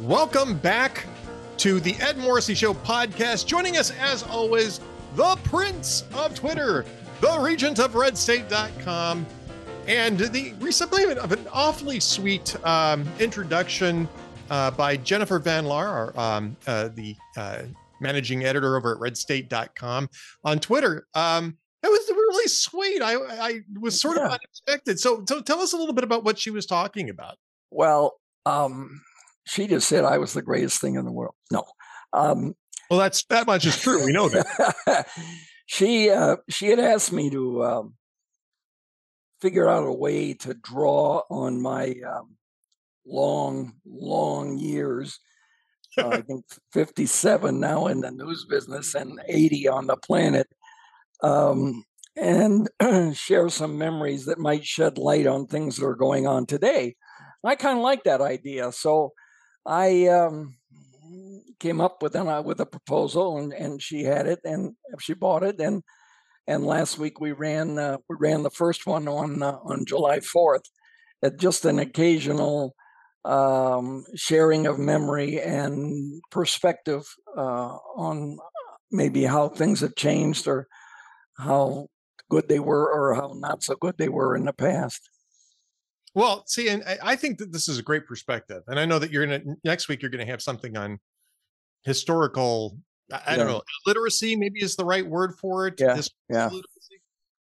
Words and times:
Welcome 0.00 0.58
back 0.58 1.06
to 1.56 1.80
the 1.80 1.96
Ed 1.96 2.18
Morrissey 2.18 2.54
Show 2.54 2.72
podcast. 2.72 3.46
Joining 3.46 3.78
us, 3.78 3.90
as 3.98 4.22
always, 4.22 4.78
the 5.16 5.36
Prince 5.42 6.04
of 6.14 6.36
Twitter, 6.36 6.84
the 7.20 7.36
Regent 7.40 7.80
of 7.80 7.94
RedState.com, 7.94 9.26
and 9.88 10.20
the 10.20 10.52
recently 10.60 11.02
of 11.02 11.32
an 11.32 11.44
awfully 11.52 11.98
sweet 11.98 12.54
um, 12.64 13.08
introduction 13.18 14.08
uh, 14.50 14.70
by 14.70 14.96
Jennifer 14.96 15.40
Van 15.40 15.64
Laar, 15.64 16.16
um, 16.16 16.56
uh, 16.68 16.90
the 16.94 17.16
uh, 17.36 17.62
managing 18.00 18.44
editor 18.44 18.76
over 18.76 18.94
at 18.94 19.00
RedState.com 19.00 20.08
on 20.44 20.60
Twitter. 20.60 21.08
Um, 21.14 21.58
it 21.82 21.88
was 21.88 22.08
really 22.08 22.46
sweet. 22.46 23.02
I, 23.02 23.14
I 23.14 23.60
was 23.80 24.00
sort 24.00 24.16
yeah. 24.16 24.26
of 24.26 24.30
unexpected. 24.30 25.00
So, 25.00 25.24
so 25.28 25.40
tell 25.40 25.58
us 25.58 25.72
a 25.72 25.76
little 25.76 25.94
bit 25.94 26.04
about 26.04 26.22
what 26.22 26.38
she 26.38 26.50
was 26.50 26.66
talking 26.66 27.10
about. 27.10 27.36
Well, 27.72 28.20
um, 28.46 29.02
she 29.48 29.66
just 29.66 29.88
said 29.88 30.04
I 30.04 30.18
was 30.18 30.32
the 30.32 30.42
greatest 30.42 30.80
thing 30.80 30.96
in 30.96 31.04
the 31.04 31.12
world. 31.12 31.34
No. 31.50 31.64
Um, 32.12 32.54
well, 32.90 33.00
that's 33.00 33.24
that 33.24 33.46
much 33.46 33.66
is 33.66 33.78
true. 33.80 34.04
We 34.04 34.12
know 34.12 34.28
that. 34.28 35.06
she 35.66 36.10
uh, 36.10 36.36
she 36.48 36.68
had 36.68 36.78
asked 36.78 37.12
me 37.12 37.30
to 37.30 37.64
um, 37.64 37.94
figure 39.40 39.68
out 39.68 39.86
a 39.86 39.92
way 39.92 40.34
to 40.34 40.54
draw 40.54 41.22
on 41.30 41.60
my 41.60 41.94
um, 42.06 42.36
long, 43.06 43.74
long 43.86 44.58
years. 44.58 45.18
Uh, 45.96 46.08
I 46.08 46.20
think 46.22 46.44
57 46.72 47.58
now 47.58 47.86
in 47.86 48.00
the 48.00 48.10
news 48.10 48.46
business 48.48 48.94
and 48.94 49.20
80 49.26 49.68
on 49.68 49.86
the 49.86 49.96
planet. 49.96 50.48
Um, 51.22 51.84
and 52.16 52.68
share 53.16 53.48
some 53.48 53.78
memories 53.78 54.26
that 54.26 54.38
might 54.38 54.64
shed 54.64 54.98
light 54.98 55.26
on 55.26 55.46
things 55.46 55.76
that 55.76 55.86
are 55.86 55.94
going 55.94 56.26
on 56.26 56.46
today. 56.46 56.96
I 57.44 57.54
kind 57.54 57.78
of 57.78 57.84
like 57.84 58.04
that 58.04 58.20
idea. 58.20 58.72
So 58.72 59.12
I 59.68 60.06
um, 60.06 60.56
came 61.60 61.80
up 61.80 62.02
with 62.02 62.14
an, 62.16 62.26
uh, 62.26 62.42
with 62.42 62.58
a 62.60 62.66
proposal, 62.66 63.38
and, 63.38 63.52
and 63.52 63.82
she 63.82 64.04
had 64.04 64.26
it, 64.26 64.40
and 64.44 64.74
she 64.98 65.12
bought 65.12 65.42
it, 65.42 65.60
and 65.60 65.82
and 66.46 66.64
last 66.64 66.98
week 66.98 67.20
we 67.20 67.32
ran 67.32 67.78
uh, 67.78 67.98
we 68.08 68.16
ran 68.18 68.42
the 68.42 68.50
first 68.50 68.86
one 68.86 69.06
on 69.06 69.42
uh, 69.42 69.58
on 69.62 69.84
July 69.84 70.20
fourth. 70.20 70.62
At 71.22 71.38
just 71.38 71.64
an 71.64 71.80
occasional 71.80 72.74
um, 73.24 74.04
sharing 74.14 74.66
of 74.66 74.78
memory 74.78 75.40
and 75.40 76.22
perspective 76.30 77.04
uh, 77.36 77.76
on 77.96 78.38
maybe 78.90 79.24
how 79.24 79.48
things 79.48 79.80
have 79.80 79.96
changed 79.96 80.46
or 80.46 80.68
how 81.36 81.88
good 82.30 82.48
they 82.48 82.60
were 82.60 82.90
or 82.90 83.14
how 83.14 83.34
not 83.36 83.62
so 83.62 83.74
good 83.74 83.96
they 83.98 84.08
were 84.08 84.36
in 84.36 84.44
the 84.44 84.52
past. 84.52 85.10
Well, 86.14 86.44
see, 86.46 86.68
and 86.68 86.82
I 87.02 87.16
think 87.16 87.38
that 87.38 87.52
this 87.52 87.68
is 87.68 87.78
a 87.78 87.82
great 87.82 88.06
perspective, 88.06 88.62
and 88.66 88.78
I 88.78 88.84
know 88.84 88.98
that 88.98 89.10
you're 89.10 89.26
gonna 89.26 89.42
next 89.64 89.88
week 89.88 90.02
you're 90.02 90.10
gonna 90.10 90.26
have 90.26 90.42
something 90.42 90.76
on 90.76 90.98
historical. 91.84 92.78
I, 93.12 93.20
yeah. 93.30 93.36
don't 93.36 93.46
know, 93.48 93.62
literacy 93.86 94.36
maybe 94.36 94.62
is 94.62 94.76
the 94.76 94.84
right 94.84 95.06
word 95.06 95.34
for 95.40 95.66
it. 95.66 95.80
Yeah, 95.80 96.00
yeah. 96.28 96.50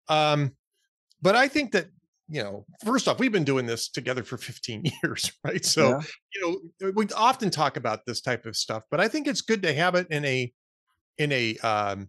Um, 0.08 0.52
but 1.20 1.36
I 1.36 1.48
think 1.48 1.72
that 1.72 1.88
you 2.30 2.44
know, 2.44 2.64
first 2.84 3.08
off, 3.08 3.18
we've 3.18 3.32
been 3.32 3.44
doing 3.44 3.66
this 3.66 3.88
together 3.88 4.22
for 4.22 4.38
15 4.38 4.84
years, 5.02 5.32
right? 5.42 5.64
So, 5.64 5.88
yeah. 5.88 6.00
you 6.34 6.60
know, 6.80 6.92
we 6.94 7.06
often 7.16 7.50
talk 7.50 7.76
about 7.76 8.06
this 8.06 8.20
type 8.20 8.46
of 8.46 8.56
stuff, 8.56 8.84
but 8.90 9.00
I 9.00 9.08
think 9.08 9.26
it's 9.26 9.40
good 9.40 9.62
to 9.64 9.74
have 9.74 9.96
it 9.96 10.06
in 10.10 10.24
a 10.24 10.52
in 11.18 11.32
a 11.32 11.56
um 11.58 12.08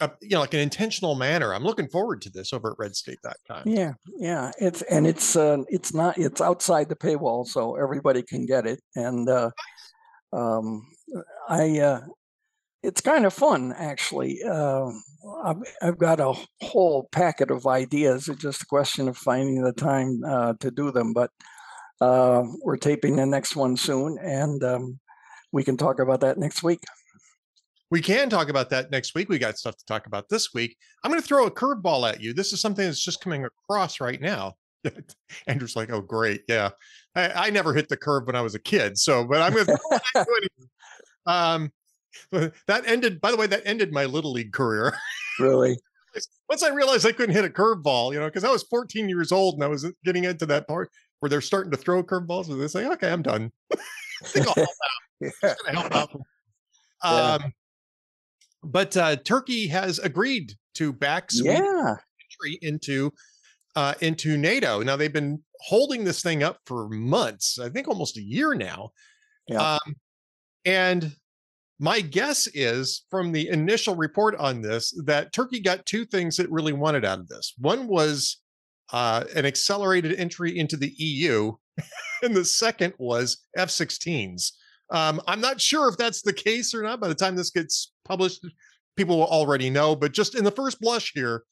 a, 0.00 0.10
you 0.20 0.30
know 0.30 0.40
like 0.40 0.54
an 0.54 0.60
intentional 0.60 1.14
manner. 1.14 1.54
I'm 1.54 1.64
looking 1.64 1.88
forward 1.88 2.22
to 2.22 2.30
this 2.30 2.52
over 2.52 2.72
at 2.72 2.78
redstate.com 2.78 3.62
yeah 3.66 3.94
yeah 4.18 4.50
it's 4.58 4.82
and 4.82 5.06
it's 5.06 5.36
uh 5.36 5.58
it's 5.68 5.94
not 5.94 6.16
it's 6.18 6.40
outside 6.40 6.88
the 6.88 6.96
paywall 6.96 7.46
so 7.46 7.76
everybody 7.76 8.22
can 8.22 8.46
get 8.46 8.66
it 8.66 8.80
and 8.94 9.28
uh 9.28 9.50
um 10.32 10.86
i 11.48 11.78
uh 11.78 12.00
it's 12.82 13.00
kind 13.00 13.26
of 13.26 13.34
fun 13.34 13.74
actually. 13.76 14.40
Uh, 14.42 14.90
I've, 15.44 15.56
I've 15.82 15.98
got 15.98 16.20
a 16.20 16.32
whole 16.62 17.08
packet 17.10 17.50
of 17.50 17.66
ideas. 17.66 18.28
It's 18.28 18.40
just 18.40 18.62
a 18.62 18.66
question 18.66 19.08
of 19.08 19.16
finding 19.16 19.62
the 19.62 19.72
time 19.72 20.22
uh, 20.24 20.54
to 20.60 20.70
do 20.70 20.90
them 20.92 21.12
but 21.12 21.30
uh, 22.00 22.44
we're 22.62 22.76
taping 22.76 23.16
the 23.16 23.26
next 23.26 23.56
one 23.56 23.76
soon 23.76 24.18
and 24.22 24.62
um, 24.62 25.00
we 25.52 25.64
can 25.64 25.76
talk 25.76 25.98
about 25.98 26.20
that 26.20 26.38
next 26.38 26.62
week 26.62 26.80
we 27.90 28.00
can 28.02 28.28
talk 28.28 28.48
about 28.48 28.70
that 28.70 28.90
next 28.90 29.14
week. 29.14 29.28
We 29.28 29.38
got 29.38 29.58
stuff 29.58 29.76
to 29.76 29.84
talk 29.86 30.06
about 30.06 30.28
this 30.28 30.52
week. 30.52 30.76
I'm 31.02 31.10
going 31.10 31.20
to 31.20 31.26
throw 31.26 31.46
a 31.46 31.50
curveball 31.50 32.08
at 32.08 32.20
you. 32.20 32.34
This 32.34 32.52
is 32.52 32.60
something 32.60 32.84
that's 32.84 33.02
just 33.02 33.22
coming 33.22 33.44
across 33.44 34.00
right 34.00 34.20
now. 34.20 34.54
Andrew's 35.46 35.76
like, 35.76 35.90
oh, 35.90 36.00
great. 36.00 36.42
Yeah. 36.48 36.70
I, 37.14 37.46
I, 37.46 37.50
never 37.50 37.74
hit 37.74 37.88
the 37.88 37.96
curve 37.96 38.26
when 38.26 38.36
I 38.36 38.42
was 38.42 38.54
a 38.54 38.60
kid. 38.60 38.98
So, 38.98 39.24
but 39.24 39.40
I'm 39.40 39.52
going 39.54 39.66
to. 40.14 40.50
um, 41.26 41.72
that 42.30 42.82
ended, 42.86 43.20
by 43.20 43.30
the 43.30 43.36
way, 43.36 43.46
that 43.46 43.62
ended 43.64 43.92
my 43.92 44.04
little 44.04 44.32
league 44.32 44.52
career. 44.52 44.94
Really? 45.38 45.78
Once 46.48 46.62
I 46.62 46.68
realized 46.68 47.06
I 47.06 47.12
couldn't 47.12 47.34
hit 47.34 47.44
a 47.44 47.50
curveball, 47.50 48.12
you 48.12 48.20
know, 48.20 48.26
because 48.26 48.44
I 48.44 48.50
was 48.50 48.64
14 48.64 49.08
years 49.08 49.32
old 49.32 49.54
and 49.54 49.64
I 49.64 49.68
was 49.68 49.90
getting 50.04 50.24
into 50.24 50.46
that 50.46 50.68
part 50.68 50.90
where 51.20 51.30
they're 51.30 51.40
starting 51.40 51.70
to 51.72 51.76
throw 51.76 52.02
curveballs, 52.02 52.48
and 52.48 52.60
they 52.60 52.68
say, 52.68 52.86
okay, 52.86 53.10
I'm 53.10 53.22
done. 53.22 53.50
I 53.72 53.76
think 54.24 54.46
I'll 54.46 54.54
help 54.54 54.68
out. 54.68 55.32
Yeah. 55.42 55.72
help 55.72 55.94
out. 55.94 56.14
Um, 57.02 57.40
yeah 57.42 57.48
but 58.62 58.96
uh, 58.96 59.16
Turkey 59.16 59.68
has 59.68 59.98
agreed 59.98 60.52
to 60.74 60.92
back 60.92 61.30
Sweden 61.30 61.64
yeah. 61.64 61.94
entry 61.94 62.58
into 62.62 63.12
uh, 63.76 63.94
into 64.00 64.36
NATO. 64.36 64.82
Now 64.82 64.96
they've 64.96 65.12
been 65.12 65.42
holding 65.60 66.04
this 66.04 66.22
thing 66.22 66.42
up 66.42 66.58
for 66.66 66.88
months, 66.88 67.58
I 67.58 67.68
think 67.68 67.88
almost 67.88 68.16
a 68.16 68.22
year 68.22 68.54
now. 68.54 68.90
Yeah. 69.46 69.74
Um, 69.74 69.96
and 70.64 71.12
my 71.78 72.00
guess 72.00 72.48
is 72.54 73.04
from 73.10 73.32
the 73.32 73.48
initial 73.48 73.94
report 73.94 74.34
on 74.36 74.62
this 74.62 74.92
that 75.04 75.32
Turkey 75.32 75.60
got 75.60 75.86
two 75.86 76.04
things 76.04 76.38
it 76.38 76.50
really 76.50 76.72
wanted 76.72 77.04
out 77.04 77.20
of 77.20 77.28
this. 77.28 77.54
One 77.58 77.86
was 77.86 78.40
uh, 78.92 79.24
an 79.34 79.46
accelerated 79.46 80.18
entry 80.18 80.58
into 80.58 80.76
the 80.76 80.92
EU, 80.96 81.52
and 82.22 82.34
the 82.34 82.44
second 82.44 82.94
was 82.98 83.44
F 83.56 83.68
16s. 83.68 84.52
Um, 84.90 85.20
I'm 85.26 85.40
not 85.40 85.60
sure 85.60 85.88
if 85.88 85.96
that's 85.96 86.22
the 86.22 86.32
case 86.32 86.74
or 86.74 86.82
not. 86.82 87.00
By 87.00 87.08
the 87.08 87.14
time 87.14 87.36
this 87.36 87.50
gets 87.50 87.92
published, 88.04 88.46
people 88.96 89.18
will 89.18 89.26
already 89.26 89.70
know. 89.70 89.94
But 89.94 90.12
just 90.12 90.34
in 90.34 90.44
the 90.44 90.50
first 90.50 90.80
blush 90.80 91.12
here, 91.14 91.42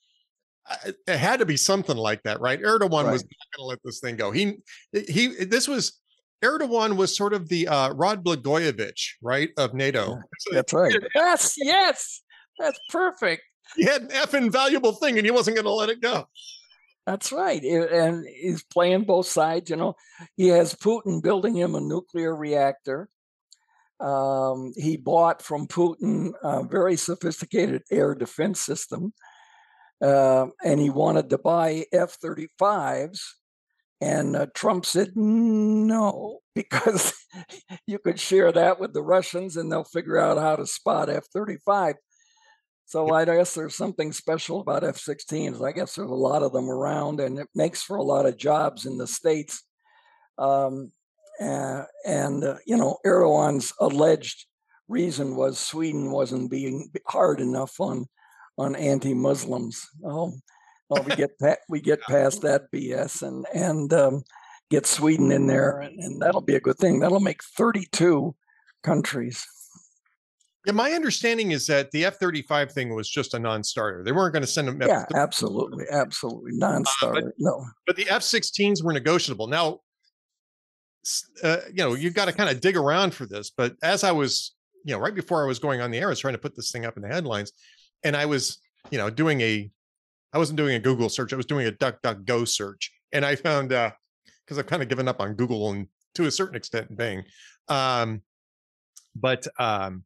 it 1.06 1.16
had 1.16 1.38
to 1.40 1.46
be 1.46 1.56
something 1.56 1.96
like 1.96 2.22
that, 2.24 2.40
right? 2.40 2.60
Erdogan 2.60 3.04
right. 3.04 3.12
was 3.12 3.22
not 3.22 3.56
going 3.56 3.60
to 3.60 3.64
let 3.64 3.78
this 3.84 4.00
thing 4.00 4.16
go. 4.16 4.30
He 4.30 4.58
he. 4.92 5.44
This 5.44 5.68
was 5.68 6.00
Erdogan 6.44 6.96
was 6.96 7.16
sort 7.16 7.32
of 7.32 7.48
the 7.48 7.68
uh, 7.68 7.90
Rod 7.90 8.24
Blagojevich, 8.24 9.14
right, 9.22 9.50
of 9.56 9.74
NATO. 9.74 10.10
Yeah, 10.10 10.22
that's 10.52 10.72
right. 10.72 10.94
yes, 11.14 11.54
yes, 11.56 12.22
that's 12.58 12.78
perfect. 12.90 13.42
He 13.74 13.84
had 13.84 14.02
an 14.02 14.08
effing 14.08 14.50
valuable 14.50 14.92
thing, 14.92 15.18
and 15.18 15.24
he 15.24 15.30
wasn't 15.30 15.56
going 15.56 15.64
to 15.64 15.72
let 15.72 15.88
it 15.88 16.00
go. 16.00 16.28
That's 17.06 17.30
right. 17.30 17.62
And 17.62 18.26
he's 18.26 18.64
playing 18.64 19.04
both 19.04 19.26
sides. 19.26 19.70
You 19.70 19.76
know, 19.76 19.94
he 20.36 20.48
has 20.48 20.74
Putin 20.74 21.22
building 21.22 21.56
him 21.56 21.74
a 21.74 21.80
nuclear 21.80 22.34
reactor. 22.34 23.08
Um, 24.00 24.72
he 24.76 24.96
bought 24.96 25.42
from 25.42 25.66
Putin 25.66 26.32
a 26.42 26.64
very 26.64 26.96
sophisticated 26.96 27.82
air 27.90 28.14
defense 28.14 28.60
system, 28.60 29.14
uh, 30.02 30.46
and 30.62 30.80
he 30.80 30.90
wanted 30.90 31.30
to 31.30 31.38
buy 31.38 31.86
F 31.92 32.18
35s. 32.22 33.20
And 34.00 34.36
uh, 34.36 34.46
Trump 34.54 34.84
said 34.84 35.12
no, 35.16 36.40
because 36.54 37.14
you 37.86 37.98
could 37.98 38.20
share 38.20 38.52
that 38.52 38.78
with 38.78 38.92
the 38.92 39.02
Russians 39.02 39.56
and 39.56 39.72
they'll 39.72 39.84
figure 39.84 40.18
out 40.18 40.38
how 40.38 40.56
to 40.56 40.66
spot 40.66 41.08
F 41.08 41.26
35. 41.32 41.96
So 42.88 43.12
I 43.12 43.24
guess 43.24 43.54
there's 43.54 43.74
something 43.74 44.12
special 44.12 44.60
about 44.60 44.84
F 44.84 44.96
16s. 44.96 45.66
I 45.66 45.72
guess 45.72 45.96
there's 45.96 46.10
a 46.10 46.14
lot 46.14 46.42
of 46.42 46.52
them 46.52 46.70
around 46.70 47.20
and 47.20 47.38
it 47.38 47.48
makes 47.54 47.82
for 47.82 47.96
a 47.96 48.02
lot 48.02 48.26
of 48.26 48.36
jobs 48.36 48.86
in 48.86 48.96
the 48.96 49.08
States. 49.08 49.64
Um, 50.38 50.92
uh, 51.40 51.84
and, 52.06 52.44
uh, 52.44 52.56
you 52.66 52.76
know, 52.76 52.98
Erdogan's 53.04 53.72
alleged 53.80 54.46
reason 54.88 55.36
was 55.36 55.58
Sweden 55.58 56.10
wasn't 56.10 56.50
being 56.50 56.90
hard 57.06 57.40
enough 57.40 57.80
on 57.80 58.06
on 58.58 58.74
anti-Muslims. 58.74 59.86
Oh, 60.04 60.32
well, 60.88 61.02
we 61.02 61.14
get 61.16 61.30
we 61.68 61.80
get 61.80 62.00
past 62.08 62.42
that 62.42 62.70
BS 62.72 63.22
and 63.22 63.46
and 63.52 63.92
um, 63.92 64.22
get 64.70 64.86
Sweden 64.86 65.30
in 65.32 65.46
there, 65.46 65.80
and, 65.80 65.98
and, 66.00 66.20
that'll 66.20 66.40
be 66.40 66.54
a 66.54 66.60
good 66.60 66.78
thing. 66.78 67.00
That'll 67.00 67.20
make 67.20 67.42
32 67.42 68.34
countries. 68.82 69.46
Yeah, 70.64 70.72
my 70.72 70.92
understanding 70.92 71.52
is 71.52 71.66
that 71.68 71.92
the 71.92 72.04
F 72.04 72.16
35 72.16 72.72
thing 72.72 72.94
was 72.94 73.08
just 73.08 73.34
a 73.34 73.38
non 73.38 73.62
starter. 73.62 74.02
They 74.02 74.12
weren't 74.12 74.32
going 74.32 74.42
to 74.42 74.48
send 74.48 74.66
them. 74.66 74.80
Yeah, 74.80 75.02
F-35. 75.02 75.22
absolutely. 75.22 75.84
Absolutely. 75.90 76.50
Non 76.54 76.84
starter. 76.84 77.28
Uh, 77.28 77.32
no. 77.38 77.64
But 77.86 77.96
the 77.96 78.08
F 78.08 78.22
16s 78.22 78.82
were 78.82 78.92
negotiable. 78.92 79.46
Now, 79.46 79.80
uh, 81.42 81.58
you 81.68 81.84
know, 81.84 81.94
you've 81.94 82.14
got 82.14 82.26
to 82.26 82.32
kind 82.32 82.50
of 82.50 82.60
dig 82.60 82.76
around 82.76 83.14
for 83.14 83.26
this. 83.26 83.50
But 83.50 83.74
as 83.82 84.04
I 84.04 84.12
was, 84.12 84.54
you 84.84 84.94
know, 84.94 85.00
right 85.00 85.14
before 85.14 85.42
I 85.42 85.46
was 85.46 85.58
going 85.58 85.80
on 85.80 85.90
the 85.90 85.98
air, 85.98 86.06
I 86.06 86.10
was 86.10 86.20
trying 86.20 86.34
to 86.34 86.38
put 86.38 86.56
this 86.56 86.70
thing 86.70 86.84
up 86.84 86.96
in 86.96 87.02
the 87.02 87.08
headlines, 87.08 87.52
and 88.04 88.16
I 88.16 88.26
was, 88.26 88.58
you 88.90 88.98
know, 88.98 89.10
doing 89.10 89.40
a, 89.40 89.70
I 90.32 90.38
wasn't 90.38 90.58
doing 90.58 90.76
a 90.76 90.80
Google 90.80 91.08
search, 91.08 91.32
I 91.32 91.36
was 91.36 91.46
doing 91.46 91.66
a 91.66 91.72
DuckDuckGo 91.72 92.46
search, 92.46 92.92
and 93.12 93.24
I 93.24 93.36
found, 93.36 93.72
uh, 93.72 93.90
because 94.44 94.58
I've 94.58 94.66
kind 94.66 94.82
of 94.82 94.88
given 94.88 95.08
up 95.08 95.20
on 95.20 95.34
Google 95.34 95.70
and 95.70 95.88
to 96.14 96.26
a 96.26 96.30
certain 96.30 96.56
extent 96.56 96.96
Bing, 96.96 97.24
Um, 97.68 98.22
but 99.14 99.46
um, 99.58 100.04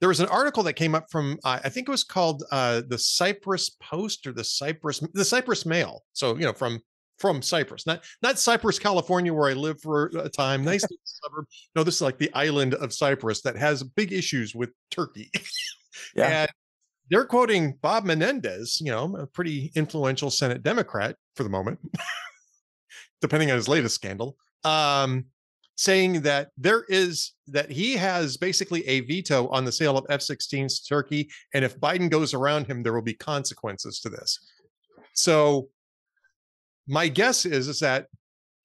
there 0.00 0.08
was 0.08 0.20
an 0.20 0.28
article 0.28 0.62
that 0.64 0.74
came 0.74 0.94
up 0.94 1.06
from 1.10 1.38
uh, 1.44 1.60
I 1.64 1.68
think 1.68 1.88
it 1.88 1.90
was 1.90 2.04
called 2.04 2.42
uh, 2.50 2.82
the 2.88 2.98
Cyprus 2.98 3.70
Post 3.80 4.26
or 4.26 4.32
the 4.32 4.44
Cyprus 4.44 5.00
the 5.14 5.24
Cyprus 5.24 5.64
Mail. 5.64 6.02
So 6.12 6.36
you 6.36 6.44
know 6.44 6.52
from 6.52 6.80
from 7.22 7.40
Cyprus, 7.40 7.86
not 7.86 8.04
not 8.20 8.38
Cyprus, 8.38 8.80
California, 8.80 9.32
where 9.32 9.48
I 9.48 9.54
lived 9.54 9.80
for 9.80 10.10
a 10.18 10.28
time. 10.28 10.64
Nice 10.64 10.84
suburb. 11.04 11.46
No, 11.76 11.84
this 11.84 11.94
is 11.94 12.02
like 12.02 12.18
the 12.18 12.34
island 12.34 12.74
of 12.74 12.92
Cyprus 12.92 13.40
that 13.42 13.56
has 13.56 13.84
big 13.84 14.12
issues 14.12 14.54
with 14.54 14.70
Turkey. 14.90 15.30
yeah. 16.16 16.42
And 16.42 16.50
they're 17.08 17.24
quoting 17.24 17.78
Bob 17.80 18.04
Menendez, 18.04 18.80
you 18.80 18.90
know, 18.90 19.16
a 19.16 19.26
pretty 19.26 19.70
influential 19.76 20.30
Senate 20.30 20.64
Democrat 20.64 21.14
for 21.36 21.44
the 21.44 21.48
moment, 21.48 21.78
depending 23.20 23.50
on 23.50 23.56
his 23.56 23.68
latest 23.68 23.94
scandal. 23.94 24.36
Um, 24.64 25.26
saying 25.76 26.22
that 26.22 26.50
there 26.58 26.84
is 26.88 27.32
that 27.46 27.70
he 27.70 27.96
has 27.96 28.36
basically 28.36 28.86
a 28.86 29.00
veto 29.00 29.48
on 29.48 29.64
the 29.64 29.72
sale 29.72 29.96
of 29.96 30.04
F-16s 30.10 30.82
to 30.82 30.88
Turkey, 30.88 31.30
and 31.54 31.64
if 31.64 31.78
Biden 31.78 32.10
goes 32.10 32.34
around 32.34 32.66
him, 32.66 32.82
there 32.82 32.92
will 32.92 33.00
be 33.00 33.14
consequences 33.14 34.00
to 34.00 34.08
this. 34.08 34.38
So, 35.14 35.68
my 36.88 37.08
guess 37.08 37.44
is 37.44 37.68
is 37.68 37.80
that 37.80 38.06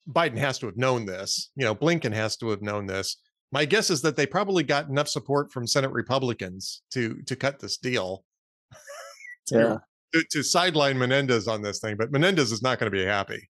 Biden 0.09 0.37
has 0.37 0.59
to 0.59 0.65
have 0.67 0.77
known 0.77 1.05
this. 1.05 1.51
You 1.55 1.65
know, 1.65 1.75
Blinken 1.75 2.13
has 2.13 2.37
to 2.37 2.49
have 2.49 2.61
known 2.61 2.85
this. 2.85 3.17
My 3.51 3.65
guess 3.65 3.89
is 3.89 4.01
that 4.01 4.15
they 4.15 4.25
probably 4.25 4.63
got 4.63 4.89
enough 4.89 5.07
support 5.07 5.51
from 5.51 5.67
Senate 5.67 5.91
Republicans 5.91 6.81
to 6.91 7.21
to 7.23 7.35
cut 7.35 7.59
this 7.59 7.77
deal. 7.77 8.23
to, 9.47 9.57
yeah. 9.57 9.77
To, 10.13 10.23
to 10.31 10.43
sideline 10.43 10.97
Menendez 10.97 11.47
on 11.47 11.61
this 11.61 11.79
thing, 11.79 11.97
but 11.97 12.11
Menendez 12.11 12.51
is 12.51 12.61
not 12.61 12.79
going 12.79 12.91
to 12.91 12.97
be 12.97 13.03
happy 13.03 13.49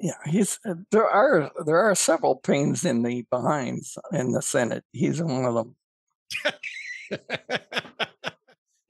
yeah, 0.00 0.14
he's 0.26 0.58
uh, 0.64 0.74
there 0.90 1.06
are 1.06 1.50
there 1.66 1.78
are 1.78 1.94
several 1.94 2.36
pains 2.36 2.84
in 2.84 3.02
the 3.02 3.24
behinds 3.30 3.98
in 4.12 4.32
the 4.32 4.40
Senate. 4.40 4.82
He's 4.92 5.22
one 5.22 5.44
of 5.44 5.54
them. 5.54 5.76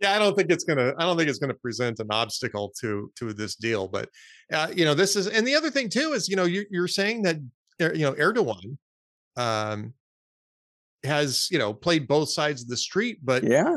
yeah, 0.00 0.14
I 0.14 0.18
don't 0.18 0.34
think 0.34 0.50
it's 0.50 0.64
gonna. 0.64 0.94
I 0.98 1.04
don't 1.04 1.16
think 1.16 1.28
it's 1.28 1.38
gonna 1.38 1.54
present 1.54 2.00
an 2.00 2.08
obstacle 2.10 2.72
to 2.80 3.10
to 3.16 3.32
this 3.32 3.54
deal. 3.54 3.86
But 3.86 4.08
uh, 4.52 4.68
you 4.74 4.84
know, 4.84 4.94
this 4.94 5.16
is 5.16 5.26
and 5.26 5.46
the 5.46 5.54
other 5.54 5.70
thing 5.70 5.88
too 5.88 6.12
is 6.12 6.28
you 6.28 6.36
know 6.36 6.44
you, 6.44 6.64
you're 6.70 6.88
saying 6.88 7.22
that 7.22 7.36
er, 7.80 7.92
you 7.94 8.02
know 8.02 8.14
Erdogan 8.14 8.78
um, 9.36 9.92
has 11.04 11.48
you 11.50 11.58
know 11.58 11.74
played 11.74 12.08
both 12.08 12.30
sides 12.30 12.62
of 12.62 12.68
the 12.68 12.76
street, 12.76 13.18
but 13.22 13.44
yeah. 13.44 13.76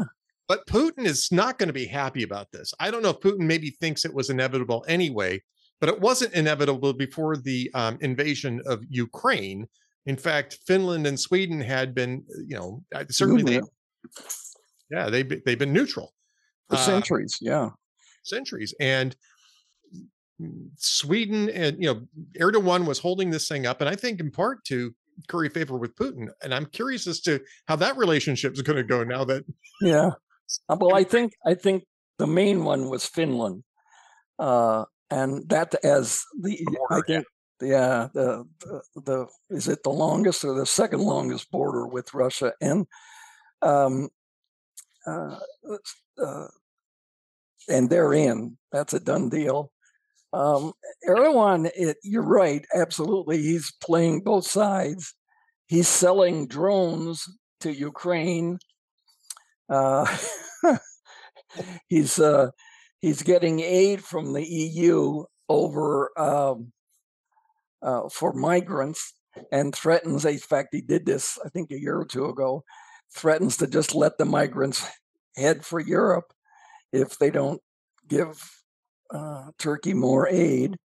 But 0.50 0.68
Putin 0.68 1.06
is 1.06 1.31
not 1.31 1.58
going 1.58 1.68
to 1.68 1.74
be 1.74 1.86
happy 1.86 2.24
about 2.24 2.52
this. 2.52 2.74
I 2.78 2.92
don't 2.92 3.02
know 3.02 3.12
if 3.12 3.22
Putin 3.22 3.48
maybe 3.48 3.72
thinks 3.80 4.04
it 4.04 4.14
was 4.14 4.30
inevitable 4.30 4.84
anyway, 4.90 5.42
but 5.80 5.88
it 5.88 6.00
wasn't 6.00 6.34
inevitable 6.34 6.94
before 6.94 7.38
the 7.38 7.72
um, 7.74 7.98
invasion 8.02 8.62
of 8.66 8.84
Ukraine. 8.90 9.68
In 10.06 10.18
fact, 10.18 10.60
Finland 10.68 11.08
and 11.08 11.18
Sweden 11.18 11.62
had 11.62 11.96
been, 11.96 12.25
uh, 12.30 12.42
you 12.46 12.58
know, 12.58 12.84
certainly 13.10 13.44
they, 13.44 13.62
yeah, 14.90 15.10
they 15.10 15.24
they've 15.24 15.60
been 15.60 15.74
neutral 15.74 16.14
for 16.70 16.76
uh, 16.76 16.80
centuries. 16.80 17.38
Yeah, 17.42 17.70
centuries, 18.24 18.74
and 18.80 19.16
Sweden 20.78 21.50
and 21.50 21.82
you 21.82 21.94
know 21.94 22.08
Erdogan 22.40 22.86
was 22.86 23.00
holding 23.00 23.32
this 23.32 23.48
thing 23.48 23.66
up, 23.66 23.82
and 23.82 23.90
I 23.90 23.96
think 23.96 24.20
in 24.20 24.32
part 24.32 24.64
to 24.66 24.94
curry 25.28 25.50
favor 25.50 25.78
with 25.78 25.96
Putin. 25.96 26.30
And 26.42 26.54
I'm 26.54 26.66
curious 26.66 27.08
as 27.08 27.22
to 27.22 27.40
how 27.68 27.76
that 27.78 27.98
relationship 27.98 28.54
is 28.54 28.62
going 28.62 28.78
to 28.78 28.84
go 28.84 29.04
now 29.04 29.24
that. 29.26 29.44
Yeah, 29.82 30.12
uh, 30.70 30.78
well, 30.80 30.96
I 30.96 31.04
think 31.04 31.34
I 31.46 31.54
think 31.54 31.84
the 32.18 32.28
main 32.28 32.64
one 32.64 32.90
was 32.90 33.06
Finland. 33.06 33.64
Uh, 34.40 34.86
and 35.12 35.48
that 35.50 35.76
as 35.84 36.24
the, 36.42 36.58
the 36.58 36.72
border, 36.72 36.96
I 36.96 37.02
think 37.06 37.26
yeah 37.62 38.08
the, 38.14 38.46
the, 38.60 38.82
the 39.06 39.28
is 39.50 39.68
it 39.68 39.84
the 39.84 39.90
longest 39.90 40.44
or 40.44 40.54
the 40.54 40.66
second 40.66 41.02
longest 41.02 41.50
border 41.52 41.88
with 41.88 42.14
Russia 42.14 42.54
and 42.60 42.86
um 43.62 44.10
uh, 45.08 45.38
uh 46.22 46.48
and 47.70 47.90
they're 47.90 48.14
in. 48.14 48.58
That's 48.72 48.94
a 48.94 49.00
done 49.00 49.30
deal. 49.30 49.72
Um 50.34 50.74
Erdogan 51.08 51.70
it, 51.76 51.98
you're 52.04 52.24
right 52.24 52.66
absolutely 52.76 53.42
he's 53.42 53.72
playing 53.82 54.22
both 54.22 54.46
sides. 54.46 55.14
He's 55.68 55.88
selling 55.88 56.48
drones 56.48 57.28
to 57.62 57.72
Ukraine. 57.72 58.60
Uh 59.70 60.06
he's 61.88 62.20
uh 62.20 62.50
he's 63.00 63.22
getting 63.22 63.60
aid 63.60 64.04
from 64.04 64.34
the 64.34 64.46
EU 64.46 65.24
over 65.50 66.18
um, 66.20 66.72
uh, 67.82 68.10
for 68.10 68.34
migrants 68.34 69.14
and 69.52 69.74
threatens, 69.74 70.26
in 70.26 70.38
fact, 70.38 70.70
he 70.72 70.82
did 70.82 71.06
this, 71.06 71.38
I 71.44 71.50
think, 71.50 71.72
a 71.72 71.80
year 71.80 71.98
or 71.98 72.06
two 72.06 72.26
ago, 72.26 72.64
threatens 73.13 73.57
to 73.57 73.68
just 73.68 73.95
let 73.95 74.18
the 74.18 74.25
migrants 74.25 74.88
head 75.38 75.65
for 75.65 75.80
Europe 75.80 76.33
if 76.92 77.18
they 77.18 77.31
don't 77.31 77.62
give 78.07 78.50
uh, 79.13 79.51
Turkey 79.57 79.94
more 79.94 80.27
aid. 80.27 80.77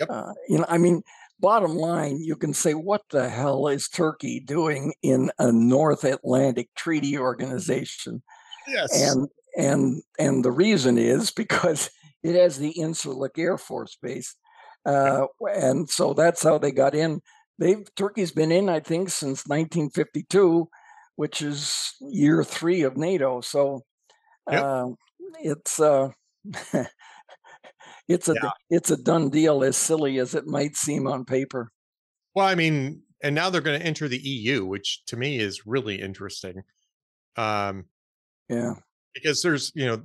Yep. 0.00 0.08
Uh, 0.10 0.32
you 0.48 0.58
know, 0.58 0.66
I 0.68 0.78
mean, 0.78 1.02
bottom 1.38 1.76
line, 1.76 2.18
you 2.20 2.36
can 2.36 2.54
say, 2.54 2.74
what 2.74 3.02
the 3.10 3.28
hell 3.28 3.68
is 3.68 3.88
Turkey 3.88 4.40
doing 4.40 4.92
in 5.02 5.30
a 5.38 5.52
North 5.52 6.04
Atlantic 6.04 6.68
Treaty 6.74 7.18
Organization? 7.18 8.22
Yes. 8.66 9.00
And 9.00 9.28
and 9.56 10.02
and 10.18 10.44
the 10.44 10.50
reason 10.50 10.98
is 10.98 11.30
because 11.30 11.90
it 12.22 12.34
has 12.34 12.58
the 12.58 12.74
Incirlik 12.74 13.38
Air 13.38 13.58
Force 13.58 13.96
Base, 14.00 14.34
uh, 14.86 15.26
and 15.40 15.88
so 15.88 16.14
that's 16.14 16.42
how 16.42 16.58
they 16.58 16.72
got 16.72 16.94
in. 16.94 17.20
They've 17.58 17.86
Turkey's 17.94 18.32
been 18.32 18.50
in, 18.50 18.68
I 18.68 18.80
think, 18.80 19.10
since 19.10 19.46
1952, 19.46 20.68
which 21.16 21.42
is 21.42 21.94
year 22.00 22.42
three 22.44 22.82
of 22.82 22.96
NATO. 22.96 23.40
So 23.40 23.82
yep. 24.50 24.62
uh, 24.62 24.86
it's 25.40 25.80
uh, 25.80 26.08
it's 28.08 28.28
a 28.28 28.34
yeah. 28.34 28.50
it's 28.70 28.90
a 28.90 28.96
done 28.96 29.30
deal, 29.30 29.64
as 29.64 29.76
silly 29.76 30.18
as 30.18 30.34
it 30.34 30.46
might 30.46 30.76
seem 30.76 31.06
on 31.06 31.24
paper. 31.24 31.70
Well, 32.34 32.46
I 32.46 32.54
mean, 32.54 33.02
and 33.22 33.34
now 33.34 33.50
they're 33.50 33.60
going 33.60 33.78
to 33.78 33.86
enter 33.86 34.08
the 34.08 34.18
EU, 34.18 34.64
which 34.64 35.04
to 35.06 35.16
me 35.16 35.38
is 35.38 35.66
really 35.66 36.00
interesting. 36.00 36.62
Um, 37.36 37.86
yeah, 38.48 38.74
because 39.14 39.42
there's 39.42 39.72
you 39.74 39.86
know 39.86 40.02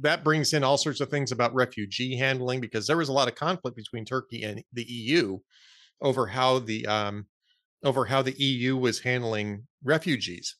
that 0.00 0.22
brings 0.22 0.52
in 0.52 0.62
all 0.62 0.78
sorts 0.78 1.00
of 1.00 1.10
things 1.10 1.32
about 1.32 1.54
refugee 1.54 2.16
handling 2.16 2.60
because 2.60 2.86
there 2.86 2.96
was 2.96 3.08
a 3.08 3.12
lot 3.12 3.28
of 3.28 3.34
conflict 3.34 3.76
between 3.76 4.04
Turkey 4.04 4.44
and 4.44 4.62
the 4.72 4.84
EU 4.84 5.38
over 6.00 6.26
how 6.26 6.58
the 6.58 6.86
um 6.86 7.26
over 7.86 8.04
how 8.04 8.20
the 8.20 8.34
EU 8.42 8.76
was 8.76 8.98
handling 8.98 9.62
refugees. 9.84 10.56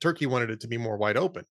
Turkey 0.00 0.26
wanted 0.26 0.48
it 0.48 0.60
to 0.60 0.68
be 0.68 0.78
more 0.78 0.96
wide 0.96 1.16
open. 1.16 1.44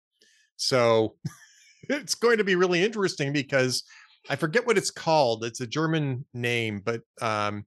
So 0.55 1.15
it's 1.89 2.15
going 2.15 2.37
to 2.37 2.45
be 2.45 2.55
really 2.55 2.83
interesting 2.83 3.33
because 3.33 3.83
I 4.29 4.37
forget 4.37 4.65
what 4.65 4.77
it's 4.77 4.89
called. 4.89 5.43
It's 5.43 5.59
a 5.59 5.67
German 5.67 6.25
name, 6.33 6.81
but 6.83 7.01
um 7.21 7.65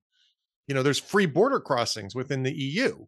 you 0.67 0.75
know 0.75 0.83
there's 0.83 0.99
free 0.99 1.27
border 1.27 1.61
crossings 1.61 2.15
within 2.15 2.43
the 2.43 2.53
EU. 2.53 3.05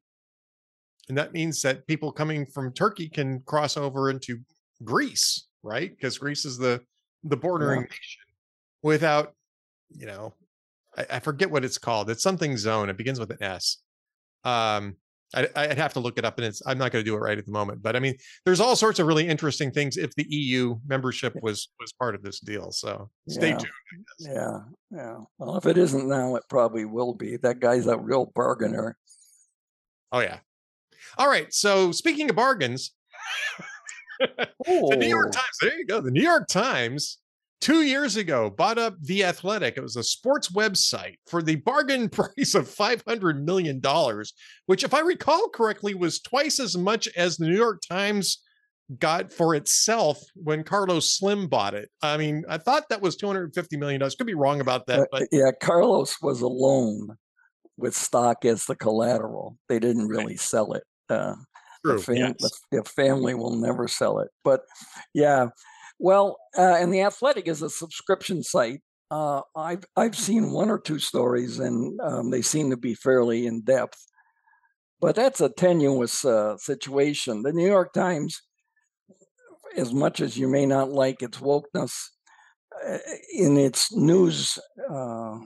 And 1.08 1.16
that 1.16 1.32
means 1.32 1.62
that 1.62 1.86
people 1.86 2.12
coming 2.12 2.44
from 2.44 2.72
Turkey 2.72 3.08
can 3.08 3.40
cross 3.46 3.76
over 3.76 4.10
into 4.10 4.40
Greece, 4.84 5.48
right? 5.62 5.90
Because 5.90 6.18
Greece 6.18 6.44
is 6.44 6.58
the 6.58 6.82
the 7.24 7.36
bordering 7.36 7.80
yeah. 7.80 7.86
nation 7.86 8.22
without, 8.82 9.34
you 9.90 10.06
know, 10.06 10.34
I, 10.96 11.06
I, 11.10 11.18
forget 11.20 11.50
what 11.50 11.64
it's 11.64 11.78
called. 11.78 12.08
It's 12.08 12.22
something 12.22 12.56
zone. 12.56 12.88
It 12.88 12.96
begins 12.96 13.20
with 13.20 13.30
an 13.30 13.42
S. 13.42 13.78
Um, 14.44 14.97
I, 15.35 15.49
I'd, 15.54 15.78
have 15.78 15.92
to 15.92 16.00
look 16.00 16.18
it 16.18 16.25
up, 16.25 16.38
and 16.38 16.47
it's 16.47 16.61
I'm 16.66 16.76
not 16.76 16.90
going 16.90 17.04
to 17.04 17.09
do 17.09 17.14
it 17.14 17.20
right 17.20 17.38
at 17.38 17.47
the 17.47 17.52
moment. 17.52 17.82
But 17.82 17.94
I 17.94 18.00
mean, 18.00 18.16
there's 18.44 18.59
all 18.59 18.75
sorts 18.75 18.99
of 18.99 19.06
really 19.06 19.28
interesting 19.28 19.70
things 19.70 19.97
if 19.97 20.14
the 20.16 20.26
EU 20.28 20.76
membership 20.87 21.35
was 21.40 21.68
was 21.78 21.92
part 21.92 22.14
of 22.14 22.23
this 22.23 22.40
deal. 22.40 22.73
So 22.73 23.11
stay 23.28 23.50
yeah. 23.50 23.59
tuned. 23.59 24.06
Yeah, 24.18 24.59
yeah. 24.90 25.18
Well, 25.38 25.56
if 25.56 25.66
it 25.66 25.78
isn't 25.78 26.09
now, 26.09 26.35
it 26.35 26.42
probably 26.49 26.85
will 26.85 27.14
be. 27.14 27.37
That 27.37 27.61
guy's 27.61 27.87
a 27.87 27.97
real 27.97 28.32
bargainer. 28.35 28.97
Oh 30.11 30.20
yeah. 30.20 30.38
All 31.16 31.28
right. 31.28 31.52
So 31.54 31.92
speaking 31.92 32.28
of 32.28 32.35
bargains, 32.35 32.92
the 34.18 34.97
New 34.97 35.06
York 35.06 35.30
Times, 35.30 35.59
there 35.61 35.78
you 35.78 35.87
go. 35.87 36.00
The 36.00 36.11
New 36.11 36.23
York 36.23 36.49
Times 36.49 37.18
two 37.61 37.83
years 37.83 38.17
ago 38.17 38.50
bought 38.50 38.79
up 38.79 38.97
The 39.00 39.25
Athletic. 39.25 39.76
It 39.76 39.83
was 39.83 39.97
a 39.97 40.02
sports 40.02 40.49
website 40.49 41.17
for 41.26 41.43
the 41.43 41.57
bargain 41.57 42.09
price 42.11 42.55
of 42.55 42.69
$500 42.69 43.43
million, 43.43 43.81
which, 44.67 44.85
if 44.85 44.95
I 44.95 45.00
recall 45.00 45.49
correctly, 45.49 45.95
was 45.95 46.21
twice 46.21 46.59
as 46.59 46.76
much 46.76 47.09
as 47.17 47.37
the 47.37 47.47
New 47.47 47.57
York 47.57 47.83
Times 47.88 48.43
got 48.99 49.33
for 49.33 49.55
itself 49.55 50.19
when 50.35 50.64
Carlos 50.64 51.12
Slim 51.12 51.47
bought 51.47 51.75
it. 51.75 51.90
I 52.02 52.17
mean, 52.17 52.45
I 52.49 52.59
thought 52.59 52.88
that 52.90 53.00
was 53.00 53.17
$250 53.17 53.79
million. 53.79 54.00
Could 54.00 54.26
be 54.26 54.35
wrong 54.35 54.61
about 54.61 54.87
that. 54.87 55.00
Uh, 55.00 55.07
but 55.12 55.29
yeah, 55.31 55.50
Carlos 55.61 56.17
was 56.21 56.40
alone 56.40 57.17
with 57.76 57.95
stock 57.95 58.45
as 58.45 58.67
the 58.67 58.76
collateral. 58.76 59.57
They 59.69 59.79
didn't 59.79 60.09
really 60.09 60.33
right. 60.33 60.40
sell 60.40 60.73
it. 60.73 60.83
Uh, 61.09 61.35
True. 61.85 61.97
The, 61.97 62.02
fam- 62.02 62.17
yes. 62.17 62.35
the, 62.38 62.79
the, 62.79 62.85
family 62.85 63.35
will 63.35 63.57
never 63.57 63.88
sell 63.88 64.19
it. 64.19 64.29
But 64.45 64.62
yeah, 65.14 65.47
well, 66.00 66.38
uh, 66.57 66.76
and 66.80 66.92
the 66.92 67.02
Athletic 67.02 67.47
is 67.47 67.61
a 67.61 67.69
subscription 67.69 68.42
site. 68.42 68.80
Uh, 69.11 69.42
I've 69.54 69.85
I've 69.97 70.16
seen 70.16 70.50
one 70.50 70.71
or 70.71 70.78
two 70.78 70.99
stories, 70.99 71.59
and 71.59 72.00
um, 72.00 72.30
they 72.30 72.42
seem 72.42 72.71
to 72.71 72.76
be 72.76 72.95
fairly 72.95 73.47
in 73.47 73.62
depth. 73.62 73.99
But 75.00 75.14
that's 75.14 75.40
a 75.40 75.50
tenuous 75.50 76.25
uh, 76.25 76.57
situation. 76.57 77.42
The 77.42 77.52
New 77.52 77.66
York 77.66 77.92
Times, 77.92 78.40
as 79.76 79.92
much 79.92 80.21
as 80.21 80.38
you 80.38 80.49
may 80.49 80.64
not 80.64 80.90
like 80.90 81.23
its 81.23 81.38
wokeness, 81.38 81.95
uh, 82.87 82.99
in 83.35 83.59
its 83.59 83.95
news, 83.95 84.59
uh, 84.90 85.37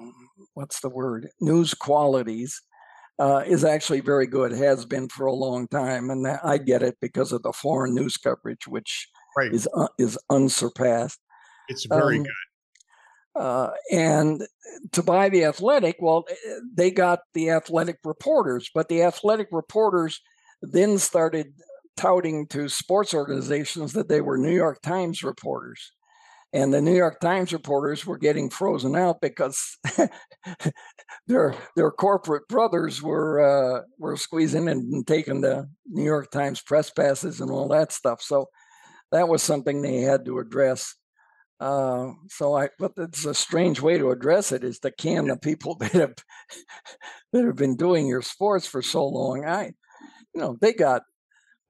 what's 0.55 0.81
the 0.81 0.89
word? 0.89 1.29
News 1.41 1.75
qualities, 1.75 2.61
uh, 3.19 3.43
is 3.47 3.65
actually 3.65 4.01
very 4.01 4.27
good. 4.27 4.53
Has 4.53 4.85
been 4.85 5.09
for 5.09 5.27
a 5.27 5.33
long 5.33 5.67
time, 5.67 6.11
and 6.11 6.27
I 6.27 6.59
get 6.59 6.83
it 6.83 6.97
because 7.01 7.33
of 7.33 7.43
the 7.43 7.53
foreign 7.53 7.95
news 7.95 8.17
coverage, 8.17 8.69
which 8.69 9.09
right. 9.37 9.53
is 9.53 9.69
uh, 9.75 9.89
is 9.99 10.19
unsurpassed. 10.31 11.21
It's 11.69 11.87
very 11.87 12.19
um, 12.19 12.25
good. 12.25 12.33
Uh, 13.37 13.71
and 13.91 14.47
to 14.93 15.03
buy 15.03 15.29
the 15.29 15.45
athletic, 15.45 15.97
well, 15.99 16.25
eh, 16.31 16.35
eh, 16.35 16.59
they 16.73 16.91
got 16.91 17.21
the 17.33 17.51
athletic 17.51 17.99
reporters, 18.05 18.71
but 18.73 18.89
the 18.89 19.03
athletic 19.03 19.49
reporters 19.51 20.21
then 20.63 20.99
started 20.99 21.53
touting 21.97 22.47
to 22.49 22.69
sports 22.69 23.13
organizations 23.13 23.93
that 23.93 24.09
they 24.09 24.21
were 24.21 24.39
New 24.39 24.55
York 24.55 24.81
Times 24.83 25.23
reporters. 25.23 25.93
And 26.53 26.73
the 26.73 26.81
New 26.81 26.95
York 26.95 27.19
Times 27.19 27.53
reporters 27.53 28.07
were 28.07 28.17
getting 28.17 28.49
frozen 28.49 28.95
out 28.95 29.21
because 29.21 29.77
their 31.27 31.57
their 31.75 31.91
corporate 31.91 32.47
brothers 32.47 33.03
were 33.03 33.41
uh, 33.41 33.83
were 33.99 34.17
squeezing 34.17 34.69
and 34.69 35.05
taking 35.05 35.41
the 35.41 35.69
New 35.89 36.05
York 36.05 36.31
Times 36.31 36.63
press 36.63 36.91
passes 36.91 37.41
and 37.41 37.51
all 37.51 37.67
that 37.69 37.91
stuff. 37.91 38.23
So 38.23 38.47
that 39.15 39.29
was 39.29 39.43
something 39.43 39.81
they 39.81 40.01
had 40.01 40.25
to 40.25 40.39
address. 40.41 40.97
Uh, 41.61 42.11
so 42.29 42.57
I, 42.57 42.69
but 42.81 42.93
it's 42.99 43.25
a 43.25 43.35
strange 43.35 43.81
way 43.81 43.97
to 43.97 44.11
address 44.11 44.51
it 44.51 44.65
is 44.65 44.81
to 44.81 44.91
can 44.91 45.29
the 45.29 45.37
people 45.37 45.77
that 45.81 45.93
have 45.93 46.15
that 47.33 47.45
have 47.45 47.57
been 47.57 47.77
doing 47.77 48.07
your 48.07 48.23
sports 48.23 48.67
for 48.67 48.83
so 48.83 49.07
long. 49.07 49.45
I, 49.45 49.73
you 50.35 50.41
know, 50.41 50.57
they 50.61 50.73
got 50.73 51.03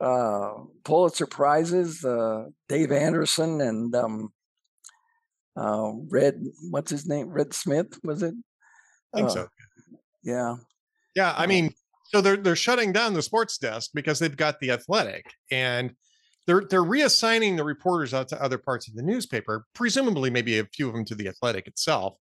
uh, 0.01 0.55
Pulitzer 0.85 1.27
prizes. 1.27 2.03
Uh, 2.03 2.47
Dave 2.69 2.91
Anderson 2.91 3.61
and 3.61 3.95
um, 3.95 4.33
uh, 5.57 5.93
Red, 6.09 6.43
what's 6.71 6.91
his 6.91 7.07
name? 7.07 7.29
Red 7.29 7.53
Smith 7.53 7.99
was 8.03 8.23
it? 8.23 8.35
I 9.13 9.19
think 9.19 9.31
so. 9.31 9.43
Uh, 9.43 9.47
yeah. 10.23 10.57
Yeah, 11.15 11.35
I 11.37 11.45
uh 11.45 11.47
mean, 11.47 11.75
so 12.07 12.23
they're 12.23 12.39
they're 12.39 12.57
shutting 12.57 12.93
down 12.93 13.13
the 13.13 13.23
sports 13.23 13.59
desk 13.59 13.91
because 13.95 14.19
they've 14.19 14.37
got 14.37 14.61
the 14.61 14.71
athletic 14.71 15.27
and 15.51 15.95
they're 16.47 16.65
they're 16.69 16.83
reassigning 16.83 17.57
the 17.57 17.65
reporters 17.65 18.13
out 18.13 18.29
to 18.29 18.43
other 18.43 18.59
parts 18.59 18.89
of 18.89 18.95
the 18.95 19.03
newspaper, 19.03 19.67
presumably 19.75 20.31
maybe 20.31 20.59
a 20.59 20.65
few 20.65 20.89
of 20.89 20.95
them 20.95 21.05
to 21.07 21.15
the 21.15 21.29
Athletic 21.29 21.67
itself. 21.67 22.17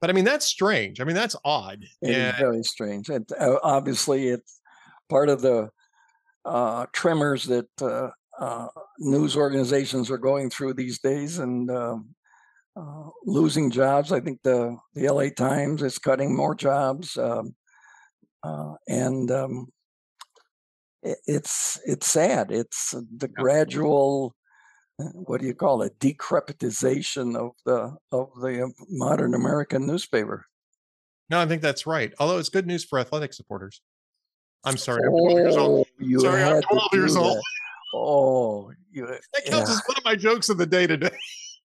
But 0.00 0.10
I 0.10 0.12
mean, 0.12 0.24
that's 0.24 0.46
strange. 0.46 1.00
I 1.00 1.04
mean, 1.04 1.16
that's 1.16 1.36
odd. 1.44 1.84
It 2.02 2.14
and, 2.14 2.36
very 2.36 2.62
strange. 2.62 3.08
It, 3.08 3.30
obviously, 3.40 4.28
it's 4.28 4.60
part 5.08 5.28
of 5.28 5.40
the 5.40 5.70
uh, 6.44 6.86
tremors 6.92 7.44
that 7.44 7.68
uh, 7.80 8.10
uh 8.38 8.68
news 8.98 9.36
organizations 9.36 10.10
are 10.10 10.18
going 10.18 10.50
through 10.50 10.74
these 10.74 10.98
days 10.98 11.38
and 11.38 11.70
um, 11.70 12.14
uh, 12.76 13.08
losing 13.24 13.70
jobs. 13.70 14.12
I 14.12 14.20
think 14.20 14.40
the 14.42 14.76
the 14.94 15.08
LA 15.08 15.30
Times 15.30 15.82
is 15.82 15.98
cutting 15.98 16.36
more 16.36 16.54
jobs, 16.54 17.16
um, 17.16 17.54
uh, 18.42 18.74
and 18.86 19.30
um, 19.30 19.68
it's 21.02 21.80
it's 21.84 22.06
sad. 22.06 22.50
It's 22.50 22.94
the 23.16 23.28
gradual 23.28 24.34
uh, 24.98 25.04
what 25.12 25.40
do 25.40 25.46
you 25.46 25.54
call 25.54 25.82
it 25.82 25.98
decrepitization 25.98 27.36
of 27.36 27.52
the 27.64 27.96
of 28.12 28.30
the 28.40 28.64
uh, 28.64 28.68
modern 28.88 29.34
American 29.34 29.86
newspaper. 29.86 30.46
No, 31.28 31.40
I 31.40 31.46
think 31.46 31.60
that's 31.60 31.86
right. 31.86 32.12
Although 32.18 32.38
it's 32.38 32.48
good 32.48 32.66
news 32.66 32.84
for 32.84 32.98
athletic 32.98 33.32
supporters. 33.32 33.82
I'm 34.64 34.76
sorry. 34.76 35.02
Twelve 35.08 35.58
Oh, 35.58 35.84
you 35.98 36.20
sorry, 36.20 36.42
I'm 36.42 36.62
12 36.62 36.82
years 36.92 37.16
old. 37.16 37.38
Oh, 37.94 38.72
you, 38.90 39.06
that 39.06 39.44
counts 39.44 39.70
yeah. 39.70 39.76
as 39.76 39.82
one 39.86 39.96
of 39.96 40.04
my 40.04 40.16
jokes 40.16 40.48
of 40.48 40.58
the 40.58 40.66
day 40.66 40.86
today. 40.86 41.16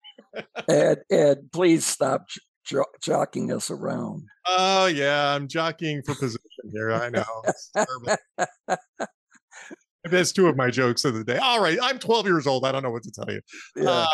Ed, 0.68 1.02
Ed, 1.10 1.50
please 1.52 1.86
stop 1.86 2.26
jo- 2.64 2.84
jockeying 3.00 3.52
us 3.52 3.70
around. 3.70 4.24
Oh 4.46 4.86
yeah, 4.86 5.34
I'm 5.34 5.48
jockeying 5.48 6.02
for 6.02 6.14
position 6.14 6.40
here. 6.72 6.92
I 6.92 7.08
know. 7.10 7.96
That's 10.04 10.32
two 10.32 10.46
of 10.46 10.56
my 10.56 10.70
jokes 10.70 11.04
of 11.04 11.14
the 11.14 11.24
day. 11.24 11.38
All 11.38 11.62
right, 11.62 11.78
I'm 11.82 11.98
12 11.98 12.26
years 12.26 12.46
old. 12.46 12.64
I 12.64 12.72
don't 12.72 12.82
know 12.82 12.90
what 12.90 13.02
to 13.02 13.10
tell 13.10 13.32
you. 13.32 13.40
Yeah. 13.76 14.02
Um, 14.02 14.08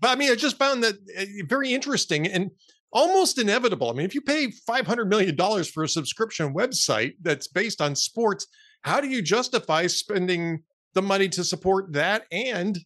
but 0.00 0.08
I 0.08 0.14
mean, 0.16 0.32
I 0.32 0.34
just 0.34 0.58
found 0.58 0.82
that 0.82 0.96
uh, 1.16 1.24
very 1.46 1.72
interesting 1.72 2.26
and 2.26 2.50
almost 2.92 3.38
inevitable. 3.38 3.88
I 3.88 3.94
mean, 3.94 4.04
if 4.04 4.14
you 4.14 4.20
pay 4.20 4.50
500 4.50 5.08
million 5.08 5.36
dollars 5.36 5.70
for 5.70 5.84
a 5.84 5.88
subscription 5.88 6.52
website 6.54 7.14
that's 7.22 7.48
based 7.48 7.80
on 7.80 7.94
sports, 7.94 8.46
how 8.82 9.00
do 9.00 9.08
you 9.08 9.22
justify 9.22 9.86
spending 9.86 10.62
the 10.94 11.02
money 11.02 11.28
to 11.30 11.44
support 11.44 11.92
that 11.92 12.24
and 12.30 12.78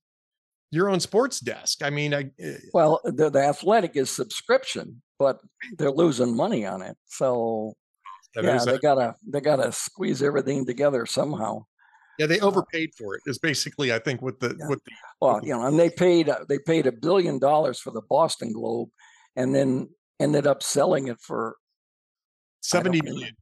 your 0.71 0.91
own 0.91 1.01
sports 1.01 1.41
desk? 1.41 1.83
I 1.83 1.91
mean, 1.91 2.15
I 2.15 2.31
uh, 2.45 2.53
well, 2.73 3.01
the, 3.05 3.31
the 3.31 3.43
athletic 3.43 3.97
is 3.97 4.11
subscription, 4.11 5.03
but 5.19 5.39
they're 5.79 5.91
losing 5.91 6.37
money 6.37 6.67
on 6.67 6.83
it. 6.83 6.97
So 7.07 7.73
yeah, 8.35 8.63
they 8.65 8.79
gotta 8.79 9.15
they 9.27 9.41
gotta 9.41 9.73
squeeze 9.73 10.23
everything 10.23 10.67
together 10.67 11.07
somehow. 11.07 11.65
Yeah, 12.19 12.27
they 12.27 12.41
uh, 12.41 12.47
overpaid 12.47 12.91
for 12.97 13.15
it. 13.17 13.23
Is 13.27 13.39
basically, 13.39 13.93
I 13.93 13.99
think, 13.99 14.23
what 14.23 14.41
the 14.41 14.57
yeah. 14.59 14.69
what 14.69 14.79
the 14.85 14.93
well, 15.21 15.41
you 15.43 15.53
know, 15.53 15.67
and 15.67 15.79
they 15.79 15.91
paid 15.91 16.29
uh, 16.29 16.45
they 16.49 16.59
paid 16.59 16.87
a 16.87 16.93
billion 16.93 17.39
dollars 17.39 17.79
for 17.79 17.91
the 17.91 18.03
Boston 18.09 18.53
Globe, 18.53 18.89
and 19.35 19.55
then 19.55 19.89
ended 20.21 20.47
up 20.47 20.63
selling 20.63 21.09
it 21.09 21.21
for 21.21 21.57
seventy 22.61 23.01
million. 23.03 23.37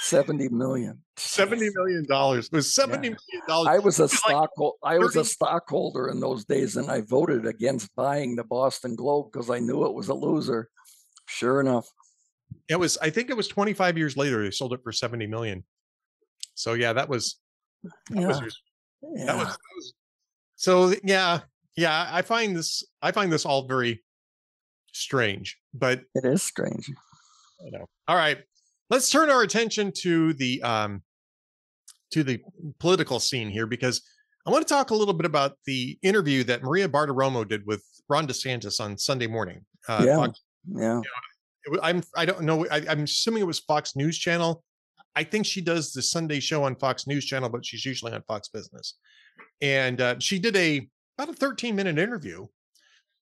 70 0.00 0.48
million 0.50 0.98
70 1.16 1.70
million 1.74 2.04
dollars 2.06 2.50
was 2.52 2.74
seventy 2.74 3.08
yeah. 3.08 3.14
million 3.14 3.48
dollars 3.48 3.68
i 3.68 3.78
was 3.78 3.98
a 4.00 4.08
stock 4.08 4.50
like 4.58 4.72
i 4.84 4.98
was 4.98 5.16
a 5.16 5.24
stockholder 5.24 6.08
in 6.08 6.20
those 6.20 6.44
days 6.44 6.76
and 6.76 6.90
i 6.90 7.00
voted 7.00 7.46
against 7.46 7.94
buying 7.96 8.36
the 8.36 8.44
boston 8.44 8.94
globe 8.94 9.28
because 9.32 9.48
i 9.48 9.58
knew 9.58 9.86
it 9.86 9.94
was 9.94 10.08
a 10.08 10.14
loser 10.14 10.68
sure 11.26 11.60
enough 11.60 11.86
it 12.68 12.78
was 12.78 12.98
i 12.98 13.08
think 13.08 13.30
it 13.30 13.36
was 13.36 13.48
25 13.48 13.96
years 13.96 14.16
later 14.16 14.42
they 14.44 14.50
sold 14.50 14.72
it 14.72 14.82
for 14.82 14.92
70 14.92 15.26
million 15.26 15.64
so 16.54 16.74
yeah 16.74 16.92
that 16.92 17.08
was 17.08 17.36
that, 18.10 18.20
yeah. 18.20 18.26
was, 18.26 18.62
yeah. 19.02 19.26
that 19.26 19.36
was, 19.36 19.46
that 19.48 19.58
was 19.76 19.94
so 20.56 20.94
yeah 21.04 21.40
yeah 21.76 22.08
i 22.10 22.22
find 22.22 22.56
this 22.56 22.84
i 23.02 23.12
find 23.12 23.32
this 23.32 23.44
all 23.44 23.66
very 23.66 24.02
strange 24.92 25.58
but 25.74 26.00
it 26.14 26.24
is 26.24 26.42
strange 26.42 26.90
know 27.70 27.86
all 28.08 28.16
right 28.16 28.38
let's 28.90 29.10
turn 29.10 29.30
our 29.30 29.42
attention 29.42 29.92
to 29.92 30.32
the 30.34 30.62
um 30.62 31.02
to 32.10 32.22
the 32.22 32.40
political 32.78 33.20
scene 33.20 33.50
here 33.50 33.66
because 33.66 34.02
i 34.46 34.50
want 34.50 34.66
to 34.66 34.72
talk 34.72 34.90
a 34.90 34.94
little 34.94 35.14
bit 35.14 35.26
about 35.26 35.52
the 35.66 35.98
interview 36.02 36.42
that 36.42 36.62
maria 36.62 36.88
bartiromo 36.88 37.46
did 37.46 37.66
with 37.66 37.84
ron 38.08 38.26
desantis 38.26 38.80
on 38.80 38.96
sunday 38.96 39.26
morning 39.26 39.60
uh, 39.88 40.02
yeah 40.04 40.16
Fox, 40.16 40.40
yeah 40.74 41.00
you 41.66 41.72
know, 41.72 41.80
i'm 41.82 42.02
i 42.16 42.24
don't 42.24 42.42
know 42.42 42.66
I, 42.70 42.82
i'm 42.88 43.02
assuming 43.02 43.42
it 43.42 43.46
was 43.46 43.58
fox 43.60 43.96
news 43.96 44.18
channel 44.18 44.64
I 45.16 45.24
think 45.24 45.46
she 45.46 45.62
does 45.62 45.92
the 45.92 46.02
Sunday 46.02 46.40
show 46.40 46.62
on 46.62 46.76
Fox 46.76 47.06
News 47.06 47.24
Channel, 47.24 47.48
but 47.48 47.64
she's 47.64 47.86
usually 47.86 48.12
on 48.12 48.22
Fox 48.28 48.48
Business. 48.48 48.94
And 49.62 50.00
uh, 50.00 50.16
she 50.18 50.38
did 50.38 50.54
a 50.56 50.86
about 51.18 51.34
a 51.34 51.36
13 51.36 51.74
minute 51.74 51.98
interview 51.98 52.46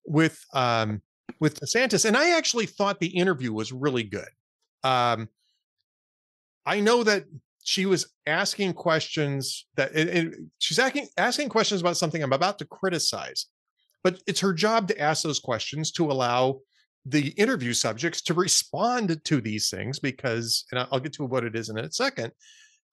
with 0.04 0.44
um, 0.52 1.00
with 1.40 1.60
DeSantis, 1.60 2.04
and 2.04 2.16
I 2.16 2.36
actually 2.36 2.66
thought 2.66 2.98
the 2.98 3.06
interview 3.06 3.52
was 3.52 3.72
really 3.72 4.02
good. 4.02 4.28
Um, 4.82 5.28
I 6.66 6.80
know 6.80 7.04
that 7.04 7.24
she 7.62 7.86
was 7.86 8.08
asking 8.26 8.74
questions 8.74 9.66
that 9.76 9.94
it, 9.94 10.08
it, 10.08 10.34
she's 10.58 10.78
asking 10.78 11.08
asking 11.16 11.48
questions 11.48 11.80
about 11.80 11.96
something 11.96 12.22
I'm 12.22 12.32
about 12.32 12.58
to 12.58 12.66
criticize, 12.66 13.46
but 14.02 14.20
it's 14.26 14.40
her 14.40 14.52
job 14.52 14.88
to 14.88 15.00
ask 15.00 15.22
those 15.22 15.38
questions 15.38 15.92
to 15.92 16.10
allow 16.10 16.60
the 17.06 17.28
interview 17.30 17.72
subjects 17.72 18.22
to 18.22 18.34
respond 18.34 19.22
to 19.24 19.40
these 19.40 19.68
things 19.68 19.98
because, 19.98 20.64
and 20.72 20.86
I'll 20.90 21.00
get 21.00 21.12
to 21.14 21.24
what 21.24 21.44
it 21.44 21.54
is 21.54 21.68
in 21.68 21.78
a 21.78 21.90
second. 21.92 22.32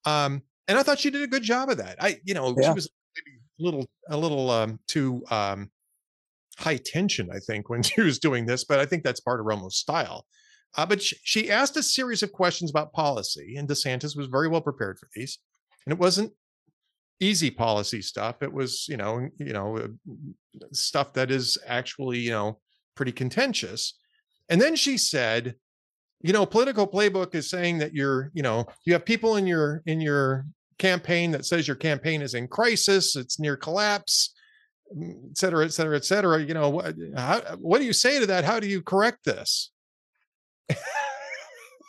Um, 0.04 0.42
and 0.68 0.78
I 0.78 0.82
thought 0.82 0.98
she 0.98 1.10
did 1.10 1.22
a 1.22 1.28
good 1.28 1.42
job 1.42 1.70
of 1.70 1.78
that. 1.78 1.96
I, 2.00 2.20
you 2.24 2.34
know, 2.34 2.54
yeah. 2.58 2.68
she 2.68 2.74
was 2.74 2.90
maybe 3.16 3.38
a 3.58 3.62
little, 3.62 3.90
a 4.08 4.16
little 4.16 4.50
um, 4.50 4.78
too 4.86 5.22
um, 5.30 5.70
high 6.58 6.76
tension, 6.76 7.30
I 7.32 7.38
think, 7.38 7.68
when 7.68 7.82
she 7.82 8.00
was 8.00 8.18
doing 8.18 8.46
this, 8.46 8.64
but 8.64 8.78
I 8.78 8.86
think 8.86 9.02
that's 9.02 9.20
part 9.20 9.40
of 9.40 9.46
Romo's 9.46 9.76
style. 9.76 10.26
Uh, 10.76 10.86
but 10.86 11.02
she, 11.02 11.16
she 11.22 11.50
asked 11.50 11.76
a 11.76 11.82
series 11.82 12.22
of 12.22 12.32
questions 12.32 12.70
about 12.70 12.92
policy, 12.92 13.56
and 13.56 13.68
DeSantis 13.68 14.16
was 14.16 14.26
very 14.26 14.48
well 14.48 14.62
prepared 14.62 14.98
for 14.98 15.08
these. 15.14 15.38
And 15.84 15.92
it 15.92 15.98
wasn't 15.98 16.32
easy 17.20 17.50
policy 17.50 18.02
stuff. 18.02 18.42
It 18.42 18.52
was, 18.52 18.86
you 18.88 18.96
know, 18.96 19.28
you 19.38 19.52
know, 19.52 19.76
uh, 19.76 19.88
stuff 20.72 21.12
that 21.14 21.30
is 21.30 21.58
actually, 21.66 22.18
you 22.18 22.30
know, 22.30 22.58
pretty 22.94 23.12
contentious. 23.12 23.94
And 24.52 24.60
then 24.60 24.76
she 24.76 24.98
said, 24.98 25.54
you 26.20 26.34
know, 26.34 26.44
political 26.44 26.86
playbook 26.86 27.34
is 27.34 27.48
saying 27.48 27.78
that 27.78 27.94
you're, 27.94 28.30
you 28.34 28.42
know, 28.42 28.66
you 28.84 28.92
have 28.92 29.02
people 29.02 29.36
in 29.36 29.46
your 29.46 29.82
in 29.86 29.98
your 29.98 30.44
campaign 30.78 31.30
that 31.30 31.46
says 31.46 31.66
your 31.66 31.74
campaign 31.74 32.20
is 32.20 32.34
in 32.34 32.48
crisis, 32.48 33.16
it's 33.16 33.40
near 33.40 33.56
collapse. 33.56 34.34
mm, 34.94 35.30
et 35.30 35.38
cetera, 35.38 35.64
et 35.64 35.72
cetera, 35.72 35.96
et 35.96 36.04
cetera. 36.04 36.38
You 36.38 36.52
know, 36.52 36.68
what, 36.68 36.94
how, 37.16 37.40
what 37.60 37.78
do 37.78 37.86
you 37.86 37.94
say 37.94 38.20
to 38.20 38.26
that? 38.26 38.44
How 38.44 38.60
do 38.60 38.66
you 38.66 38.82
correct 38.82 39.24
this? 39.24 39.70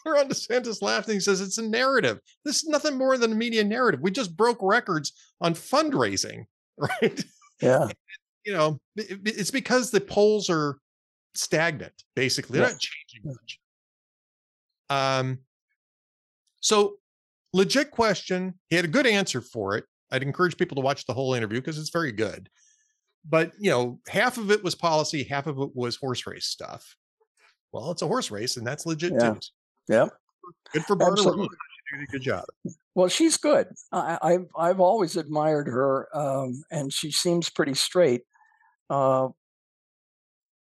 Ron 0.05 0.29
DeSantis 0.29 0.81
laughed 0.81 1.07
and 1.07 1.15
he 1.15 1.19
says, 1.19 1.41
It's 1.41 1.57
a 1.57 1.67
narrative. 1.67 2.21
This 2.45 2.63
is 2.63 2.69
nothing 2.69 2.97
more 2.97 3.17
than 3.17 3.33
a 3.33 3.35
media 3.35 3.65
narrative. 3.65 3.99
We 4.01 4.11
just 4.11 4.37
broke 4.37 4.59
records 4.61 5.11
on 5.41 5.53
fundraising, 5.53 6.45
right? 6.77 7.25
Yeah. 7.61 7.89
you 8.45 8.53
know, 8.53 8.79
it, 8.95 9.19
it's 9.25 9.51
because 9.51 9.91
the 9.91 9.99
polls 9.99 10.49
are 10.49 10.77
stagnant, 11.35 12.03
basically. 12.15 12.59
They're 12.59 12.67
Yeah. 12.67 12.73
not 12.73 12.81
changing 12.81 13.21
much. 13.31 13.59
Um, 14.89 15.39
so 16.59 16.97
legit 17.53 17.91
question. 17.91 18.59
He 18.69 18.75
had 18.75 18.85
a 18.85 18.89
good 18.89 19.07
answer 19.07 19.41
for 19.41 19.75
it. 19.77 19.85
I'd 20.11 20.23
encourage 20.23 20.57
people 20.57 20.75
to 20.75 20.81
watch 20.81 21.05
the 21.05 21.13
whole 21.13 21.33
interview 21.33 21.59
because 21.59 21.79
it's 21.79 21.89
very 21.89 22.11
good. 22.11 22.49
But 23.27 23.53
you 23.57 23.69
know, 23.71 23.99
half 24.07 24.37
of 24.37 24.51
it 24.51 24.63
was 24.63 24.75
policy, 24.75 25.23
half 25.23 25.47
of 25.47 25.57
it 25.59 25.75
was 25.75 25.95
horse 25.95 26.27
race 26.27 26.45
stuff. 26.45 26.95
Well, 27.71 27.89
it's 27.91 28.01
a 28.01 28.07
horse 28.07 28.29
race, 28.29 28.57
and 28.57 28.67
that's 28.67 28.85
legit 28.85 29.13
Yeah. 29.13 29.33
too. 29.33 29.39
Yep. 29.87 30.09
Good 30.73 30.85
for 30.85 30.95
Barbara. 30.95 31.23
She 31.23 31.97
did 31.97 32.03
a 32.03 32.11
good 32.11 32.21
job. 32.21 32.45
Well, 32.95 33.07
she's 33.07 33.37
good. 33.37 33.67
I, 33.91 34.17
I've 34.21 34.47
I've 34.57 34.79
always 34.79 35.15
admired 35.17 35.67
her, 35.67 36.15
um, 36.15 36.63
and 36.69 36.91
she 36.93 37.11
seems 37.11 37.49
pretty 37.49 37.73
straight. 37.73 38.23
Uh, 38.89 39.29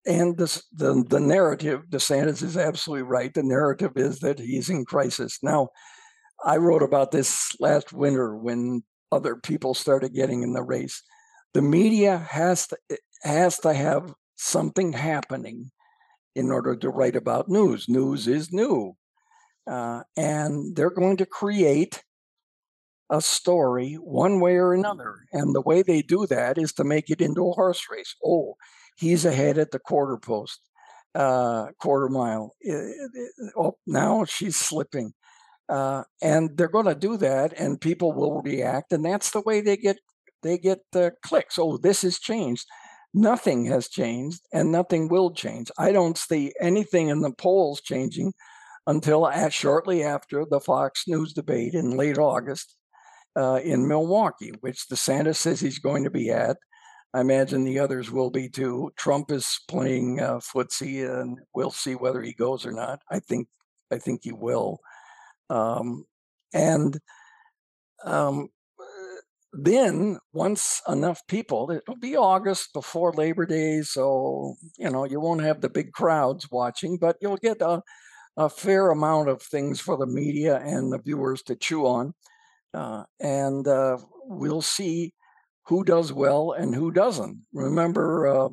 and 0.06 0.36
this, 0.36 0.62
the 0.72 1.04
the 1.08 1.20
narrative, 1.20 1.84
DeSantis 1.90 2.42
is 2.42 2.56
absolutely 2.56 3.02
right. 3.02 3.32
The 3.32 3.42
narrative 3.42 3.92
is 3.96 4.20
that 4.20 4.38
he's 4.38 4.70
in 4.70 4.84
crisis 4.84 5.38
now. 5.42 5.68
I 6.44 6.56
wrote 6.56 6.82
about 6.82 7.10
this 7.10 7.54
last 7.60 7.92
winter 7.92 8.36
when 8.36 8.82
other 9.12 9.36
people 9.36 9.74
started 9.74 10.14
getting 10.14 10.42
in 10.42 10.52
the 10.52 10.62
race. 10.62 11.02
The 11.52 11.62
media 11.62 12.16
has 12.16 12.66
to 12.68 12.78
it 12.88 13.00
has 13.22 13.58
to 13.60 13.74
have 13.74 14.14
something 14.36 14.92
happening 14.92 15.70
in 16.34 16.50
order 16.50 16.76
to 16.76 16.90
write 16.90 17.16
about 17.16 17.48
news. 17.48 17.88
News 17.88 18.26
is 18.26 18.52
new, 18.52 18.96
uh, 19.70 20.02
and 20.16 20.74
they're 20.76 20.90
going 20.90 21.18
to 21.18 21.26
create 21.26 22.02
a 23.10 23.20
story 23.20 23.94
one 23.94 24.40
way 24.40 24.54
or 24.54 24.72
another. 24.72 25.16
And 25.32 25.54
the 25.54 25.60
way 25.60 25.82
they 25.82 26.00
do 26.00 26.26
that 26.28 26.56
is 26.56 26.72
to 26.74 26.84
make 26.84 27.10
it 27.10 27.20
into 27.20 27.48
a 27.48 27.52
horse 27.52 27.86
race. 27.90 28.14
Oh, 28.24 28.54
he's 29.00 29.24
ahead 29.24 29.58
at 29.58 29.70
the 29.72 29.78
quarter 29.80 30.16
post, 30.18 30.60
uh, 31.14 31.68
quarter 31.80 32.08
mile. 32.08 32.54
I- 32.64 32.72
I- 32.74 33.50
Oh, 33.56 33.76
now 33.86 34.24
she's 34.24 34.56
slipping. 34.56 35.12
Uh, 35.68 36.02
and 36.20 36.56
they're 36.56 36.68
going 36.68 36.86
to 36.86 36.94
do 36.96 37.16
that, 37.16 37.52
and 37.56 37.80
people 37.80 38.12
will 38.12 38.42
react, 38.42 38.92
and 38.92 39.04
that's 39.04 39.30
the 39.30 39.40
way 39.42 39.60
they 39.60 39.76
get 39.76 39.98
they 40.42 40.58
get 40.58 40.80
the 40.92 41.12
clicks. 41.22 41.58
Oh, 41.58 41.76
this 41.78 42.02
has 42.02 42.18
changed. 42.18 42.66
Nothing 43.14 43.66
has 43.66 43.88
changed, 43.88 44.40
and 44.52 44.72
nothing 44.72 45.08
will 45.08 45.32
change. 45.32 45.70
I 45.78 45.92
don't 45.92 46.16
see 46.18 46.52
anything 46.60 47.08
in 47.08 47.20
the 47.20 47.32
polls 47.32 47.80
changing 47.82 48.32
until 48.86 49.28
at, 49.28 49.52
shortly 49.52 50.02
after 50.02 50.44
the 50.50 50.60
Fox 50.60 51.04
News 51.06 51.32
debate 51.34 51.74
in 51.74 51.96
late 51.96 52.18
August 52.18 52.76
uh, 53.36 53.60
in 53.62 53.86
Milwaukee, 53.88 54.52
which 54.60 54.86
DeSantis 54.90 55.36
says 55.36 55.60
he's 55.60 55.78
going 55.78 56.04
to 56.04 56.10
be 56.10 56.30
at. 56.30 56.56
I 57.12 57.20
imagine 57.20 57.64
the 57.64 57.80
others 57.80 58.10
will 58.10 58.30
be 58.30 58.48
too. 58.48 58.92
Trump 58.96 59.30
is 59.32 59.60
playing 59.68 60.20
uh, 60.20 60.38
footsie, 60.38 61.08
and 61.08 61.38
we'll 61.54 61.72
see 61.72 61.94
whether 61.94 62.22
he 62.22 62.32
goes 62.32 62.64
or 62.64 62.72
not. 62.72 63.02
I 63.10 63.18
think 63.18 63.48
I 63.90 63.98
think 63.98 64.20
he 64.22 64.32
will. 64.32 64.78
Um, 65.48 66.04
and 66.54 66.98
um, 68.04 68.48
then 69.52 70.18
once 70.32 70.80
enough 70.88 71.26
people, 71.26 71.70
it'll 71.72 71.96
be 71.96 72.16
August 72.16 72.72
before 72.72 73.12
Labor 73.12 73.46
Day, 73.46 73.82
so 73.82 74.54
you 74.78 74.90
know 74.90 75.04
you 75.04 75.18
won't 75.18 75.42
have 75.42 75.60
the 75.60 75.68
big 75.68 75.92
crowds 75.92 76.48
watching, 76.50 76.96
but 76.96 77.16
you'll 77.20 77.36
get 77.36 77.60
a, 77.60 77.82
a 78.36 78.48
fair 78.48 78.90
amount 78.90 79.28
of 79.28 79.42
things 79.42 79.80
for 79.80 79.96
the 79.96 80.06
media 80.06 80.58
and 80.58 80.92
the 80.92 80.98
viewers 80.98 81.42
to 81.42 81.56
chew 81.56 81.86
on, 81.86 82.14
uh, 82.72 83.02
and 83.18 83.66
uh, 83.66 83.98
we'll 84.26 84.62
see 84.62 85.12
who 85.70 85.84
does 85.84 86.12
well 86.12 86.50
and 86.50 86.74
who 86.74 86.90
doesn't. 86.90 87.38
Remember, 87.52 88.26
uh, 88.26 88.48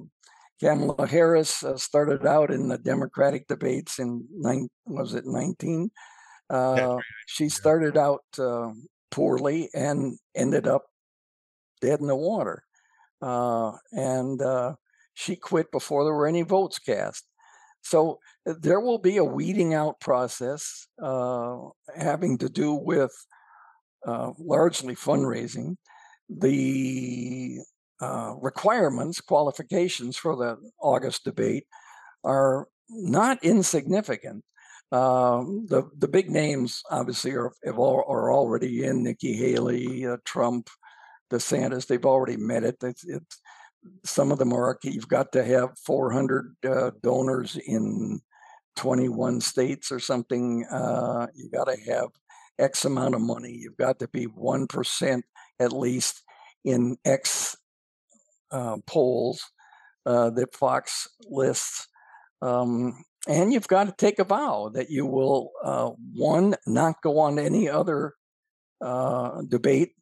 Kamala 0.60 1.08
Harris 1.08 1.63
uh, 1.63 1.75
started 1.75 2.27
out 2.27 2.51
in 2.51 2.67
the 2.67 2.77
Democratic 2.77 3.47
debates 3.47 3.97
in 3.97 4.25
nine 4.32 4.69
was 4.86 5.15
it 5.15 5.25
nineteen. 5.25 5.89
Uh, 6.49 6.97
she 7.25 7.49
started 7.49 7.97
out 7.97 8.23
uh, 8.38 8.69
poorly 9.10 9.69
and 9.73 10.19
ended 10.36 10.67
up 10.67 10.86
dead 11.82 11.99
in 11.99 12.08
the 12.08 12.15
water. 12.15 12.63
Uh, 13.19 13.71
and 13.91 14.39
uh, 14.41 14.75
she 15.15 15.36
quit 15.36 15.71
before 15.71 16.03
there 16.03 16.13
were 16.13 16.27
any 16.27 16.43
votes 16.43 16.77
cast. 16.77 17.25
So 17.82 18.19
uh, 18.47 18.53
there 18.62 18.80
will 18.80 18.99
be 18.99 19.17
a 19.17 19.23
weeding 19.23 19.73
out 19.73 19.99
process 19.99 20.88
uh, 21.01 21.58
having 21.95 22.38
to 22.38 22.49
do 22.49 22.73
with 22.73 23.12
uh, 24.06 24.34
largely 24.38 24.95
fundraising. 24.95 25.77
The 26.29 27.59
uh, 28.01 28.35
requirements, 28.41 29.21
qualifications 29.21 30.17
for 30.17 30.35
the 30.35 30.57
August 30.79 31.23
debate 31.23 31.65
are 32.23 32.67
not 32.89 33.43
insignificant. 33.43 34.43
Um, 34.91 35.65
the 35.67 35.89
the 35.97 36.07
big 36.07 36.29
names 36.29 36.81
obviously 36.89 37.33
are 37.33 37.51
all, 37.75 38.05
are 38.07 38.31
already 38.31 38.85
in. 38.85 39.03
Nikki 39.03 39.33
Haley, 39.33 40.05
uh, 40.05 40.17
Trump, 40.23 40.69
DeSantis. 41.29 41.87
They've 41.87 42.05
already 42.05 42.37
met 42.37 42.63
it. 42.63 42.77
It's, 42.81 43.03
it's 43.03 43.41
some 44.05 44.31
of 44.31 44.39
them 44.39 44.53
are. 44.53 44.77
You've 44.83 45.09
got 45.09 45.31
to 45.33 45.43
have 45.43 45.77
400 45.79 46.55
uh, 46.65 46.91
donors 47.03 47.57
in 47.57 48.21
21 48.77 49.41
states 49.41 49.91
or 49.91 49.99
something. 49.99 50.65
Uh, 50.65 51.27
you 51.35 51.49
got 51.49 51.65
to 51.65 51.77
have 51.91 52.09
X 52.59 52.85
amount 52.85 53.15
of 53.15 53.21
money. 53.21 53.51
You've 53.51 53.77
got 53.77 53.99
to 53.99 54.07
be 54.07 54.25
one 54.25 54.67
percent 54.67 55.25
at 55.59 55.73
least 55.73 56.23
in 56.63 56.97
X 57.05 57.55
uh, 58.51 58.77
polls 58.85 59.43
uh, 60.05 60.29
that 60.31 60.55
Fox 60.55 61.07
lists. 61.29 61.87
Um, 62.41 63.03
and 63.27 63.51
you've 63.51 63.67
got 63.67 63.85
to 63.85 63.93
take 63.97 64.19
a 64.19 64.23
vow 64.23 64.69
that 64.73 64.89
you 64.89 65.05
will, 65.05 65.51
uh, 65.63 65.91
one, 66.13 66.55
not 66.65 67.01
go 67.01 67.19
on 67.19 67.39
any 67.39 67.67
other 67.67 68.13
uh, 68.81 69.41
debate 69.47 69.93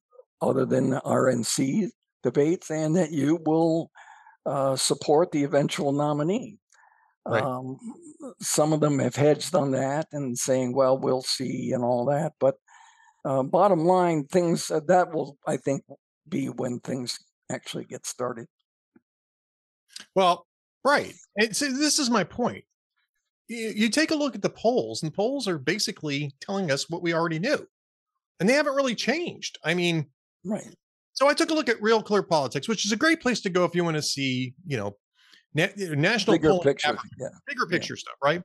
other 0.41 0.65
than 0.65 0.91
RNC 0.91 1.89
debates, 2.21 2.69
and 2.69 2.95
that 2.97 3.11
you 3.11 3.39
will 3.45 3.89
uh, 4.45 4.75
support 4.75 5.31
the 5.31 5.43
eventual 5.43 5.91
nominee. 5.91 6.59
Right. 7.25 7.41
Um, 7.41 7.79
some 8.39 8.73
of 8.73 8.81
them 8.81 8.99
have 8.99 9.15
hedged 9.15 9.55
on 9.55 9.71
that 9.71 10.07
and 10.11 10.37
saying, 10.37 10.75
well, 10.75 10.97
we'll 10.97 11.23
see 11.23 11.71
and 11.71 11.83
all 11.83 12.05
that. 12.05 12.33
But 12.39 12.55
uh, 13.25 13.43
bottom 13.43 13.85
line, 13.85 14.25
things 14.25 14.69
uh, 14.71 14.79
that 14.88 15.13
will, 15.13 15.38
I 15.47 15.57
think, 15.57 15.83
be 16.29 16.47
when 16.47 16.79
things 16.79 17.17
actually 17.51 17.85
get 17.85 18.05
started. 18.05 18.47
Well, 20.15 20.45
right. 20.83 21.13
And 21.38 21.55
so 21.55 21.71
this 21.71 21.99
is 21.99 22.09
my 22.09 22.23
point. 22.23 22.63
You, 23.47 23.73
you 23.75 23.89
take 23.89 24.11
a 24.11 24.15
look 24.15 24.35
at 24.35 24.41
the 24.41 24.49
polls, 24.49 25.03
and 25.03 25.11
the 25.11 25.15
polls 25.15 25.47
are 25.47 25.57
basically 25.57 26.33
telling 26.41 26.71
us 26.71 26.89
what 26.89 27.01
we 27.01 27.13
already 27.13 27.39
knew, 27.39 27.67
and 28.39 28.47
they 28.49 28.53
haven't 28.53 28.75
really 28.75 28.95
changed. 28.95 29.57
I 29.63 29.73
mean, 29.73 30.07
Right. 30.43 30.75
so 31.13 31.27
I 31.27 31.33
took 31.33 31.49
a 31.49 31.53
look 31.53 31.69
at 31.69 31.81
Real 31.81 32.01
Clear 32.03 32.23
Politics, 32.23 32.67
which 32.67 32.85
is 32.85 32.91
a 32.91 32.95
great 32.97 33.21
place 33.21 33.41
to 33.41 33.49
go 33.49 33.65
if 33.65 33.75
you 33.75 33.83
want 33.83 33.97
to 33.97 34.01
see, 34.03 34.53
you 34.65 34.77
know, 34.77 34.97
na- 35.53 35.67
national 35.77 36.38
Bigger 36.38 36.57
picture. 36.59 36.89
average, 36.89 37.11
Yeah. 37.19 37.27
bigger 37.47 37.65
picture 37.67 37.95
stuff, 37.95 38.15
right? 38.23 38.41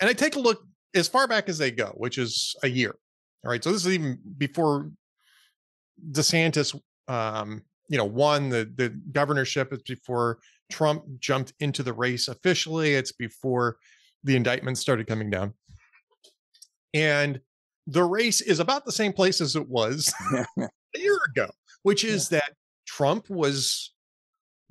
And 0.00 0.08
I 0.10 0.12
take 0.14 0.36
a 0.36 0.40
look 0.40 0.62
as 0.94 1.08
far 1.08 1.26
back 1.28 1.48
as 1.48 1.58
they 1.58 1.70
go, 1.70 1.94
which 1.96 2.18
is 2.18 2.54
a 2.62 2.68
year. 2.68 2.94
All 3.44 3.50
right. 3.50 3.62
So 3.62 3.72
this 3.72 3.84
is 3.86 3.92
even 3.92 4.18
before 4.38 4.90
DeSantis, 6.10 6.78
um, 7.08 7.62
you 7.88 7.98
know, 7.98 8.04
won 8.04 8.48
the 8.48 8.70
the 8.74 8.90
governorship. 9.12 9.72
It's 9.72 9.82
before 9.82 10.38
Trump 10.70 11.04
jumped 11.18 11.52
into 11.60 11.82
the 11.82 11.92
race 11.92 12.28
officially. 12.28 12.94
It's 12.94 13.12
before 13.12 13.76
the 14.24 14.36
indictments 14.36 14.80
started 14.80 15.06
coming 15.06 15.30
down, 15.30 15.54
and 16.94 17.40
the 17.86 18.04
race 18.04 18.40
is 18.40 18.60
about 18.60 18.84
the 18.84 18.92
same 18.92 19.12
place 19.12 19.40
as 19.40 19.56
it 19.56 19.68
was 19.68 20.12
a 20.56 20.68
year 20.96 21.18
ago, 21.30 21.50
which 21.82 22.04
is 22.04 22.28
that 22.28 22.52
Trump 22.86 23.28
was 23.28 23.92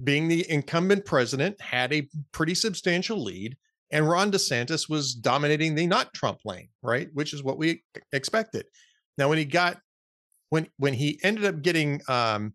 being 0.03 0.27
the 0.27 0.49
incumbent 0.49 1.05
president, 1.05 1.59
had 1.61 1.93
a 1.93 2.07
pretty 2.31 2.55
substantial 2.55 3.23
lead, 3.23 3.57
and 3.91 4.07
Ron 4.07 4.31
DeSantis 4.31 4.89
was 4.89 5.13
dominating 5.13 5.75
the 5.75 5.87
not 5.87 6.13
Trump 6.13 6.39
lane, 6.45 6.69
right? 6.81 7.09
Which 7.13 7.33
is 7.33 7.43
what 7.43 7.57
we 7.57 7.83
expected. 8.13 8.65
Now, 9.17 9.29
when 9.29 9.37
he 9.37 9.45
got 9.45 9.79
when 10.49 10.67
when 10.77 10.93
he 10.93 11.19
ended 11.23 11.45
up 11.45 11.61
getting 11.61 12.01
um 12.07 12.53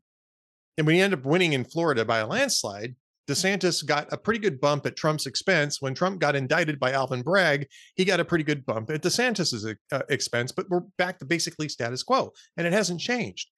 and 0.78 0.86
when 0.86 0.94
he 0.94 1.00
ended 1.00 1.20
up 1.20 1.26
winning 1.26 1.52
in 1.52 1.64
Florida 1.64 2.04
by 2.04 2.18
a 2.18 2.26
landslide, 2.26 2.94
DeSantis 3.28 3.84
got 3.84 4.12
a 4.12 4.18
pretty 4.18 4.38
good 4.38 4.60
bump 4.60 4.86
at 4.86 4.96
Trump's 4.96 5.26
expense. 5.26 5.80
When 5.80 5.94
Trump 5.94 6.20
got 6.20 6.36
indicted 6.36 6.78
by 6.78 6.92
Alvin 6.92 7.22
Bragg, 7.22 7.66
he 7.94 8.04
got 8.04 8.20
a 8.20 8.24
pretty 8.24 8.44
good 8.44 8.64
bump 8.66 8.90
at 8.90 9.02
DeSantis's 9.02 9.66
uh, 9.92 10.02
expense, 10.10 10.52
but 10.52 10.68
we're 10.68 10.82
back 10.98 11.18
to 11.18 11.24
basically 11.24 11.68
status 11.68 12.02
quo 12.02 12.32
and 12.56 12.66
it 12.66 12.72
hasn't 12.72 13.00
changed. 13.00 13.48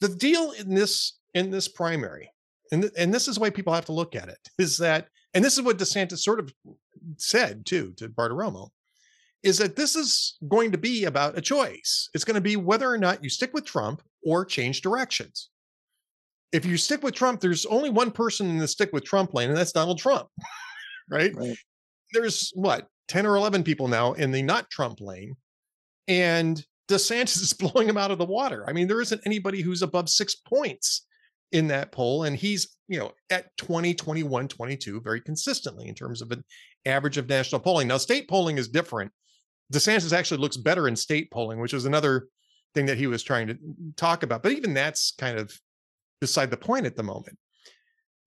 The 0.00 0.08
deal 0.08 0.52
in 0.52 0.74
this 0.74 1.18
in 1.34 1.50
this 1.50 1.68
primary 1.68 2.30
and 2.72 2.82
th- 2.82 2.94
and 2.96 3.12
this 3.12 3.28
is 3.28 3.36
the 3.36 3.40
way 3.40 3.50
people 3.50 3.72
have 3.72 3.86
to 3.86 3.92
look 3.92 4.14
at 4.14 4.28
it 4.28 4.38
is 4.58 4.78
that, 4.78 5.08
and 5.34 5.44
this 5.44 5.56
is 5.56 5.62
what 5.62 5.78
DeSantis 5.78 6.18
sort 6.18 6.40
of 6.40 6.52
said 7.16 7.66
too 7.66 7.92
to 7.96 8.08
Bartiromo, 8.08 8.70
is 9.42 9.58
that 9.58 9.76
this 9.76 9.96
is 9.96 10.36
going 10.48 10.72
to 10.72 10.78
be 10.78 11.04
about 11.04 11.38
a 11.38 11.40
choice. 11.40 12.08
It's 12.14 12.24
going 12.24 12.34
to 12.34 12.40
be 12.40 12.56
whether 12.56 12.90
or 12.90 12.98
not 12.98 13.24
you 13.24 13.30
stick 13.30 13.52
with 13.54 13.64
Trump 13.64 14.02
or 14.24 14.44
change 14.44 14.82
directions. 14.82 15.50
If 16.52 16.66
you 16.66 16.76
stick 16.76 17.02
with 17.02 17.14
Trump, 17.14 17.40
there's 17.40 17.64
only 17.66 17.90
one 17.90 18.10
person 18.10 18.50
in 18.50 18.58
the 18.58 18.68
stick 18.68 18.90
with 18.92 19.04
Trump 19.04 19.34
lane, 19.34 19.48
and 19.48 19.56
that's 19.56 19.72
Donald 19.72 19.98
Trump, 19.98 20.28
right? 21.10 21.34
Right. 21.34 21.56
There's 22.12 22.50
what 22.54 22.88
10 23.08 23.24
or 23.24 23.36
11 23.36 23.62
people 23.62 23.88
now 23.88 24.12
in 24.12 24.32
the 24.32 24.42
not 24.42 24.68
Trump 24.68 25.00
lane, 25.00 25.36
and 26.08 26.64
DeSantis 26.88 27.36
is 27.42 27.52
blowing 27.52 27.88
him 27.88 27.96
out 27.96 28.10
of 28.10 28.18
the 28.18 28.26
water. 28.26 28.64
I 28.68 28.72
mean, 28.72 28.88
there 28.88 29.00
isn't 29.00 29.22
anybody 29.24 29.62
who's 29.62 29.82
above 29.82 30.08
six 30.08 30.34
points 30.34 31.06
in 31.52 31.68
that 31.68 31.92
poll, 31.92 32.24
and 32.24 32.36
he's 32.36 32.76
you 32.88 32.98
know 32.98 33.12
at 33.30 33.56
20, 33.56 33.94
21, 33.94 34.48
22 34.48 35.00
very 35.00 35.20
consistently 35.20 35.88
in 35.88 35.94
terms 35.94 36.20
of 36.20 36.30
an 36.32 36.44
average 36.86 37.18
of 37.18 37.28
national 37.28 37.60
polling. 37.60 37.88
Now, 37.88 37.98
state 37.98 38.28
polling 38.28 38.58
is 38.58 38.68
different. 38.68 39.12
DeSantis 39.72 40.12
actually 40.12 40.40
looks 40.40 40.56
better 40.56 40.88
in 40.88 40.96
state 40.96 41.30
polling, 41.30 41.60
which 41.60 41.74
is 41.74 41.84
another 41.84 42.28
thing 42.74 42.86
that 42.86 42.98
he 42.98 43.06
was 43.06 43.22
trying 43.22 43.46
to 43.48 43.58
talk 43.96 44.22
about. 44.22 44.42
But 44.42 44.52
even 44.52 44.74
that's 44.74 45.12
kind 45.18 45.38
of 45.38 45.52
beside 46.20 46.50
the 46.50 46.56
point 46.56 46.86
at 46.86 46.96
the 46.96 47.02
moment. 47.02 47.38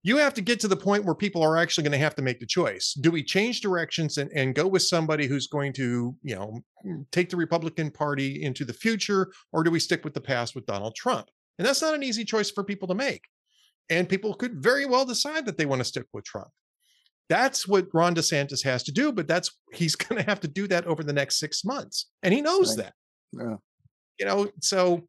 You 0.05 0.17
have 0.17 0.33
to 0.33 0.41
get 0.41 0.59
to 0.59 0.67
the 0.67 0.75
point 0.75 1.05
where 1.05 1.15
people 1.15 1.41
are 1.41 1.57
actually 1.57 1.85
going 1.85 1.93
to 1.93 1.97
have 1.97 2.15
to 2.15 2.21
make 2.21 2.41
the 2.41 2.45
choice. 2.45 2.93
Do 2.93 3.09
we 3.09 3.23
change 3.23 3.61
directions 3.61 4.17
and, 4.17 4.29
and 4.35 4.53
go 4.53 4.67
with 4.67 4.81
somebody 4.81 5.27
who's 5.27 5.47
going 5.47 5.71
to, 5.73 6.13
you 6.21 6.35
know, 6.35 6.61
take 7.13 7.29
the 7.29 7.37
Republican 7.37 7.89
Party 7.89 8.43
into 8.43 8.65
the 8.65 8.73
future, 8.73 9.31
or 9.53 9.63
do 9.63 9.71
we 9.71 9.79
stick 9.79 10.03
with 10.03 10.13
the 10.13 10.19
past 10.19 10.55
with 10.55 10.65
Donald 10.65 10.93
Trump? 10.95 11.29
And 11.57 11.65
that's 11.65 11.81
not 11.81 11.93
an 11.93 12.03
easy 12.03 12.25
choice 12.25 12.51
for 12.51 12.65
people 12.65 12.87
to 12.89 12.95
make. 12.95 13.23
And 13.89 14.09
people 14.09 14.33
could 14.33 14.61
very 14.61 14.85
well 14.85 15.05
decide 15.05 15.45
that 15.45 15.57
they 15.57 15.65
want 15.65 15.79
to 15.79 15.85
stick 15.85 16.07
with 16.11 16.25
Trump. 16.25 16.49
That's 17.33 17.67
what 17.67 17.87
Ron 17.95 18.13
DeSantis 18.13 18.63
has 18.63 18.83
to 18.83 18.91
do, 18.91 19.11
but 19.11 19.27
that's 19.27 19.49
he's 19.73 19.95
going 20.03 20.21
to 20.21 20.29
have 20.29 20.39
to 20.41 20.47
do 20.47 20.67
that 20.67 20.85
over 20.85 21.03
the 21.03 21.13
next 21.13 21.39
six 21.39 21.65
months, 21.65 22.05
and 22.21 22.31
he 22.31 22.41
knows 22.41 22.77
Right. 22.77 22.85
that. 22.85 22.93
Yeah. 23.31 23.55
You 24.19 24.25
know, 24.27 24.51
so 24.61 25.07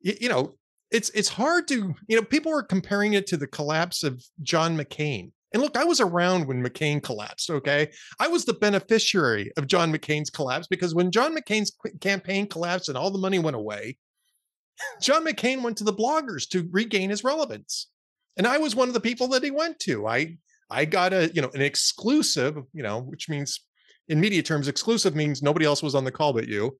you 0.00 0.28
know, 0.28 0.54
it's 0.92 1.10
it's 1.10 1.28
hard 1.28 1.66
to 1.68 1.92
you 2.06 2.16
know 2.16 2.22
people 2.22 2.52
are 2.52 2.62
comparing 2.62 3.14
it 3.14 3.26
to 3.26 3.36
the 3.36 3.48
collapse 3.48 4.04
of 4.04 4.24
John 4.40 4.78
McCain. 4.78 5.32
And 5.52 5.60
look, 5.62 5.76
I 5.76 5.82
was 5.82 6.00
around 6.00 6.46
when 6.46 6.62
McCain 6.64 7.02
collapsed. 7.02 7.50
Okay, 7.50 7.90
I 8.20 8.28
was 8.28 8.44
the 8.44 8.54
beneficiary 8.54 9.50
of 9.56 9.66
John 9.66 9.92
McCain's 9.92 10.30
collapse 10.30 10.68
because 10.68 10.94
when 10.94 11.10
John 11.10 11.36
McCain's 11.36 11.72
campaign 12.00 12.46
collapsed 12.46 12.88
and 12.88 12.96
all 12.96 13.10
the 13.10 13.18
money 13.18 13.40
went 13.40 13.56
away, 13.56 13.98
John 15.02 15.24
McCain 15.24 15.62
went 15.62 15.76
to 15.78 15.84
the 15.84 15.92
bloggers 15.92 16.48
to 16.50 16.68
regain 16.70 17.10
his 17.10 17.24
relevance. 17.24 17.88
And 18.36 18.46
I 18.46 18.58
was 18.58 18.76
one 18.76 18.86
of 18.88 18.94
the 18.94 19.00
people 19.00 19.26
that 19.28 19.42
he 19.42 19.50
went 19.50 19.80
to. 19.80 20.06
I 20.06 20.36
I 20.70 20.84
got 20.84 21.12
a, 21.12 21.30
you 21.34 21.42
know, 21.42 21.50
an 21.54 21.62
exclusive, 21.62 22.56
you 22.72 22.82
know, 22.82 23.00
which 23.00 23.28
means 23.28 23.60
in 24.08 24.20
media 24.20 24.42
terms, 24.42 24.68
exclusive 24.68 25.14
means 25.14 25.42
nobody 25.42 25.66
else 25.66 25.82
was 25.82 25.94
on 25.94 26.04
the 26.04 26.12
call 26.12 26.32
but 26.32 26.48
you. 26.48 26.76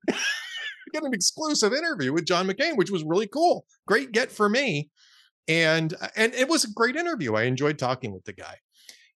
get 0.92 1.02
an 1.02 1.14
exclusive 1.14 1.72
interview 1.72 2.12
with 2.12 2.24
John 2.24 2.46
McCain, 2.46 2.76
which 2.76 2.90
was 2.90 3.04
really 3.04 3.26
cool. 3.26 3.66
Great 3.86 4.12
get 4.12 4.30
for 4.30 4.48
me. 4.48 4.90
And 5.48 5.94
and 6.16 6.32
it 6.34 6.48
was 6.48 6.64
a 6.64 6.72
great 6.72 6.96
interview. 6.96 7.34
I 7.34 7.42
enjoyed 7.42 7.78
talking 7.78 8.12
with 8.12 8.24
the 8.24 8.32
guy. 8.32 8.56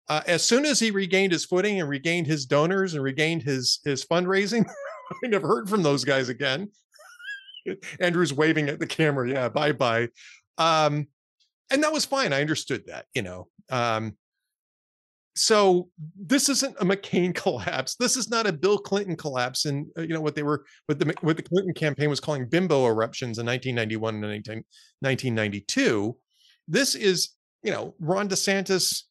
Uh, 0.07 0.21
as 0.27 0.43
soon 0.43 0.65
as 0.65 0.79
he 0.79 0.91
regained 0.91 1.31
his 1.31 1.45
footing 1.45 1.79
and 1.79 1.89
regained 1.89 2.27
his 2.27 2.45
donors 2.45 2.93
and 2.93 3.03
regained 3.03 3.43
his 3.43 3.79
his 3.83 4.05
fundraising, 4.05 4.67
I 5.23 5.27
never 5.27 5.47
heard 5.47 5.69
from 5.69 5.81
those 5.81 6.03
guys 6.03 6.29
again. 6.29 6.69
Andrew's 7.99 8.33
waving 8.33 8.69
at 8.69 8.79
the 8.79 8.87
camera. 8.87 9.29
Yeah, 9.29 9.49
bye 9.49 9.71
bye. 9.71 10.09
Um, 10.57 11.07
and 11.71 11.83
that 11.83 11.93
was 11.93 12.05
fine. 12.05 12.33
I 12.33 12.41
understood 12.41 12.83
that, 12.87 13.05
you 13.13 13.21
know. 13.21 13.47
Um, 13.71 14.17
so 15.39 15.89
this 16.19 16.49
isn't 16.49 16.75
a 16.79 16.85
McCain 16.85 17.33
collapse. 17.43 17.95
This 17.95 18.17
is 18.17 18.29
not 18.29 18.45
a 18.45 18.51
Bill 18.53 18.77
Clinton 18.77 19.15
collapse. 19.15 19.65
And 19.65 19.87
uh, 19.97 20.01
you 20.01 20.13
know 20.13 20.21
what 20.21 20.35
they 20.35 20.43
were, 20.43 20.65
what 20.87 20.99
the 20.99 21.13
what 21.21 21.37
the 21.37 21.43
Clinton 21.43 21.73
campaign 21.73 22.09
was 22.09 22.19
calling 22.19 22.47
bimbo 22.49 22.85
eruptions 22.87 23.37
in 23.39 23.45
1991 23.45 24.15
and 24.15 24.21
19, 24.23 24.63
1992. 24.99 26.15
This 26.67 26.93
is, 26.95 27.29
you 27.63 27.71
know, 27.71 27.95
Ron 27.99 28.27
DeSantis 28.29 29.03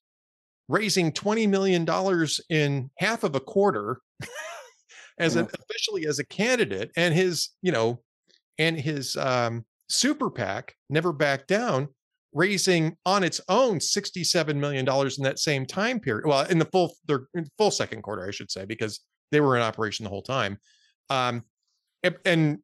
raising 0.69 1.13
20 1.13 1.47
million 1.47 1.85
dollars 1.85 2.41
in 2.51 2.91
half 2.99 3.25
of 3.25 3.35
a 3.35 3.41
quarter 3.41 4.01
as 5.19 5.35
Yeah. 5.35 5.43
an 5.43 5.49
officially 5.59 6.07
as 6.07 6.19
a 6.19 6.27
candidate, 6.27 6.91
and 6.97 7.15
his, 7.15 7.51
you 7.63 7.73
know, 7.73 8.03
and 8.59 8.79
his 8.79 9.17
um, 9.17 9.65
super 9.89 10.31
PAC 10.31 10.75
never 10.91 11.13
back 11.13 11.47
down, 11.47 11.89
raising 12.33 12.97
on 13.07 13.25
its 13.25 13.41
own 13.49 13.79
$67 13.79 14.57
million 14.57 14.87
in 14.89 15.25
that 15.25 15.39
same 15.39 15.67
time 15.67 16.01
period. 16.01 16.27
Well, 16.27 16.47
in 16.47 16.59
the 16.59 16.67
full 16.67 16.95
their 17.07 17.29
full 17.57 17.71
second 17.71 18.03
quarter, 18.03 18.27
I 18.27 18.31
should 18.31 18.51
say, 18.51 18.65
because 18.65 19.01
they 19.31 19.41
were 19.41 19.57
in 19.57 19.63
operation 19.63 20.05
the 20.05 20.11
whole 20.11 20.23
time. 20.23 20.59
Um, 21.11 21.45
and, 22.25 22.59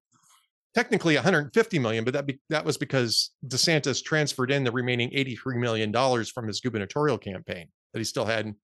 technically 0.75 1.15
150 1.15 1.79
million, 1.79 2.05
but 2.05 2.15
that 2.15 2.27
be, 2.27 2.41
that 2.51 2.65
was 2.65 2.77
because 2.77 3.31
DeSantis 3.47 4.03
transferred 4.03 4.51
in 4.51 4.65
the 4.65 4.73
remaining 4.73 5.09
83 5.13 5.57
million 5.59 5.93
dollars 5.93 6.29
from 6.29 6.49
his 6.49 6.61
gubernatorial 6.61 7.17
campaign 7.17 7.69
that 7.93 8.01
he 8.01 8.05
still 8.05 8.25
hadn't 8.25 8.57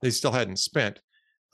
that 0.00 0.06
he 0.06 0.12
still 0.12 0.30
hadn't 0.30 0.58
spent. 0.58 1.00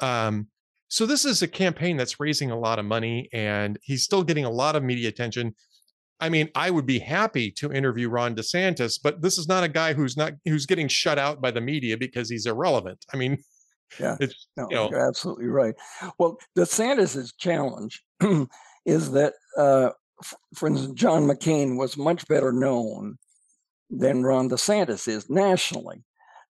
Um, 0.00 0.48
so 0.88 1.06
this 1.06 1.24
is 1.24 1.40
a 1.40 1.48
campaign 1.48 1.96
that's 1.96 2.20
raising 2.20 2.50
a 2.50 2.58
lot 2.58 2.78
of 2.78 2.84
money, 2.84 3.30
and 3.32 3.78
he's 3.82 4.04
still 4.04 4.22
getting 4.22 4.44
a 4.44 4.50
lot 4.50 4.76
of 4.76 4.82
media 4.82 5.08
attention. 5.08 5.54
I 6.22 6.28
mean, 6.28 6.48
I 6.54 6.70
would 6.70 6.86
be 6.86 7.00
happy 7.00 7.50
to 7.50 7.72
interview 7.72 8.08
Ron 8.08 8.36
DeSantis, 8.36 9.00
but 9.02 9.20
this 9.20 9.38
is 9.38 9.48
not 9.48 9.64
a 9.64 9.68
guy 9.68 9.92
who's 9.92 10.16
not 10.16 10.34
who's 10.44 10.66
getting 10.66 10.86
shut 10.86 11.18
out 11.18 11.40
by 11.42 11.50
the 11.50 11.60
media 11.60 11.98
because 11.98 12.30
he's 12.30 12.46
irrelevant. 12.46 13.04
I 13.12 13.16
mean, 13.16 13.42
Yeah. 13.98 14.16
it's 14.20 14.46
No, 14.56 14.68
you 14.70 14.76
know, 14.76 14.90
you're 14.90 15.08
absolutely 15.08 15.48
right. 15.48 15.74
Well, 16.18 16.38
DeSantis's 16.56 17.32
challenge 17.32 18.04
is 18.86 19.10
that, 19.10 19.34
uh, 19.58 19.90
for 20.54 20.68
instance, 20.68 20.92
John 20.94 21.24
McCain 21.24 21.76
was 21.76 21.96
much 21.96 22.26
better 22.28 22.52
known 22.52 23.18
than 23.90 24.22
Ron 24.22 24.48
DeSantis 24.48 25.08
is 25.08 25.28
nationally. 25.28 26.04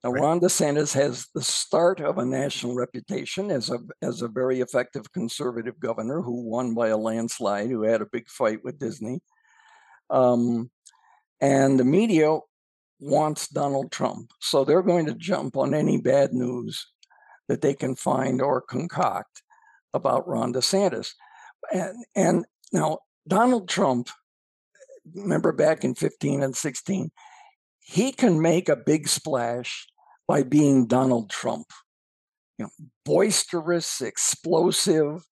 Now, 0.05 0.11
Right. 0.11 0.23
Ron 0.23 0.41
DeSantis 0.41 0.93
has 0.95 1.29
the 1.35 1.43
start 1.43 2.03
of 2.03 2.19
a 2.19 2.27
national 2.27 2.75
reputation 2.75 3.51
as 3.51 3.71
a 3.71 3.79
as 4.03 4.21
a 4.21 4.29
very 4.29 4.61
effective 4.61 5.11
conservative 5.13 5.81
governor 5.81 6.21
who 6.21 6.43
won 6.43 6.75
by 6.75 6.89
a 6.89 6.97
landslide, 6.99 7.71
who 7.71 7.85
had 7.85 8.03
a 8.03 8.07
big 8.13 8.29
fight 8.29 8.63
with 8.63 8.79
Disney. 8.79 9.21
Um, 10.13 10.71
and 11.41 11.81
the 11.81 11.85
media 11.85 12.39
wants 13.01 13.49
Donald 13.49 13.91
Trump, 13.91 14.31
so 14.41 14.65
they're 14.65 14.83
going 14.83 15.07
to 15.07 15.15
jump 15.15 15.57
on 15.57 15.75
any 15.75 15.99
bad 15.99 16.33
news 16.33 16.87
that 17.49 17.63
they 17.63 17.75
can 17.75 17.97
find 17.97 18.41
or 18.41 18.61
concoct 18.61 19.43
about 19.93 20.29
Ron 20.29 20.53
DeSantis. 20.53 21.13
And, 21.73 22.05
and 22.15 22.45
now, 22.73 22.99
Donald 23.27 23.69
Trump, 23.69 24.09
remember 25.15 25.53
back 25.53 25.85
in 25.85 25.95
15 25.95 26.43
and 26.43 26.57
16, 26.57 27.11
he 27.81 28.13
can 28.13 28.41
make 28.41 28.69
a 28.69 28.77
big 28.77 29.09
splash 29.09 29.87
by 30.29 30.43
being 30.43 30.87
Donald 30.87 31.31
Trump. 31.31 31.67
You 32.59 32.67
know, 32.67 32.71
boisterous, 33.05 34.01
explosive, 34.01 35.25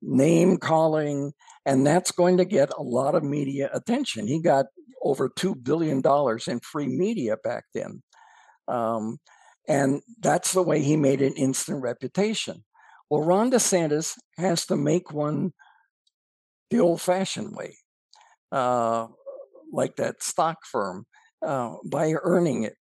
name 0.00 0.58
calling, 0.58 1.32
and 1.66 1.84
that's 1.84 2.12
going 2.12 2.36
to 2.36 2.44
get 2.44 2.70
a 2.78 2.82
lot 2.82 3.16
of 3.16 3.24
media 3.24 3.68
attention. 3.74 4.28
He 4.28 4.40
got 4.40 4.66
over 5.02 5.28
$2 5.28 5.62
billion 5.62 6.00
in 6.46 6.60
free 6.60 6.86
media 6.86 7.36
back 7.42 7.64
then. 7.74 8.02
Um, 8.68 9.18
and 9.68 10.00
that's 10.20 10.52
the 10.52 10.62
way 10.62 10.80
he 10.80 10.96
made 10.96 11.20
an 11.20 11.34
instant 11.34 11.82
reputation. 11.82 12.64
Well, 13.10 13.22
Ron 13.22 13.50
DeSantis 13.50 14.14
has 14.38 14.64
to 14.66 14.76
make 14.76 15.12
one 15.12 15.52
the 16.70 16.80
old 16.80 17.00
fashioned 17.00 17.54
way, 17.56 17.76
uh, 18.52 19.08
like 19.72 19.96
that 19.96 20.22
stock 20.22 20.58
firm, 20.70 21.04
uh, 21.44 21.74
by 21.84 22.14
earning 22.22 22.64
it. 22.64 22.74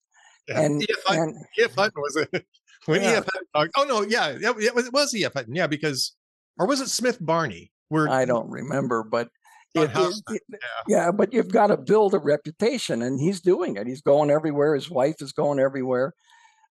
yeah. 0.48 0.60
And, 0.60 0.82
E.F. 0.82 1.02
Hutton, 1.06 1.22
and 1.22 1.46
E.F. 1.58 1.74
Hutton 1.74 2.02
was 2.02 2.16
it 2.16 2.46
when 2.86 3.00
Yeah. 3.02 3.14
E.F. 3.14 3.28
Hutton 3.54 3.70
Oh 3.76 3.84
no, 3.84 4.02
yeah, 4.02 4.28
it, 4.28 4.42
it 4.42 4.74
was, 4.74 4.86
it 4.86 4.92
was 4.92 5.14
E.F. 5.14 5.32
Hutton, 5.34 5.54
yeah, 5.54 5.66
because 5.66 6.14
or 6.58 6.66
was 6.66 6.80
it 6.80 6.88
Smith 6.88 7.18
Barney? 7.20 7.71
Where 7.92 8.08
I 8.08 8.24
don't 8.24 8.50
remember, 8.50 9.02
but 9.04 9.28
it- 9.74 9.90
it- 10.28 10.42
it- 10.52 10.60
yeah, 10.88 11.10
but 11.12 11.32
you've 11.32 11.52
got 11.52 11.68
to 11.68 11.76
build 11.76 12.14
a 12.14 12.18
reputation, 12.18 13.02
and 13.02 13.20
he's 13.20 13.40
doing 13.40 13.76
it. 13.76 13.86
He's 13.86 14.02
going 14.02 14.30
everywhere. 14.30 14.74
His 14.74 14.90
wife 14.90 15.16
is 15.20 15.32
going 15.32 15.58
everywhere. 15.58 16.14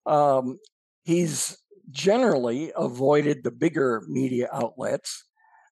Um, 0.06 0.60
he's 1.04 1.58
generally 1.90 2.72
avoided 2.76 3.44
the 3.44 3.52
bigger 3.52 4.04
media 4.08 4.48
outlets. 4.52 5.26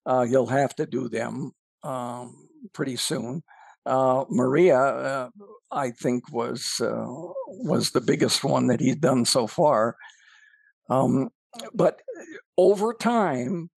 Uh, 0.06 0.24
he'll 0.26 0.48
have 0.48 0.76
to 0.76 0.86
do 0.86 1.08
them 1.10 1.52
um, 1.84 2.48
pretty 2.74 2.96
soon. 2.96 3.44
Uh, 3.86 4.26
Maria, 4.30 4.78
uh, 4.80 5.30
I 5.72 5.92
think, 5.92 6.32
was 6.32 6.80
uh, 6.82 7.06
was 7.48 7.92
the 7.92 8.02
biggest 8.02 8.44
one 8.44 8.68
that 8.68 8.80
he's 8.82 8.98
done 8.98 9.26
so 9.26 9.48
far. 9.48 9.96
Um, 10.90 11.30
but 11.74 12.02
over 12.58 12.94
time, 12.94 13.70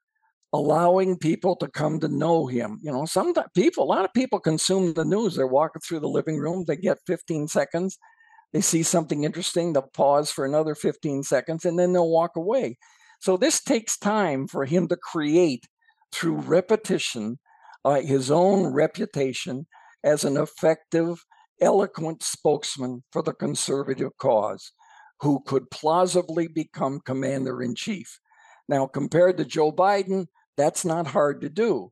allowing 0.53 1.17
people 1.17 1.57
to 1.57 1.69
come 1.69 1.99
to 2.01 2.09
know 2.09 2.47
him. 2.47 2.79
You 2.83 2.93
know, 2.93 3.07
some 3.07 3.35
people, 3.55 3.85
a 3.85 3.93
lot 3.93 4.05
of 4.05 4.13
people 4.13 4.39
consume 4.39 4.93
the 4.93 5.05
news. 5.05 5.35
They're 5.35 5.47
walking 5.47 5.81
through 5.81 6.01
the 6.01 6.09
living 6.09 6.39
room, 6.39 6.65
they 6.67 6.77
get 6.77 6.99
15 7.07 7.49
seconds. 7.49 7.99
They 8.53 8.61
see 8.61 8.83
something 8.83 9.25
interesting, 9.25 9.73
they'll 9.73 9.83
pause 9.95 10.31
for 10.31 10.45
another 10.45 10.75
15 10.75 11.23
seconds, 11.23 11.65
and 11.65 11.79
then 11.79 11.95
they'll 11.95 12.11
walk 12.11 12.37
away. 12.37 12.77
So 13.21 13.39
this 13.39 13.63
takes 13.63 13.97
time 13.97 14.47
for 14.47 14.67
him 14.67 14.89
to 14.89 14.97
create 14.97 15.67
through 16.13 16.37
repetition 16.37 17.39
uh, 17.85 18.01
his 18.01 18.31
own 18.31 18.73
reputation 18.73 19.67
as 20.05 20.25
an 20.25 20.37
effective, 20.37 21.25
eloquent 21.61 22.23
spokesman 22.23 23.03
for 23.13 23.23
the 23.23 23.33
conservative 23.33 24.17
cause 24.19 24.73
who 25.21 25.41
could 25.47 25.71
plausibly 25.71 26.49
become 26.49 27.01
commander 27.05 27.63
in 27.63 27.75
chief. 27.75 28.19
Now, 28.69 28.87
compared 28.87 29.37
to 29.39 29.45
Joe 29.45 29.73
Biden, 29.73 30.27
that's 30.63 30.85
not 30.85 31.09
hard 31.09 31.41
to 31.41 31.49
do. 31.49 31.91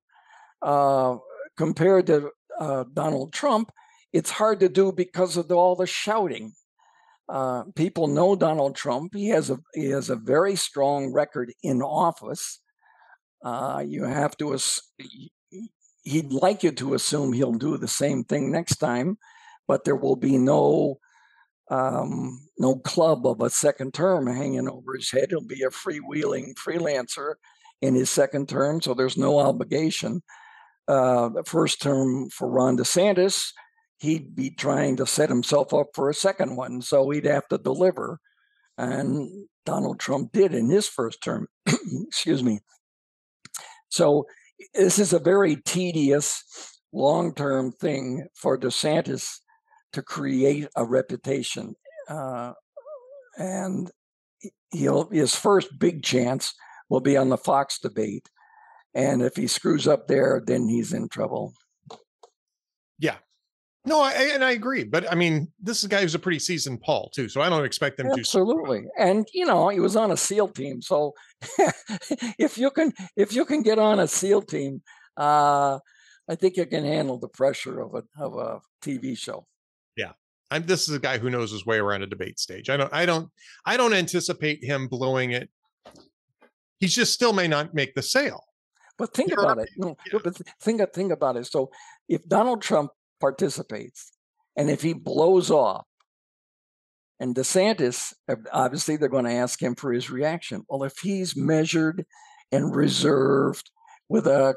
Uh, 0.62 1.16
compared 1.56 2.06
to 2.06 2.30
uh, 2.61 2.85
Donald 2.94 3.33
Trump, 3.33 3.72
it's 4.12 4.30
hard 4.30 4.61
to 4.61 4.68
do 4.68 4.92
because 4.92 5.37
of 5.37 5.48
the, 5.48 5.56
all 5.56 5.74
the 5.74 5.87
shouting. 5.87 6.52
Uh, 7.28 7.64
people 7.74 8.06
know 8.06 8.37
Donald 8.37 8.76
Trump. 8.76 9.14
He 9.14 9.28
has 9.28 9.50
a 9.50 9.59
he 9.74 9.90
has 9.90 10.11
a 10.11 10.16
very 10.16 10.56
strong 10.56 11.12
record 11.12 11.52
in 11.62 11.83
office. 11.83 12.61
Uh, 13.44 13.85
you 13.87 14.04
have 14.04 14.37
to 14.38 14.56
he'd 16.02 16.33
like 16.33 16.62
you 16.62 16.72
to 16.72 16.94
assume 16.94 17.33
he'll 17.33 17.52
do 17.52 17.76
the 17.76 17.88
same 17.88 18.24
thing 18.24 18.50
next 18.50 18.76
time, 18.76 19.16
but 19.68 19.85
there 19.85 19.96
will 19.96 20.16
be 20.16 20.38
no 20.38 20.98
um, 21.70 22.48
no 22.59 22.76
club 22.76 23.26
of 23.26 23.40
a 23.40 23.50
second 23.50 23.94
term 23.94 24.26
hanging 24.26 24.68
over 24.68 24.96
his 24.96 25.11
head. 25.11 25.28
He'll 25.30 25.40
be 25.40 25.62
a 25.62 25.70
freewheeling 25.70 26.54
freelancer 26.54 27.35
in 27.82 27.94
his 27.94 28.10
second 28.10 28.48
term, 28.48 28.80
so 28.80 28.94
there's 28.94 29.16
no 29.16 29.38
obligation. 29.38 30.22
Uh, 30.88 31.28
the 31.28 31.44
first 31.44 31.80
term 31.80 32.28
for 32.30 32.48
Ron 32.48 32.76
DeSantis, 32.76 33.52
he'd 33.98 34.34
be 34.34 34.50
trying 34.50 34.96
to 34.96 35.06
set 35.06 35.28
himself 35.28 35.72
up 35.72 35.88
for 35.94 36.10
a 36.10 36.14
second 36.14 36.56
one, 36.56 36.82
so 36.82 37.08
he'd 37.10 37.26
have 37.26 37.46
to 37.48 37.58
deliver. 37.58 38.18
And 38.76 39.46
Donald 39.64 40.00
Trump 40.00 40.32
did 40.32 40.54
in 40.54 40.70
his 40.70 40.88
first 40.88 41.22
term. 41.22 41.46
Excuse 41.66 42.42
me. 42.42 42.60
So 43.88 44.26
this 44.74 44.98
is 44.98 45.12
a 45.12 45.18
very 45.18 45.56
tedious, 45.56 46.42
long 46.92 47.34
term 47.34 47.72
thing 47.72 48.26
for 48.34 48.58
DeSantis 48.58 49.38
to 49.92 50.02
create 50.02 50.68
a 50.76 50.84
reputation. 50.84 51.74
Uh, 52.08 52.52
and 53.36 53.90
he'll 54.72 55.08
his 55.10 55.34
first 55.34 55.78
big 55.78 56.02
chance 56.02 56.54
will 56.90 57.00
be 57.00 57.16
on 57.16 57.31
the 57.31 57.38
Fox 57.38 57.79
debate. 57.79 58.29
And 58.94 59.22
if 59.22 59.37
he 59.37 59.46
screws 59.46 59.88
up 59.88 60.09
there, 60.09 60.42
then 60.44 60.68
he's 60.68 60.92
in 60.92 61.09
trouble. 61.09 61.55
Yeah. 62.98 63.16
No, 63.87 64.03
I, 64.03 64.12
and 64.35 64.44
I 64.44 64.50
agree. 64.50 64.85
But 64.85 65.11
I 65.11 65.14
mean, 65.14 65.48
this 65.59 65.79
is 65.79 65.85
a 65.85 65.88
guy 65.88 66.03
who's 66.03 66.14
a 66.14 66.18
pretty 66.18 66.40
seasoned 66.40 66.83
pol, 66.83 67.11
too. 67.14 67.29
So 67.31 67.40
I 67.40 67.48
don't 67.48 67.64
expect 67.64 67.96
them 67.96 68.09
Absolutely. 68.09 68.83
to. 68.83 68.88
Absolutely. 68.88 68.90
And, 68.98 69.26
you 69.33 69.46
know, 69.46 69.68
he 69.68 69.81
was 69.81 69.96
on 69.96 70.11
a 70.11 70.16
SEAL 70.16 70.48
team. 70.48 70.83
So 70.83 71.14
if 72.38 72.59
you 72.59 72.70
can, 72.70 72.92
if 73.16 73.33
you 73.33 73.46
can 73.46 73.62
get 73.62 73.79
on 73.79 74.00
a 74.00 74.07
SEAL 74.07 74.42
team, 74.42 74.83
uh, 75.16 75.79
I 76.29 76.35
think 76.35 76.57
you 76.57 76.66
can 76.66 76.85
handle 76.85 77.18
the 77.18 77.29
pressure 77.29 77.81
of 77.81 77.94
a, 77.94 78.03
of 78.22 78.37
a 78.37 78.61
TV 78.83 79.16
show. 79.16 79.46
Yeah. 79.96 80.12
I'm, 80.50 80.66
this 80.66 80.88
is 80.88 80.94
a 80.94 81.00
guy 81.00 81.18
who 81.18 81.31
knows 81.31 81.53
his 81.53 81.64
way 81.64 81.79
around 81.79 82.03
a 82.03 82.07
debate 82.07 82.38
stage. 82.38 82.68
I 82.68 82.76
don't, 82.76 82.92
I 82.92 83.07
don't, 83.07 83.31
I 83.64 83.76
don't 83.76 83.94
anticipate 83.94 84.62
him 84.62 84.88
blowing 84.88 85.31
it. 85.31 85.48
He 86.80 86.88
just 86.88 87.12
still 87.12 87.32
may 87.32 87.46
not 87.46 87.74
make 87.74 87.94
the 87.94 88.02
sale. 88.02 88.44
But 88.98 89.14
think 89.14 89.32
about 89.32 89.58
it. 89.58 89.70
No, 89.76 89.96
yeah. 90.12 90.18
but 90.22 90.36
think 90.60 90.82
think 90.92 91.12
about 91.12 91.36
it. 91.36 91.46
So 91.46 91.70
if 92.08 92.26
Donald 92.28 92.60
Trump 92.60 92.90
participates, 93.20 94.12
and 94.56 94.68
if 94.68 94.82
he 94.82 94.92
blows 94.92 95.50
off, 95.50 95.86
and 97.18 97.34
DeSantis, 97.34 98.14
obviously, 98.52 98.96
they're 98.96 99.08
going 99.08 99.26
to 99.26 99.32
ask 99.32 99.62
him 99.62 99.74
for 99.74 99.92
his 99.92 100.10
reaction. 100.10 100.64
Well, 100.68 100.84
if 100.84 100.98
he's 100.98 101.36
measured 101.36 102.06
and 102.50 102.74
reserved 102.74 103.70
with 104.08 104.26
a, 104.26 104.54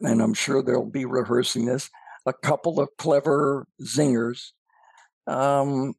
and 0.00 0.20
I'm 0.20 0.34
sure 0.34 0.62
they'll 0.62 0.84
be 0.84 1.04
rehearsing 1.04 1.66
this, 1.66 1.88
a 2.26 2.32
couple 2.32 2.80
of 2.80 2.88
clever 2.98 3.66
zingers, 3.82 4.50
um, 5.26 5.94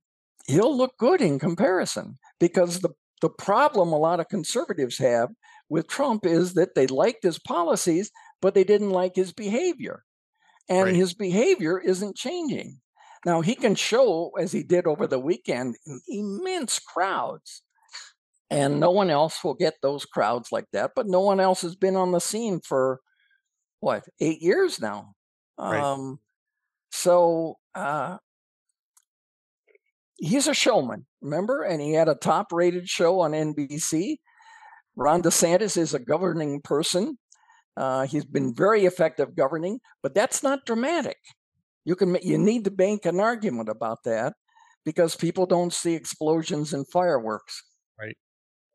he'll 0.48 0.76
look 0.76 0.98
good 0.98 1.22
in 1.22 1.40
comparison 1.40 2.20
because 2.40 2.80
the 2.80 2.90
the 3.22 3.30
problem 3.30 3.94
a 3.94 3.98
lot 3.98 4.20
of 4.20 4.28
conservatives 4.28 4.98
have 4.98 5.30
with 5.72 5.88
Trump 5.88 6.26
is 6.26 6.56
that 6.56 6.76
they 6.76 6.86
liked 6.86 7.24
his 7.24 7.40
policies, 7.40 8.12
but 8.42 8.54
they 8.54 8.66
didn't 8.66 8.90
like 8.90 9.16
his 9.16 9.32
behavior. 9.32 10.04
And 10.68 10.88
right. 10.88 10.96
his 10.96 11.14
behavior 11.14 11.80
isn't 11.80 12.18
changing. 12.18 12.82
Now, 13.26 13.40
he 13.40 13.56
can 13.56 13.76
show, 13.76 14.32
as 14.38 14.52
he 14.52 14.64
did 14.64 14.86
over 14.86 15.08
the 15.08 15.18
weekend, 15.18 15.78
immense 16.10 16.78
crowds. 16.78 17.64
And 18.50 18.82
no 18.82 18.92
one 18.92 19.10
else 19.10 19.46
will 19.46 19.54
get 19.54 19.76
those 19.82 20.04
crowds 20.04 20.52
like 20.52 20.66
that. 20.74 20.92
But 20.94 21.08
no 21.08 21.22
one 21.22 21.40
else 21.40 21.62
has 21.62 21.78
been 21.78 21.96
on 21.96 22.12
the 22.12 22.20
scene 22.20 22.60
for 22.60 23.00
what, 23.80 24.04
eight 24.20 24.42
years 24.42 24.82
now? 24.82 25.14
Right. 25.58 25.80
Um, 25.80 26.20
so 26.92 27.60
uh, 27.76 28.18
he's 30.18 30.48
a 30.48 30.54
showman, 30.54 31.06
remember? 31.22 31.64
And 31.64 31.82
he 31.82 31.94
had 31.94 32.10
a 32.10 32.16
top 32.16 32.52
rated 32.52 32.90
show 32.90 33.22
on 33.22 33.32
NBC. 33.32 34.18
Ron 34.96 35.22
DeSantis 35.22 35.78
is 35.78 35.94
a 35.94 36.00
governing 36.00 36.62
person. 36.62 37.18
Uh, 37.78 38.06
he's 38.06 38.26
been 38.26 38.54
very 38.54 38.86
effective 38.86 39.36
governing, 39.36 39.80
but 40.04 40.14
that's 40.14 40.44
not 40.44 40.66
dramatic. 40.66 41.18
You 41.86 41.96
can 41.96 42.18
you 42.22 42.38
need 42.38 42.66
to 42.66 42.72
bank 42.72 43.06
an 43.06 43.20
argument 43.20 43.70
about 43.70 44.04
that 44.06 44.34
because 44.86 45.16
people 45.16 45.46
don't 45.46 45.74
see 45.74 45.94
explosions 45.94 46.74
and 46.74 46.88
fireworks. 46.88 47.64
Right. 48.00 48.18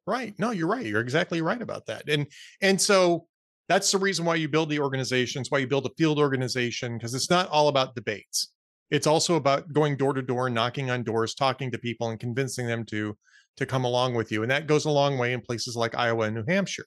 Right. 0.06 0.34
No, 0.38 0.50
you're 0.50 0.68
right. 0.68 0.86
You're 0.86 1.00
exactly 1.00 1.42
right 1.42 1.60
about 1.60 1.86
that. 1.86 2.08
And 2.08 2.26
and 2.60 2.80
so 2.80 3.26
that's 3.68 3.90
the 3.90 3.98
reason 3.98 4.24
why 4.24 4.36
you 4.36 4.48
build 4.48 4.70
the 4.70 4.80
organizations, 4.80 5.50
why 5.50 5.58
you 5.58 5.66
build 5.66 5.86
a 5.86 5.90
field 5.98 6.18
organization, 6.18 6.96
because 6.96 7.14
it's 7.14 7.30
not 7.30 7.48
all 7.48 7.68
about 7.68 7.94
debates. 7.94 8.52
It's 8.90 9.06
also 9.06 9.34
about 9.34 9.72
going 9.72 9.96
door 9.96 10.12
to 10.12 10.22
door, 10.22 10.48
knocking 10.48 10.90
on 10.90 11.02
doors, 11.02 11.34
talking 11.34 11.70
to 11.72 11.78
people, 11.78 12.10
and 12.10 12.20
convincing 12.20 12.66
them 12.66 12.84
to 12.86 13.16
to 13.56 13.66
come 13.66 13.84
along 13.84 14.14
with 14.14 14.30
you. 14.30 14.42
And 14.42 14.50
that 14.50 14.66
goes 14.66 14.84
a 14.84 14.90
long 14.90 15.18
way 15.18 15.32
in 15.32 15.40
places 15.40 15.76
like 15.76 15.96
Iowa 15.96 16.26
and 16.26 16.34
New 16.34 16.44
Hampshire. 16.46 16.86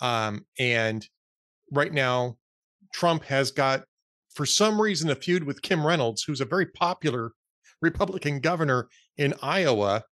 Um, 0.00 0.46
and 0.58 1.04
right 1.72 1.92
now, 1.92 2.36
Trump 2.92 3.24
has 3.24 3.50
got, 3.50 3.82
for 4.32 4.46
some 4.46 4.80
reason, 4.80 5.10
a 5.10 5.16
feud 5.16 5.42
with 5.42 5.60
Kim 5.62 5.84
Reynolds, 5.84 6.22
who's 6.22 6.40
a 6.40 6.44
very 6.44 6.66
popular 6.66 7.32
Republican 7.82 8.40
governor 8.40 8.88
in 9.16 9.34
Iowa, 9.42 10.04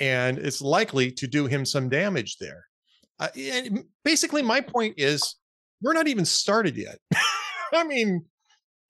and 0.00 0.38
it's 0.38 0.62
likely 0.62 1.12
to 1.12 1.26
do 1.26 1.46
him 1.46 1.64
some 1.64 1.88
damage 1.88 2.38
there. 2.38 2.64
Uh, 3.20 3.28
basically, 4.02 4.42
my 4.42 4.60
point 4.60 4.94
is 4.96 5.36
we're 5.82 5.92
not 5.92 6.08
even 6.08 6.24
started 6.24 6.76
yet. 6.76 6.98
I 7.72 7.84
mean, 7.84 8.24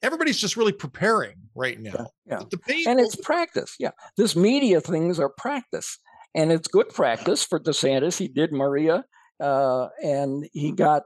everybody's 0.05 0.39
just 0.39 0.57
really 0.57 0.73
preparing 0.73 1.37
right 1.55 1.81
now. 1.81 2.09
Yeah, 2.27 2.43
yeah. 2.69 2.91
and 2.91 3.01
it's 3.01 3.17
practice. 3.17 3.75
Yeah, 3.79 3.91
this 4.17 4.37
media 4.37 4.81
things 4.81 5.19
are 5.19 5.31
practice, 5.31 5.99
and 6.35 6.53
it's 6.53 6.69
good 6.69 6.91
practice 6.91 7.43
for 7.43 7.59
DeSantis. 7.59 8.19
He 8.19 8.29
did 8.29 8.53
Maria, 8.53 9.05
uh, 9.41 9.89
and 10.03 10.47
he 10.53 10.73
got 10.73 11.05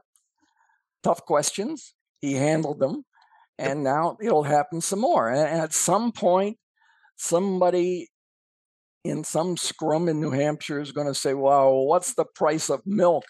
tough 1.03 1.23
questions. 1.25 1.93
He 2.21 2.33
handled 2.33 2.79
them, 2.79 3.05
and 3.57 3.83
now 3.83 4.17
it'll 4.21 4.43
happen 4.43 4.81
some 4.81 4.99
more. 4.99 5.29
And 5.29 5.39
at 5.39 5.73
some 5.73 6.11
point, 6.11 6.57
somebody 7.15 8.09
in 9.05 9.23
some 9.23 9.55
scrum 9.55 10.09
in 10.09 10.19
New 10.19 10.31
Hampshire 10.31 10.81
is 10.81 10.91
going 10.91 11.07
to 11.07 11.15
say, 11.15 11.33
"Well, 11.33 11.85
what's 11.85 12.13
the 12.15 12.25
price 12.25 12.69
of 12.69 12.81
milk 12.85 13.23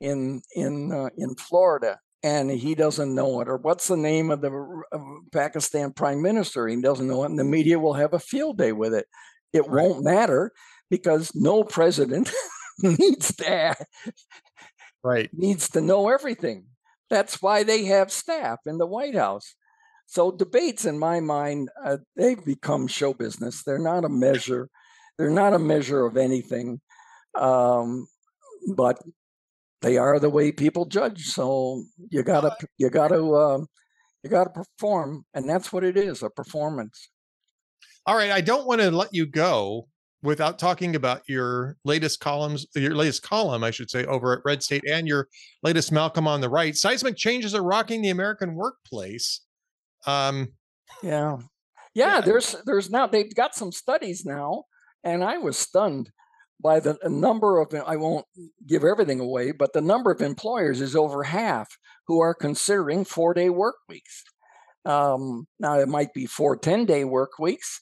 in 0.00 0.40
in 0.56 0.90
uh, 0.90 1.10
in 1.16 1.34
Florida?" 1.34 1.98
And 2.24 2.50
he 2.50 2.74
doesn't 2.74 3.14
know 3.14 3.42
it, 3.42 3.48
or 3.48 3.58
what's 3.58 3.86
the 3.86 3.98
name 3.98 4.30
of 4.30 4.40
the 4.40 4.82
Pakistan 5.30 5.92
prime 5.92 6.22
minister? 6.22 6.66
He 6.66 6.80
doesn't 6.80 7.06
know 7.06 7.22
it, 7.22 7.28
and 7.30 7.38
the 7.38 7.44
media 7.44 7.78
will 7.78 7.92
have 7.92 8.14
a 8.14 8.18
field 8.18 8.56
day 8.56 8.72
with 8.72 8.94
it. 8.94 9.06
It 9.52 9.68
right. 9.68 9.84
won't 9.84 10.02
matter 10.02 10.50
because 10.90 11.32
no 11.34 11.64
president 11.64 12.32
needs 12.78 13.28
that. 13.36 13.86
right 15.02 15.28
needs 15.34 15.68
to 15.70 15.82
know 15.82 16.08
everything. 16.08 16.64
That's 17.10 17.42
why 17.42 17.62
they 17.62 17.84
have 17.84 18.10
staff 18.10 18.60
in 18.64 18.78
the 18.78 18.86
White 18.86 19.14
House. 19.14 19.54
So 20.06 20.30
debates, 20.30 20.84
in 20.84 20.98
my 20.98 21.20
mind, 21.20 21.68
uh, 21.84 21.98
they've 22.16 22.42
become 22.42 22.86
show 22.86 23.12
business. 23.12 23.62
They're 23.62 23.78
not 23.78 24.04
a 24.04 24.08
measure. 24.08 24.70
They're 25.18 25.30
not 25.30 25.54
a 25.54 25.58
measure 25.58 26.04
of 26.06 26.16
anything, 26.16 26.80
um, 27.38 28.08
but 28.74 28.98
they 29.84 29.98
are 29.98 30.18
the 30.18 30.30
way 30.30 30.50
people 30.50 30.86
judge. 30.86 31.26
So 31.26 31.84
you 32.08 32.22
gotta, 32.22 32.56
you 32.78 32.88
gotta, 32.90 33.22
uh, 33.22 33.58
you 34.22 34.30
gotta 34.30 34.50
perform, 34.50 35.26
and 35.34 35.48
that's 35.48 35.72
what 35.72 35.84
it 35.84 35.96
is—a 35.96 36.30
performance. 36.30 37.10
All 38.06 38.16
right, 38.16 38.30
I 38.30 38.40
don't 38.40 38.66
want 38.66 38.80
to 38.80 38.90
let 38.90 39.12
you 39.12 39.26
go 39.26 39.88
without 40.22 40.58
talking 40.58 40.96
about 40.96 41.22
your 41.28 41.76
latest 41.84 42.20
columns, 42.20 42.66
your 42.74 42.94
latest 42.94 43.22
column, 43.22 43.62
I 43.62 43.70
should 43.70 43.90
say, 43.90 44.06
over 44.06 44.32
at 44.32 44.44
Red 44.44 44.62
State 44.62 44.84
and 44.88 45.06
your 45.06 45.28
latest 45.62 45.92
Malcolm 45.92 46.26
on 46.26 46.40
the 46.40 46.48
Right. 46.48 46.74
Seismic 46.74 47.16
changes 47.16 47.54
are 47.54 47.62
rocking 47.62 48.00
the 48.00 48.08
American 48.08 48.54
workplace. 48.54 49.42
Um, 50.06 50.54
yeah. 51.02 51.36
Yeah, 51.92 52.16
yeah, 52.16 52.20
there's 52.22 52.56
there's 52.64 52.90
now 52.90 53.06
they've 53.06 53.34
got 53.34 53.54
some 53.54 53.70
studies 53.70 54.24
now, 54.24 54.64
and 55.04 55.22
I 55.22 55.38
was 55.38 55.56
stunned 55.56 56.10
by 56.64 56.80
the 56.80 56.98
number 57.04 57.60
of 57.60 57.72
I 57.86 57.96
won't 57.96 58.26
give 58.66 58.82
everything 58.84 59.20
away, 59.20 59.52
but 59.52 59.72
the 59.74 59.80
number 59.80 60.10
of 60.10 60.22
employers 60.22 60.80
is 60.80 60.96
over 60.96 61.22
half 61.22 61.68
who 62.06 62.20
are 62.20 62.34
considering 62.34 63.04
four 63.04 63.34
day 63.34 63.50
work 63.50 63.76
weeks. 63.88 64.24
Um, 64.84 65.46
now 65.60 65.78
it 65.78 65.88
might 65.88 66.12
be 66.12 66.26
four 66.26 66.56
10 66.56 66.86
day 66.86 67.04
work 67.04 67.38
weeks. 67.38 67.80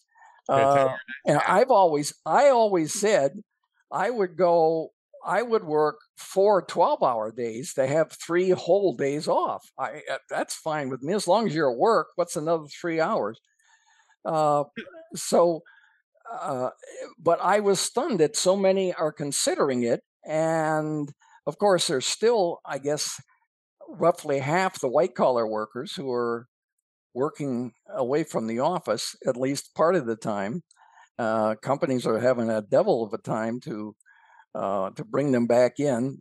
Uh, 0.48 0.94
and 1.26 1.40
I've 1.46 1.70
always 1.70 2.12
I 2.26 2.48
always 2.48 2.92
said 2.92 3.32
I 3.92 4.10
would 4.10 4.36
go 4.36 4.90
I 5.24 5.42
would 5.42 5.64
work 5.64 6.00
four 6.16 6.62
12 6.62 7.02
hour 7.02 7.30
days 7.30 7.74
to 7.74 7.86
have 7.86 8.12
three 8.12 8.50
whole 8.50 8.96
days 8.96 9.28
off. 9.28 9.64
I 9.78 10.02
uh, 10.10 10.18
that's 10.28 10.56
fine 10.56 10.88
with 10.88 11.02
me 11.02 11.14
as 11.14 11.28
long 11.28 11.46
as 11.46 11.54
you're 11.54 11.70
at 11.70 11.78
work. 11.78 12.08
What's 12.16 12.36
another 12.36 12.66
three 12.66 13.00
hours? 13.00 13.40
Uh, 14.24 14.64
so, 15.14 15.62
uh, 16.30 16.70
but 17.18 17.38
I 17.42 17.60
was 17.60 17.80
stunned 17.80 18.20
that 18.20 18.36
so 18.36 18.56
many 18.56 18.92
are 18.94 19.12
considering 19.12 19.82
it, 19.82 20.00
and 20.24 21.12
of 21.46 21.58
course, 21.58 21.86
there's 21.86 22.06
still, 22.06 22.60
I 22.64 22.78
guess, 22.78 23.20
roughly 23.88 24.38
half 24.38 24.80
the 24.80 24.88
white 24.88 25.14
collar 25.14 25.46
workers 25.46 25.94
who 25.94 26.10
are 26.12 26.46
working 27.14 27.72
away 27.94 28.24
from 28.24 28.46
the 28.46 28.58
office 28.58 29.16
at 29.26 29.36
least 29.36 29.74
part 29.74 29.96
of 29.96 30.06
the 30.06 30.16
time. 30.16 30.62
Uh, 31.18 31.54
companies 31.56 32.06
are 32.06 32.18
having 32.18 32.50
a 32.50 32.62
devil 32.62 33.04
of 33.04 33.12
a 33.12 33.18
time 33.18 33.60
to 33.60 33.94
uh, 34.54 34.90
to 34.90 35.04
bring 35.04 35.32
them 35.32 35.46
back 35.46 35.78
in. 35.78 36.18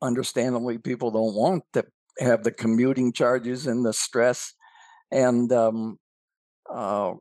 Understandably, 0.00 0.78
people 0.78 1.10
don't 1.10 1.34
want 1.34 1.64
to 1.74 1.84
have 2.18 2.42
the 2.42 2.50
commuting 2.50 3.12
charges 3.12 3.66
and 3.66 3.84
the 3.84 3.92
stress, 3.92 4.54
and 5.10 5.52
um, 5.52 5.98
uh, 6.72 7.12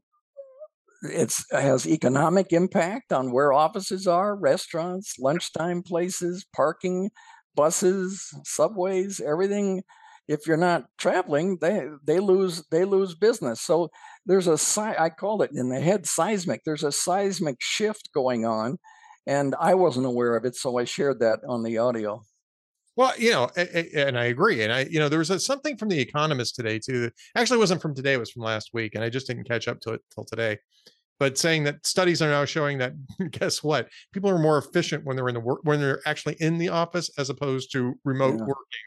it 1.04 1.34
has 1.52 1.88
economic 1.88 2.54
impact 2.54 3.12
on 3.14 3.32
where 3.32 3.54
offices 3.54 4.08
are, 4.08 4.36
restaurants, 4.36 5.18
lunchtime 5.20 5.84
places, 5.84 6.46
parking, 6.56 7.10
buses, 7.56 8.34
subways, 8.46 9.20
everything. 9.20 9.84
If 10.28 10.48
you're 10.48 10.58
not 10.58 10.86
traveling, 10.98 11.58
they 11.60 11.88
they 12.06 12.20
lose 12.20 12.64
they 12.72 12.86
lose 12.86 13.16
business. 13.16 13.62
So 13.62 13.90
there's 14.26 14.48
a 14.48 14.58
I 15.00 15.10
call 15.10 15.42
it 15.42 15.52
in 15.54 15.70
the 15.70 15.82
head 15.82 16.06
seismic. 16.06 16.62
There's 16.64 16.84
a 16.84 16.92
seismic 16.92 17.58
shift 17.60 18.10
going 18.14 18.46
on 18.46 18.78
and 19.28 19.56
I 19.60 19.76
wasn't 19.76 20.06
aware 20.06 20.36
of 20.36 20.46
it, 20.46 20.56
so 20.56 20.78
I 20.78 20.86
shared 20.86 21.20
that 21.20 21.40
on 21.48 21.64
the 21.64 21.78
audio. 21.78 22.24
Well, 23.02 23.14
you 23.18 23.32
know, 23.32 23.50
and 23.56 24.16
I 24.16 24.26
agree. 24.26 24.62
And 24.62 24.72
I, 24.72 24.82
you 24.82 25.00
know, 25.00 25.10
there 25.10 25.18
was 25.18 25.32
a, 25.32 25.40
something 25.40 25.76
from 25.76 25.90
the 25.90 26.00
Economist 26.00 26.54
today 26.54 26.78
too. 26.78 27.10
Actually, 27.36 27.58
wasn't 27.58 27.82
from 27.82 27.96
today; 27.96 28.14
it 28.14 28.20
was 28.20 28.30
from 28.30 28.44
last 28.44 28.76
week, 28.76 28.94
and 28.94 29.04
I 29.04 29.10
just 29.10 29.26
didn't 29.26 29.46
catch 29.46 29.68
up 29.68 29.80
to 29.82 29.94
it 29.94 30.02
till 30.14 30.24
today. 30.24 30.60
But 31.18 31.36
saying 31.36 31.64
that 31.64 31.84
studies 31.84 32.22
are 32.22 32.30
now 32.30 32.46
showing 32.46 32.78
that, 32.78 32.94
guess 33.32 33.64
what? 33.64 33.90
People 34.14 34.30
are 34.30 34.38
more 34.38 34.60
efficient 34.60 35.04
when 35.04 35.16
they're 35.16 35.30
in 35.30 35.34
the 35.34 35.40
work 35.40 35.62
when 35.64 35.82
they're 35.82 36.00
actually 36.06 36.36
in 36.40 36.60
the 36.60 36.70
office 36.70 37.10
as 37.18 37.32
opposed 37.32 37.72
to 37.72 37.96
remote 38.06 38.36
yeah. 38.38 38.46
working. 38.46 38.86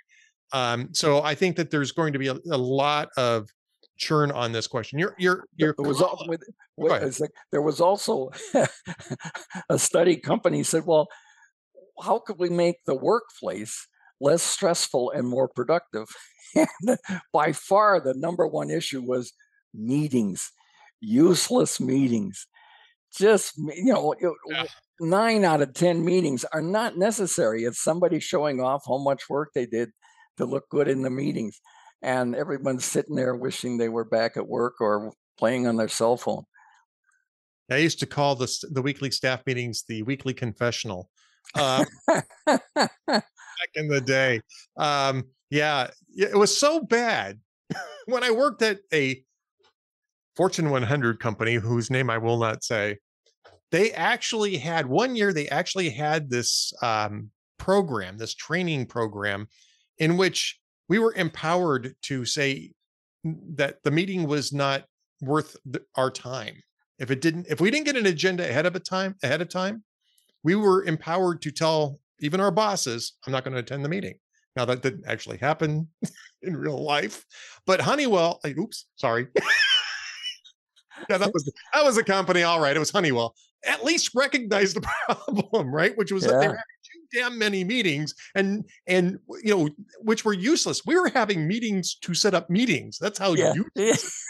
Um, 0.53 0.95
so 0.95 1.21
I 1.25 1.35
think 1.35 1.57
that 1.57 1.73
there's 1.73 1.91
going 1.91 2.13
to 2.13 2.21
be 2.21 2.29
a, 2.29 2.37
a 2.53 2.57
lot 2.57 3.09
of 3.17 3.49
churn 3.97 4.31
on 4.31 4.53
this 4.53 4.69
question. 4.69 5.01
You're 5.01 5.17
you're 5.19 5.45
you're 5.57 5.75
there 5.77 5.89
was 5.89 6.01
also, 6.01 6.25
with, 6.29 6.45
with, 6.77 7.19
like, 7.19 7.33
there 7.51 7.63
was 7.63 7.81
also 7.81 8.31
a 9.69 9.77
study 9.77 10.17
company 10.17 10.63
said, 10.63 10.85
well, 10.87 11.09
how 12.01 12.21
could 12.21 12.39
we 12.39 12.49
make 12.49 12.77
the 12.87 12.95
workplace 12.95 13.89
less 14.21 14.43
stressful 14.43 15.11
and 15.11 15.29
more 15.29 15.49
productive? 15.49 16.07
and 16.55 16.99
by 17.33 17.53
far 17.53 18.01
the 18.01 18.15
number 18.15 18.47
one 18.47 18.71
issue 18.71 19.03
was 19.03 19.33
meetings, 19.73 20.51
useless 21.01 21.81
meetings. 21.81 22.47
Just 23.17 23.57
you 23.57 23.93
know, 23.93 24.15
yeah. 24.51 24.65
nine 25.01 25.45
out 25.45 25.63
of 25.63 25.75
ten 25.75 26.05
meetings 26.05 26.45
are 26.53 26.63
not 26.63 26.99
necessary. 26.99 27.65
It's 27.65 27.83
somebody 27.83 28.19
showing 28.19 28.61
off 28.61 28.85
how 28.89 28.99
much 28.99 29.29
work 29.31 29.51
they 29.55 29.67
did 29.67 29.91
to 30.37 30.45
look 30.45 30.69
good 30.69 30.89
in 30.89 31.03
the 31.03 31.11
meetings 31.11 31.61
and 32.05 32.37
everyone's 32.37 32.85
sitting 32.85 33.17
there 33.17 33.35
wishing 33.35 33.79
they 33.79 33.89
were 33.89 34.05
back 34.05 34.37
at 34.37 34.47
work 34.47 34.75
or 34.81 35.13
playing 35.39 35.67
on 35.67 35.77
their 35.77 35.89
cell 35.89 36.17
phone. 36.17 36.45
I 37.71 37.79
used 37.79 37.99
to 38.01 38.07
call 38.07 38.35
the 38.35 38.53
the 38.71 38.83
weekly 38.83 39.11
staff 39.11 39.41
meetings 39.47 39.85
the 39.89 40.03
weekly 40.03 40.35
confessional. 40.35 41.09
Um, 41.55 41.87
back 43.65 43.81
in 43.83 43.89
the 43.89 44.01
day, 44.01 44.41
um, 44.77 45.25
yeah, 45.51 45.91
it 46.17 46.37
was 46.37 46.57
so 46.57 46.81
bad 46.81 47.39
when 48.07 48.23
I 48.23 48.31
worked 48.31 48.63
at 48.63 48.79
a 48.93 49.23
Fortune 50.37 50.71
100 50.71 51.21
company 51.21 51.55
whose 51.55 51.91
name 51.91 52.11
I 52.11 52.19
will 52.19 52.39
not 52.39 52.65
say. 52.65 52.99
They 53.71 53.93
actually 53.93 54.57
had 54.57 54.87
one 54.87 55.17
year. 55.17 55.33
They 55.33 55.49
actually 55.49 55.91
had 55.91 56.31
this 56.31 56.73
um, 56.83 57.31
program, 57.59 58.19
this 58.19 58.35
training 58.35 58.87
program, 58.87 59.49
in 59.99 60.17
which 60.17 60.59
we 60.89 60.99
were 60.99 61.15
empowered 61.15 61.95
to 62.03 62.25
say 62.25 62.73
that 63.25 63.77
the 63.85 63.91
meeting 63.91 64.27
was 64.27 64.53
not 64.53 64.85
worth 65.21 65.57
our 65.97 66.11
time 66.11 66.57
if 66.99 67.11
it 67.11 67.23
didn't 67.23 67.47
if 67.49 67.61
we 67.61 67.71
didn't 67.71 67.87
get 67.87 67.97
an 67.97 68.05
agenda 68.05 68.47
ahead 68.47 68.67
of 68.67 68.77
a 68.77 68.81
time 68.81 69.15
ahead 69.23 69.41
of 69.41 69.49
time 69.49 69.83
we 70.43 70.55
were 70.55 70.85
empowered 70.85 71.41
to 71.41 71.51
tell 71.51 71.99
even 72.21 72.41
our 72.41 72.51
bosses 72.51 73.15
i'm 73.27 73.33
not 73.33 73.45
going 73.45 73.55
to 73.55 73.61
attend 73.61 73.85
the 73.85 73.89
meeting. 73.89 74.15
Now 74.57 74.65
that 74.67 74.83
didn't 74.83 75.05
actually 75.09 75.39
happen 75.39 75.89
in 76.43 76.57
real 76.57 76.83
life 76.83 77.25
but 77.67 77.81
honeywell 77.81 78.41
I, 78.45 78.55
oops 78.59 78.87
sorry. 78.97 79.29
Yeah 81.11 81.19
that 81.19 81.33
was 81.35 81.53
that 81.75 81.85
was 81.85 81.99
a 81.99 82.05
company 82.05 82.45
all 82.45 82.61
right 82.61 82.77
it 82.77 82.79
was 82.79 82.91
honeywell. 82.91 83.35
At 83.67 83.85
least 83.85 84.15
recognize 84.15 84.75
the 84.75 84.81
problem 85.07 85.75
right 85.75 85.97
which 85.99 86.13
was 86.13 86.25
yeah. 86.25 86.31
that 86.31 86.41
they 86.41 86.49
were 86.49 86.55
having 86.55 86.83
too 86.85 87.19
damn 87.19 87.37
many 87.37 87.65
meetings 87.65 88.15
and 88.37 88.65
and 88.87 89.19
you 89.43 89.57
know 89.57 89.69
which 89.99 90.25
were 90.25 90.33
useless. 90.33 90.87
We 90.87 90.97
were 90.97 91.09
having 91.09 91.49
meetings 91.49 91.97
to 92.03 92.15
set 92.15 92.33
up 92.33 92.49
meetings. 92.49 92.97
That's 93.01 93.19
how 93.19 93.35
yeah. 93.35 93.55
useless 93.55 94.25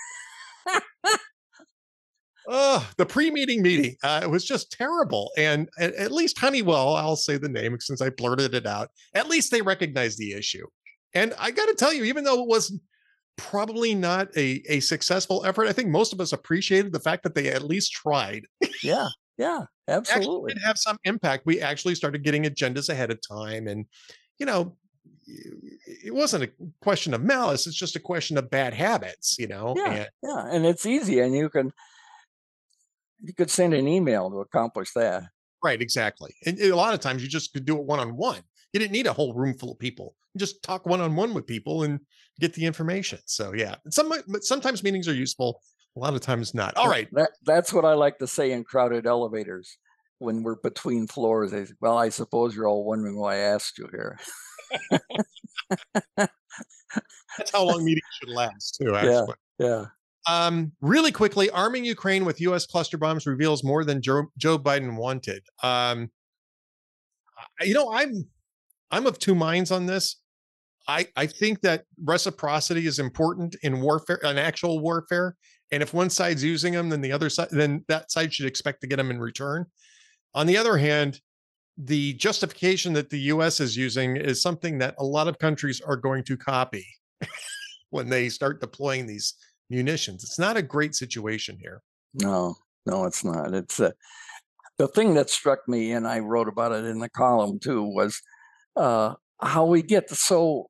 Oh, 2.46 2.88
the 2.96 3.06
pre-meeting 3.06 3.62
meeting. 3.62 3.96
Uh, 4.02 4.20
it 4.22 4.30
was 4.30 4.44
just 4.44 4.72
terrible. 4.72 5.30
And 5.36 5.68
at, 5.78 5.94
at, 5.94 6.12
least 6.12 6.38
Honeywell, 6.38 6.94
I'll 6.94 7.16
say 7.16 7.38
the 7.38 7.48
name 7.48 7.76
since 7.80 8.00
I 8.00 8.10
blurted 8.10 8.54
it 8.54 8.66
out. 8.66 8.90
At 9.14 9.28
least 9.28 9.50
they 9.50 9.62
recognized 9.62 10.18
the 10.18 10.32
issue. 10.32 10.66
And 11.14 11.32
I 11.38 11.50
got 11.50 11.66
to 11.66 11.74
tell 11.74 11.92
you, 11.92 12.04
even 12.04 12.24
though 12.24 12.42
it 12.42 12.48
was 12.48 12.78
probably 13.36 13.94
not 13.94 14.28
a, 14.36 14.62
a 14.68 14.80
successful 14.80 15.44
effort, 15.44 15.68
I 15.68 15.72
think 15.72 15.88
most 15.88 16.12
of 16.12 16.20
us 16.20 16.32
appreciated 16.32 16.92
the 16.92 17.00
fact 17.00 17.22
that 17.22 17.34
they 17.34 17.48
at 17.48 17.62
least 17.62 17.92
tried. 17.92 18.44
Yeah. 18.82 19.08
Yeah, 19.36 19.62
absolutely. 19.88 20.52
It 20.52 20.54
did 20.56 20.64
have 20.64 20.78
some 20.78 20.98
impact. 21.04 21.46
We 21.46 21.60
actually 21.60 21.94
started 21.94 22.22
getting 22.22 22.44
agendas 22.44 22.88
ahead 22.88 23.10
of 23.10 23.18
time, 23.26 23.66
and 23.66 23.86
you 24.38 24.46
know, 24.46 24.76
it 25.26 26.14
wasn't 26.14 26.44
a 26.44 26.50
question 26.80 27.14
of 27.14 27.22
malice. 27.22 27.66
It's 27.66 27.76
just 27.76 27.96
a 27.96 28.00
question 28.00 28.38
of 28.38 28.50
bad 28.50 28.74
habits. 28.74 29.36
You 29.38 29.48
know. 29.48 29.74
Yeah, 29.76 29.90
and, 29.92 30.08
yeah, 30.22 30.46
and 30.50 30.66
it's 30.66 30.86
easy, 30.86 31.20
and 31.20 31.34
you 31.34 31.48
can 31.48 31.72
you 33.20 33.32
could 33.34 33.50
send 33.50 33.74
an 33.74 33.88
email 33.88 34.30
to 34.30 34.40
accomplish 34.40 34.92
that. 34.94 35.24
Right, 35.62 35.80
exactly. 35.80 36.34
And 36.44 36.60
eh, 36.60 36.70
a 36.70 36.76
lot 36.76 36.94
of 36.94 37.00
times 37.00 37.22
you 37.22 37.28
just 37.28 37.52
could 37.52 37.64
do 37.64 37.76
it 37.76 37.84
one 37.84 38.00
on 38.00 38.16
one. 38.16 38.42
You 38.72 38.80
didn't 38.80 38.92
need 38.92 39.06
a 39.06 39.12
whole 39.12 39.34
room 39.34 39.54
full 39.54 39.72
of 39.72 39.78
people. 39.78 40.14
You 40.34 40.38
just 40.40 40.62
talk 40.62 40.84
one 40.84 41.00
on 41.00 41.16
one 41.16 41.32
with 41.32 41.46
people 41.46 41.84
and 41.84 42.00
get 42.40 42.54
the 42.54 42.66
information. 42.66 43.20
So 43.26 43.54
yeah, 43.54 43.76
some 43.90 44.10
uh, 44.12 44.18
sometimes 44.40 44.82
meetings 44.82 45.08
are 45.08 45.14
useful 45.14 45.60
a 45.96 46.00
lot 46.00 46.14
of 46.14 46.20
times 46.20 46.54
not. 46.54 46.76
All 46.76 46.88
right. 46.88 47.08
That, 47.12 47.30
that's 47.44 47.72
what 47.72 47.84
I 47.84 47.94
like 47.94 48.18
to 48.18 48.26
say 48.26 48.52
in 48.52 48.64
crowded 48.64 49.06
elevators 49.06 49.78
when 50.18 50.42
we're 50.42 50.56
between 50.56 51.06
floors. 51.06 51.52
They 51.52 51.64
say, 51.64 51.74
well, 51.80 51.96
I 51.96 52.08
suppose 52.08 52.54
you're 52.54 52.66
all 52.66 52.84
wondering 52.84 53.16
why 53.16 53.36
I 53.36 53.38
asked 53.38 53.78
you 53.78 53.88
here. 53.90 54.18
that's 56.16 57.52
how 57.52 57.64
long 57.64 57.84
meetings 57.84 58.02
should 58.20 58.30
last, 58.30 58.78
too, 58.80 58.94
actually. 58.96 59.34
Yeah. 59.58 59.66
Yeah. 59.66 59.84
Um, 60.26 60.72
really 60.80 61.12
quickly, 61.12 61.50
arming 61.50 61.84
Ukraine 61.84 62.24
with 62.24 62.40
U.S. 62.40 62.66
cluster 62.66 62.96
bombs 62.96 63.26
reveals 63.26 63.62
more 63.62 63.84
than 63.84 64.00
Joe, 64.00 64.24
Joe 64.38 64.58
Biden 64.58 64.96
wanted. 64.96 65.42
Um, 65.62 66.10
you 67.60 67.74
know, 67.74 67.92
I'm 67.92 68.26
I'm 68.90 69.06
of 69.06 69.18
two 69.18 69.34
minds 69.34 69.70
on 69.70 69.86
this. 69.86 70.20
I 70.88 71.08
I 71.16 71.26
think 71.26 71.60
that 71.60 71.84
reciprocity 72.02 72.86
is 72.86 72.98
important 72.98 73.56
in 73.62 73.80
warfare, 73.80 74.20
in 74.22 74.38
actual 74.38 74.80
warfare, 74.80 75.36
and 75.72 75.82
if 75.82 75.92
one 75.92 76.10
side's 76.10 76.44
using 76.44 76.72
them, 76.72 76.88
then 76.88 77.00
the 77.00 77.12
other 77.12 77.28
side, 77.28 77.48
then 77.50 77.84
that 77.88 78.10
side 78.10 78.32
should 78.32 78.46
expect 78.46 78.80
to 78.80 78.86
get 78.86 78.96
them 78.96 79.10
in 79.10 79.18
return. 79.18 79.66
On 80.34 80.46
the 80.46 80.56
other 80.56 80.76
hand, 80.76 81.20
the 81.76 82.14
justification 82.14 82.92
that 82.92 83.10
the 83.10 83.18
US 83.18 83.60
is 83.60 83.76
using 83.76 84.16
is 84.16 84.40
something 84.40 84.78
that 84.78 84.94
a 84.98 85.04
lot 85.04 85.28
of 85.28 85.38
countries 85.38 85.80
are 85.80 85.96
going 85.96 86.22
to 86.24 86.36
copy 86.36 86.86
when 87.90 88.08
they 88.08 88.28
start 88.28 88.60
deploying 88.60 89.06
these 89.06 89.34
munitions. 89.70 90.24
It's 90.24 90.38
not 90.38 90.56
a 90.56 90.62
great 90.62 90.94
situation 90.94 91.58
here. 91.60 91.82
No, 92.14 92.56
no, 92.86 93.04
it's 93.04 93.24
not. 93.24 93.54
It's 93.54 93.80
uh, 93.80 93.92
the 94.78 94.88
thing 94.88 95.14
that 95.14 95.30
struck 95.30 95.60
me, 95.68 95.92
and 95.92 96.06
I 96.06 96.18
wrote 96.20 96.48
about 96.48 96.72
it 96.72 96.84
in 96.84 97.00
the 97.00 97.08
column 97.08 97.58
too, 97.58 97.82
was 97.82 98.20
uh, 98.76 99.14
how 99.40 99.66
we 99.66 99.82
get 99.82 100.10
so 100.10 100.68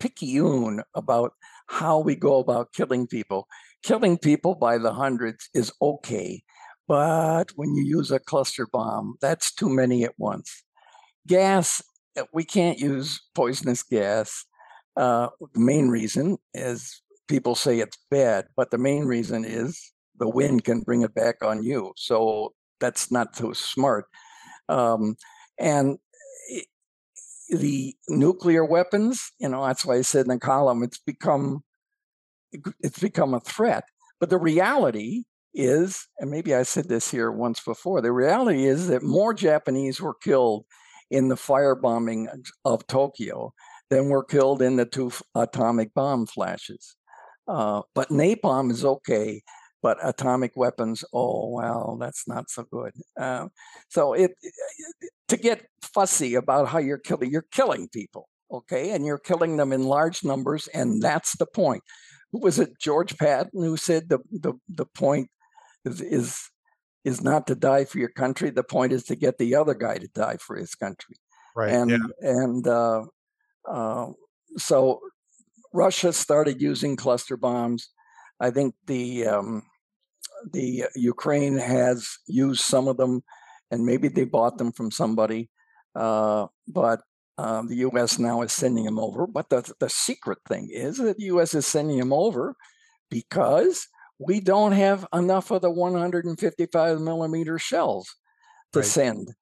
picayune 0.00 0.82
about 0.94 1.32
how 1.66 1.98
we 1.98 2.14
go 2.14 2.38
about 2.38 2.72
killing 2.72 3.06
people 3.06 3.48
killing 3.84 4.16
people 4.18 4.54
by 4.54 4.78
the 4.78 4.92
hundreds 4.92 5.48
is 5.54 5.72
okay. 5.80 6.42
But 6.88 7.50
when 7.54 7.74
you 7.74 7.84
use 7.84 8.10
a 8.10 8.18
cluster 8.18 8.66
bomb, 8.70 9.16
that's 9.20 9.54
too 9.54 9.68
many 9.68 10.04
at 10.04 10.14
once. 10.18 10.64
Gas, 11.26 11.82
uh, 12.18 12.24
we 12.32 12.44
can't 12.44 12.78
use 12.78 13.20
poisonous 13.34 13.82
gas. 13.82 14.44
Uh, 14.96 15.28
the 15.54 15.60
main 15.60 15.88
reason 15.88 16.38
is 16.52 17.02
people 17.28 17.54
say 17.54 17.80
it's 17.80 17.98
bad, 18.10 18.46
but 18.56 18.70
the 18.70 18.78
main 18.78 19.04
reason 19.04 19.44
is 19.44 19.92
the 20.18 20.28
wind 20.28 20.64
can 20.64 20.80
bring 20.80 21.02
it 21.02 21.14
back 21.14 21.42
on 21.42 21.62
you. 21.62 21.92
So 21.96 22.54
that's 22.80 23.10
not 23.10 23.36
so 23.36 23.52
smart. 23.52 24.06
Um, 24.68 25.16
and 25.58 25.98
the 27.48 27.94
nuclear 28.08 28.64
weapons, 28.64 29.32
you 29.38 29.48
know, 29.48 29.64
that's 29.64 29.84
why 29.84 29.96
I 29.96 30.02
said 30.02 30.26
in 30.26 30.32
the 30.32 30.38
column, 30.38 30.82
it's 30.82 30.98
become 30.98 31.62
it's 32.80 33.00
become 33.00 33.34
a 33.34 33.40
threat. 33.40 33.84
But 34.20 34.30
the 34.30 34.38
reality 34.38 35.24
is, 35.52 36.06
and 36.18 36.30
maybe 36.30 36.54
I 36.54 36.62
said 36.62 36.88
this 36.88 37.10
here 37.10 37.30
once 37.30 37.60
before, 37.60 38.00
the 38.00 38.12
reality 38.12 38.64
is 38.64 38.88
that 38.88 39.02
more 39.02 39.34
Japanese 39.34 40.00
were 40.00 40.14
killed 40.14 40.64
in 41.10 41.28
the 41.28 41.34
firebombing 41.34 42.28
of 42.64 42.86
Tokyo 42.86 43.52
than 43.90 44.08
were 44.08 44.24
killed 44.24 44.62
in 44.62 44.76
the 44.76 44.86
two 44.86 45.12
atomic 45.34 45.92
bomb 45.94 46.26
flashes. 46.26 46.96
Uh, 47.46 47.82
but 47.94 48.08
napalm 48.08 48.70
is 48.70 48.84
okay, 48.84 49.42
but 49.82 49.98
atomic 50.02 50.52
weapons, 50.56 51.04
oh 51.12 51.50
well, 51.50 51.96
that's 52.00 52.26
not 52.26 52.50
so 52.50 52.64
good. 52.64 52.92
Uh, 53.20 53.48
so 53.88 54.14
it, 54.14 54.32
to 55.28 55.36
get 55.36 55.66
fussy 55.82 56.34
about 56.34 56.68
how 56.68 56.78
you're 56.78 56.98
killing, 56.98 57.30
you're 57.30 57.46
killing 57.50 57.88
people, 57.88 58.28
okay, 58.50 58.92
and 58.92 59.04
you're 59.04 59.18
killing 59.18 59.56
them 59.56 59.72
in 59.72 59.84
large 59.84 60.24
numbers, 60.24 60.68
and 60.68 61.02
that's 61.02 61.36
the 61.36 61.46
point. 61.46 61.82
Who 62.32 62.40
was 62.40 62.58
it? 62.58 62.80
George 62.80 63.16
Patton 63.18 63.62
who 63.62 63.76
said 63.76 64.08
the 64.08 64.18
the 64.30 64.54
the 64.68 64.86
point 64.86 65.28
is, 65.84 66.00
is 66.00 66.50
is 67.04 67.22
not 67.22 67.46
to 67.46 67.54
die 67.54 67.84
for 67.84 67.98
your 67.98 68.08
country. 68.08 68.50
The 68.50 68.64
point 68.64 68.92
is 68.92 69.04
to 69.04 69.16
get 69.16 69.38
the 69.38 69.54
other 69.54 69.74
guy 69.74 69.98
to 69.98 70.08
die 70.08 70.38
for 70.38 70.56
his 70.56 70.74
country. 70.74 71.16
Right. 71.54 71.72
And 71.72 71.90
yeah. 71.90 71.98
and 72.20 72.66
uh, 72.66 73.02
uh, 73.68 74.06
so 74.56 75.00
Russia 75.74 76.12
started 76.12 76.62
using 76.62 76.96
cluster 76.96 77.36
bombs. 77.36 77.90
I 78.40 78.50
think 78.50 78.74
the 78.86 79.26
um, 79.26 79.64
the 80.52 80.84
Ukraine 80.94 81.58
has 81.58 82.08
used 82.26 82.62
some 82.62 82.88
of 82.88 82.96
them, 82.96 83.22
and 83.70 83.84
maybe 83.84 84.08
they 84.08 84.24
bought 84.24 84.56
them 84.56 84.72
from 84.72 84.90
somebody. 84.90 85.50
Uh, 85.94 86.46
but 86.68 87.00
um, 87.38 87.66
the 87.68 87.76
U.S. 87.88 88.18
now 88.18 88.42
is 88.42 88.52
sending 88.52 88.84
them 88.84 88.98
over. 88.98 89.26
But 89.26 89.50
the 89.50 89.70
the 89.80 89.90
secret 89.90 90.38
thing 90.48 90.70
is 90.72 90.98
that 90.98 91.18
the 91.18 91.24
U.S. 91.24 91.54
is 91.54 91.66
sending 91.66 91.98
them 91.98 92.12
over 92.12 92.54
because 93.10 93.88
we 94.18 94.40
don't 94.40 94.72
have 94.72 95.06
enough 95.12 95.50
of 95.50 95.62
the 95.62 95.70
155 95.70 97.00
millimeter 97.00 97.58
shells 97.58 98.14
to 98.72 98.78
right. 98.78 98.86
send. 98.86 99.34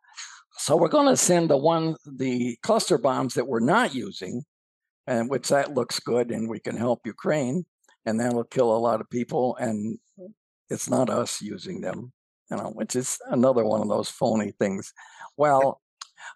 So 0.59 0.77
we're 0.77 0.89
going 0.89 1.09
to 1.09 1.17
send 1.17 1.51
the 1.51 1.57
one 1.57 1.97
the 2.07 2.57
cluster 2.63 2.97
bombs 2.97 3.35
that 3.35 3.47
we're 3.47 3.61
not 3.61 3.95
using, 3.95 4.45
and 5.07 5.29
which 5.31 5.49
that 5.49 5.75
looks 5.75 6.01
good, 6.01 6.31
and 6.31 6.49
we 6.49 6.61
can 6.61 6.77
help 6.77 7.07
Ukraine, 7.07 7.65
and 8.07 8.21
that'll 8.21 8.45
kill 8.45 8.75
a 8.75 8.79
lot 8.79 9.01
of 9.01 9.11
people. 9.11 9.57
And 9.57 9.99
it's 10.71 10.89
not 10.89 11.11
us 11.11 11.43
using 11.43 11.81
them, 11.81 12.13
you 12.51 12.57
know, 12.57 12.71
which 12.75 12.97
is 12.97 13.19
another 13.31 13.65
one 13.65 13.83
of 13.83 13.89
those 13.89 14.09
phony 14.09 14.53
things. 14.59 14.93
Well, 15.37 15.81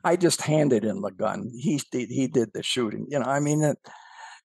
I 0.05 0.17
just 0.17 0.43
handed 0.43 0.85
him 0.85 1.03
the 1.03 1.11
gun. 1.11 1.51
He 1.57 1.81
did 1.91 2.11
he 2.11 2.27
did 2.27 2.51
the 2.53 2.63
shooting. 2.63 3.07
You 3.09 3.21
know, 3.21 3.27
I 3.27 3.41
mean 3.41 3.63
it, 3.63 3.79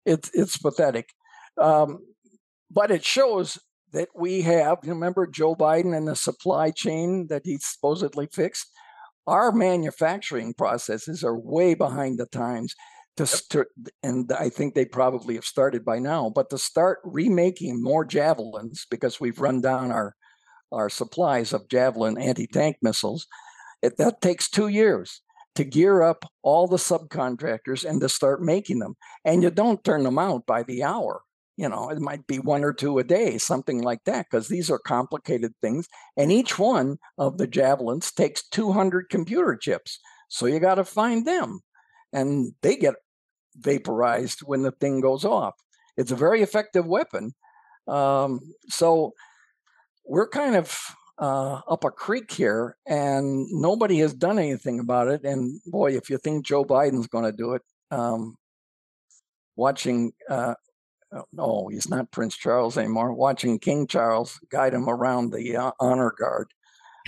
it's 0.05 0.29
it's 0.33 0.57
pathetic. 0.57 1.09
Um, 1.57 1.99
but 2.69 2.91
it 2.91 3.03
shows 3.03 3.59
that 3.91 4.07
we 4.15 4.41
have, 4.41 4.77
remember 4.83 5.27
Joe 5.27 5.55
Biden 5.55 5.95
and 5.95 6.07
the 6.07 6.15
supply 6.15 6.71
chain 6.71 7.27
that 7.27 7.41
he 7.43 7.57
supposedly 7.57 8.27
fixed? 8.31 8.67
Our 9.27 9.51
manufacturing 9.51 10.53
processes 10.53 11.23
are 11.23 11.37
way 11.37 11.73
behind 11.73 12.17
the 12.17 12.25
times 12.25 12.75
to 13.17 13.25
start, 13.25 13.69
and 14.03 14.31
I 14.31 14.49
think 14.49 14.73
they 14.73 14.85
probably 14.85 15.35
have 15.35 15.45
started 15.45 15.83
by 15.83 15.99
now, 15.99 16.31
but 16.33 16.49
to 16.49 16.57
start 16.57 16.99
remaking 17.03 17.81
more 17.81 18.05
javelins 18.05 18.85
because 18.89 19.19
we've 19.19 19.39
run 19.39 19.61
down 19.61 19.91
our 19.91 20.15
our 20.71 20.89
supplies 20.89 21.51
of 21.51 21.67
javelin 21.67 22.17
anti-tank 22.17 22.77
missiles, 22.81 23.27
it, 23.81 23.97
that 23.97 24.21
takes 24.21 24.49
two 24.49 24.69
years 24.69 25.21
to 25.55 25.65
gear 25.65 26.01
up 26.01 26.23
all 26.43 26.65
the 26.65 26.77
subcontractors 26.77 27.83
and 27.83 27.99
to 27.99 28.07
start 28.07 28.41
making 28.41 28.79
them. 28.79 28.95
And 29.25 29.43
you 29.43 29.49
don't 29.49 29.83
turn 29.83 30.03
them 30.03 30.17
out 30.17 30.45
by 30.45 30.63
the 30.63 30.83
hour 30.83 31.23
you 31.57 31.69
know 31.69 31.89
it 31.89 31.99
might 31.99 32.25
be 32.27 32.39
one 32.39 32.63
or 32.63 32.73
two 32.73 32.97
a 32.97 33.03
day 33.03 33.37
something 33.37 33.81
like 33.81 34.03
that 34.05 34.25
because 34.29 34.47
these 34.47 34.71
are 34.71 34.79
complicated 34.79 35.53
things 35.61 35.87
and 36.17 36.31
each 36.31 36.57
one 36.57 36.97
of 37.17 37.37
the 37.37 37.47
javelins 37.47 38.11
takes 38.11 38.47
200 38.49 39.09
computer 39.09 39.55
chips. 39.55 39.99
So 40.29 40.45
you 40.45 40.59
got 40.59 40.75
to 40.75 40.85
find 40.85 41.27
them 41.27 41.59
and 42.13 42.53
they 42.61 42.75
get 42.75 42.95
vaporized 43.57 44.39
when 44.41 44.61
the 44.61 44.71
thing 44.71 45.01
goes 45.01 45.25
off 45.25 45.55
it's 45.97 46.11
a 46.11 46.15
very 46.15 46.41
effective 46.41 46.85
weapon 46.85 47.33
um, 47.87 48.39
so 48.67 49.13
we're 50.05 50.29
kind 50.29 50.55
of 50.55 50.77
uh, 51.19 51.61
up 51.67 51.83
a 51.83 51.91
creek 51.91 52.31
here 52.31 52.77
and 52.87 53.45
nobody 53.51 53.99
has 53.99 54.13
done 54.13 54.39
anything 54.39 54.79
about 54.79 55.07
it 55.07 55.23
and 55.23 55.59
boy 55.65 55.91
if 55.91 56.09
you 56.09 56.17
think 56.17 56.45
joe 56.45 56.63
biden's 56.63 57.07
going 57.07 57.25
to 57.25 57.31
do 57.31 57.53
it 57.53 57.61
um, 57.91 58.35
watching 59.55 60.11
uh, 60.29 60.55
Oh, 61.13 61.25
no, 61.33 61.67
he's 61.69 61.89
not 61.89 62.11
Prince 62.11 62.37
Charles 62.37 62.77
anymore. 62.77 63.13
Watching 63.13 63.59
King 63.59 63.85
Charles 63.85 64.39
guide 64.49 64.73
him 64.73 64.89
around 64.89 65.31
the 65.31 65.57
uh, 65.57 65.71
honor 65.79 66.13
guard 66.17 66.47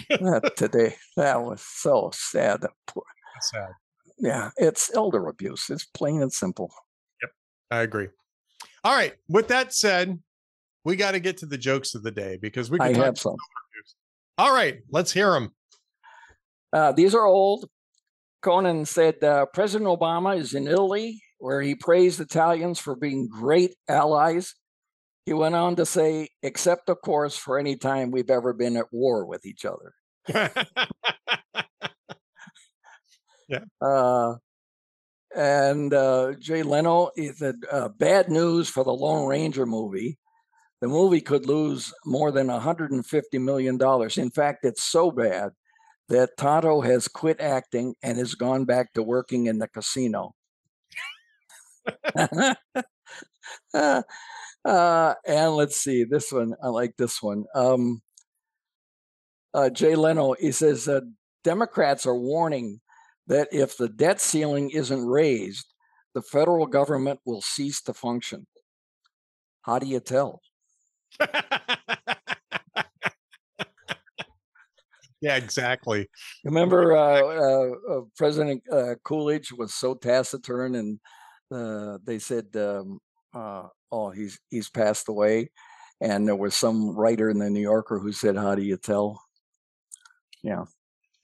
that 0.09 0.57
today. 0.57 0.95
That 1.15 1.41
was 1.41 1.61
so 1.61 2.11
sad. 2.13 2.65
Poor, 2.85 3.03
sad. 3.41 3.69
Yeah, 4.17 4.51
it's 4.57 4.93
elder 4.95 5.27
abuse. 5.27 5.69
It's 5.69 5.85
plain 5.85 6.21
and 6.21 6.31
simple. 6.31 6.71
Yep, 7.21 7.31
I 7.71 7.81
agree. 7.81 8.07
All 8.83 8.95
right. 8.95 9.13
With 9.27 9.47
that 9.47 9.73
said, 9.73 10.19
we 10.85 10.95
got 10.95 11.11
to 11.11 11.19
get 11.19 11.37
to 11.37 11.45
the 11.45 11.57
jokes 11.57 11.95
of 11.95 12.03
the 12.03 12.11
day 12.11 12.37
because 12.41 12.69
we. 12.69 12.77
Can 12.77 12.95
I 12.95 13.05
have 13.05 13.17
some. 13.17 13.35
All 14.37 14.53
right, 14.53 14.79
let's 14.89 15.11
hear 15.11 15.31
them. 15.31 15.53
Uh, 16.71 16.91
these 16.91 17.13
are 17.13 17.25
old. 17.25 17.69
Conan 18.41 18.85
said 18.85 19.23
uh, 19.23 19.45
President 19.53 19.87
Obama 19.87 20.37
is 20.37 20.53
in 20.53 20.67
Italy 20.67 21.21
where 21.43 21.61
he 21.61 21.75
praised 21.75 22.21
Italians 22.21 22.79
for 22.79 22.95
being 22.95 23.27
great 23.27 23.75
allies. 23.89 24.55
He 25.25 25.33
went 25.33 25.55
on 25.55 25.75
to 25.75 25.85
say, 25.85 26.29
except, 26.41 26.87
of 26.87 27.01
course, 27.01 27.35
for 27.35 27.59
any 27.59 27.75
time 27.75 28.11
we've 28.11 28.29
ever 28.29 28.53
been 28.53 28.77
at 28.77 28.85
war 28.93 29.25
with 29.25 29.45
each 29.45 29.65
other. 29.65 29.93
yeah. 33.53 33.87
Uh, 33.87 34.35
and 35.35 35.93
uh, 35.93 36.33
Jay 36.39 36.63
Leno, 36.63 37.09
he 37.15 37.29
said, 37.29 37.55
uh, 37.71 37.89
bad 37.89 38.29
news 38.29 38.69
for 38.69 38.83
the 38.83 38.93
Lone 38.93 39.27
Ranger 39.27 39.65
movie. 39.65 40.17
The 40.81 40.87
movie 40.87 41.21
could 41.21 41.47
lose 41.47 41.93
more 42.05 42.31
than 42.31 42.47
$150 42.47 43.41
million. 43.41 43.79
In 44.17 44.31
fact, 44.31 44.65
it's 44.65 44.83
so 44.83 45.11
bad 45.11 45.51
that 46.09 46.37
Tonto 46.37 46.81
has 46.81 47.07
quit 47.07 47.39
acting 47.39 47.95
and 48.03 48.17
has 48.17 48.35
gone 48.35 48.65
back 48.65 48.93
to 48.93 49.01
working 49.01 49.47
in 49.47 49.59
the 49.59 49.67
casino. 49.67 50.35
uh, 53.73 54.03
and 55.25 55.55
let's 55.55 55.77
see 55.77 56.03
this 56.03 56.31
one. 56.31 56.53
I 56.61 56.67
like 56.67 56.95
this 56.97 57.21
one. 57.21 57.45
Um, 57.55 58.01
uh, 59.53 59.69
Jay 59.69 59.95
Leno, 59.95 60.33
he 60.33 60.51
says 60.51 60.87
uh, 60.87 61.01
Democrats 61.43 62.05
are 62.05 62.17
warning 62.17 62.81
that 63.27 63.47
if 63.51 63.77
the 63.77 63.89
debt 63.89 64.19
ceiling 64.19 64.69
isn't 64.71 65.05
raised, 65.05 65.73
the 66.13 66.21
federal 66.21 66.65
government 66.65 67.19
will 67.25 67.41
cease 67.41 67.81
to 67.83 67.93
function. 67.93 68.45
How 69.61 69.79
do 69.79 69.87
you 69.87 69.99
tell? 69.99 70.41
yeah, 75.21 75.35
exactly. 75.35 76.09
Remember, 76.43 76.97
uh, 76.97 77.21
uh, 77.21 77.71
uh 77.89 78.01
President 78.17 78.61
uh, 78.71 78.95
Coolidge 79.03 79.51
was 79.51 79.73
so 79.73 79.93
taciturn 79.95 80.75
and 80.75 80.99
uh, 81.53 81.97
they 82.03 82.19
said, 82.19 82.47
um, 82.55 82.99
uh, 83.33 83.67
"Oh, 83.91 84.09
he's 84.09 84.39
he's 84.49 84.69
passed 84.69 85.07
away," 85.07 85.51
and 86.01 86.27
there 86.27 86.35
was 86.35 86.55
some 86.55 86.95
writer 86.95 87.29
in 87.29 87.37
the 87.37 87.49
New 87.49 87.61
Yorker 87.61 87.99
who 87.99 88.11
said, 88.11 88.35
"How 88.35 88.55
do 88.55 88.63
you 88.63 88.77
tell?" 88.77 89.21
Yeah, 90.41 90.65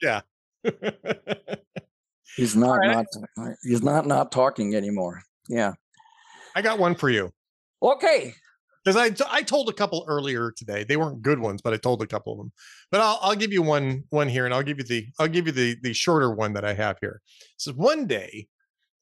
yeah. 0.02 0.22
he's 2.40 2.56
not 2.56 2.76
right. 2.76 2.96
not 2.96 3.06
uh, 3.38 3.52
he's 3.64 3.84
not 3.84 4.06
not 4.06 4.32
talking 4.32 4.76
anymore. 4.76 5.22
Yeah, 5.48 5.74
I 6.56 6.62
got 6.62 6.80
one 6.80 6.96
for 6.96 7.10
you. 7.10 7.32
Okay. 7.82 8.34
Because 8.84 8.96
I, 8.96 9.26
I 9.30 9.44
told 9.44 9.68
a 9.70 9.74
couple 9.74 10.06
earlier 10.08 10.52
today. 10.56 10.86
They 10.86 10.96
weren't 10.96 11.22
good 11.22 11.38
ones, 11.40 11.62
but 11.62 11.74
I 11.74 11.78
told 11.78 12.02
a 12.02 12.08
couple 12.08 12.34
of 12.34 12.40
them. 12.40 12.52
But 12.92 13.02
I'll 13.02 13.20
I'll 13.22 13.36
give 13.36 13.52
you 13.52 13.62
one 13.62 14.04
one 14.10 14.30
here, 14.30 14.46
and 14.46 14.54
I'll 14.54 14.64
give 14.64 14.78
you 14.78 14.86
the 14.86 15.06
I'll 15.20 15.28
give 15.28 15.48
you 15.48 15.52
the 15.52 15.76
the 15.82 15.94
shorter 15.94 16.32
one 16.34 16.54
that 16.54 16.66
I 16.66 16.74
have 16.74 16.98
here. 17.02 17.22
So 17.58 17.74
one 17.74 18.08
day, 18.08 18.48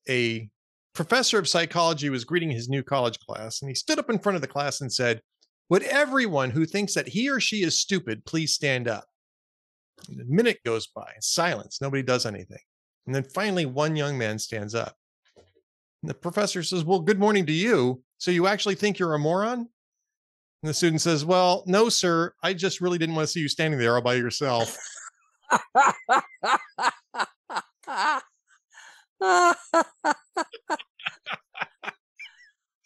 a 0.09 0.49
professor 0.97 1.37
of 1.37 1.47
psychology 1.47 2.09
was 2.09 2.25
greeting 2.25 2.49
his 2.49 2.69
new 2.69 2.81
college 2.81 3.19
class, 3.19 3.61
and 3.61 3.69
he 3.69 3.75
stood 3.75 3.99
up 3.99 4.09
in 4.09 4.17
front 4.17 4.35
of 4.35 4.41
the 4.41 4.47
class 4.47 4.81
and 4.81 4.91
said, 4.91 5.21
Would 5.69 5.83
everyone 5.83 6.49
who 6.49 6.65
thinks 6.65 6.95
that 6.95 7.07
he 7.07 7.29
or 7.29 7.39
she 7.39 7.61
is 7.61 7.79
stupid 7.79 8.25
please 8.25 8.53
stand 8.53 8.87
up? 8.87 9.05
And 10.09 10.19
a 10.19 10.25
minute 10.25 10.57
goes 10.65 10.87
by, 10.87 11.13
silence. 11.19 11.79
Nobody 11.81 12.01
does 12.01 12.25
anything. 12.25 12.57
And 13.07 13.15
then 13.15 13.23
finally, 13.23 13.65
one 13.65 13.95
young 13.95 14.17
man 14.17 14.37
stands 14.37 14.75
up. 14.75 14.97
And 16.03 16.09
the 16.09 16.13
professor 16.13 16.61
says, 16.61 16.83
Well, 16.83 16.99
good 16.99 17.19
morning 17.19 17.45
to 17.47 17.53
you. 17.53 18.03
So 18.17 18.31
you 18.31 18.47
actually 18.47 18.75
think 18.75 18.99
you're 18.99 19.15
a 19.15 19.19
moron? 19.19 19.59
And 19.59 20.69
the 20.69 20.73
student 20.73 21.01
says, 21.01 21.25
Well, 21.25 21.63
no, 21.65 21.89
sir. 21.89 22.33
I 22.43 22.53
just 22.53 22.81
really 22.81 22.97
didn't 22.97 23.15
want 23.15 23.27
to 23.27 23.31
see 23.31 23.39
you 23.39 23.47
standing 23.47 23.79
there 23.79 23.95
all 23.95 24.01
by 24.01 24.15
yourself. 24.15 24.77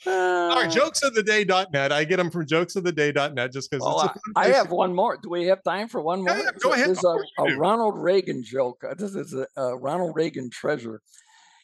All 0.06 0.56
right, 0.56 0.70
jokesoftheday.net. 0.70 1.92
I 1.92 2.04
get 2.04 2.18
them 2.18 2.32
from 2.32 2.46
jokesoftheday.net 2.46 3.52
just 3.52 3.70
because 3.70 3.86
well, 3.86 4.16
I 4.36 4.48
have 4.50 4.72
one 4.72 4.96
more. 4.96 5.18
Do 5.22 5.30
we 5.30 5.46
have 5.46 5.64
time 5.64 5.88
for 5.88 6.02
one 6.02 6.24
more? 6.24 6.36
Yeah, 6.36 6.50
go 6.60 6.74
ahead. 6.74 6.88
There's 6.88 7.04
a, 7.04 7.18
a 7.40 7.56
Ronald 7.56 7.98
Reagan 7.98 8.44
joke. 8.44 8.84
Uh, 8.90 8.96
this 8.96 9.16
is 9.16 9.34
a, 9.34 9.48
a 9.58 9.78
Ronald 9.78 10.16
Reagan 10.16 10.50
treasure. 10.50 11.02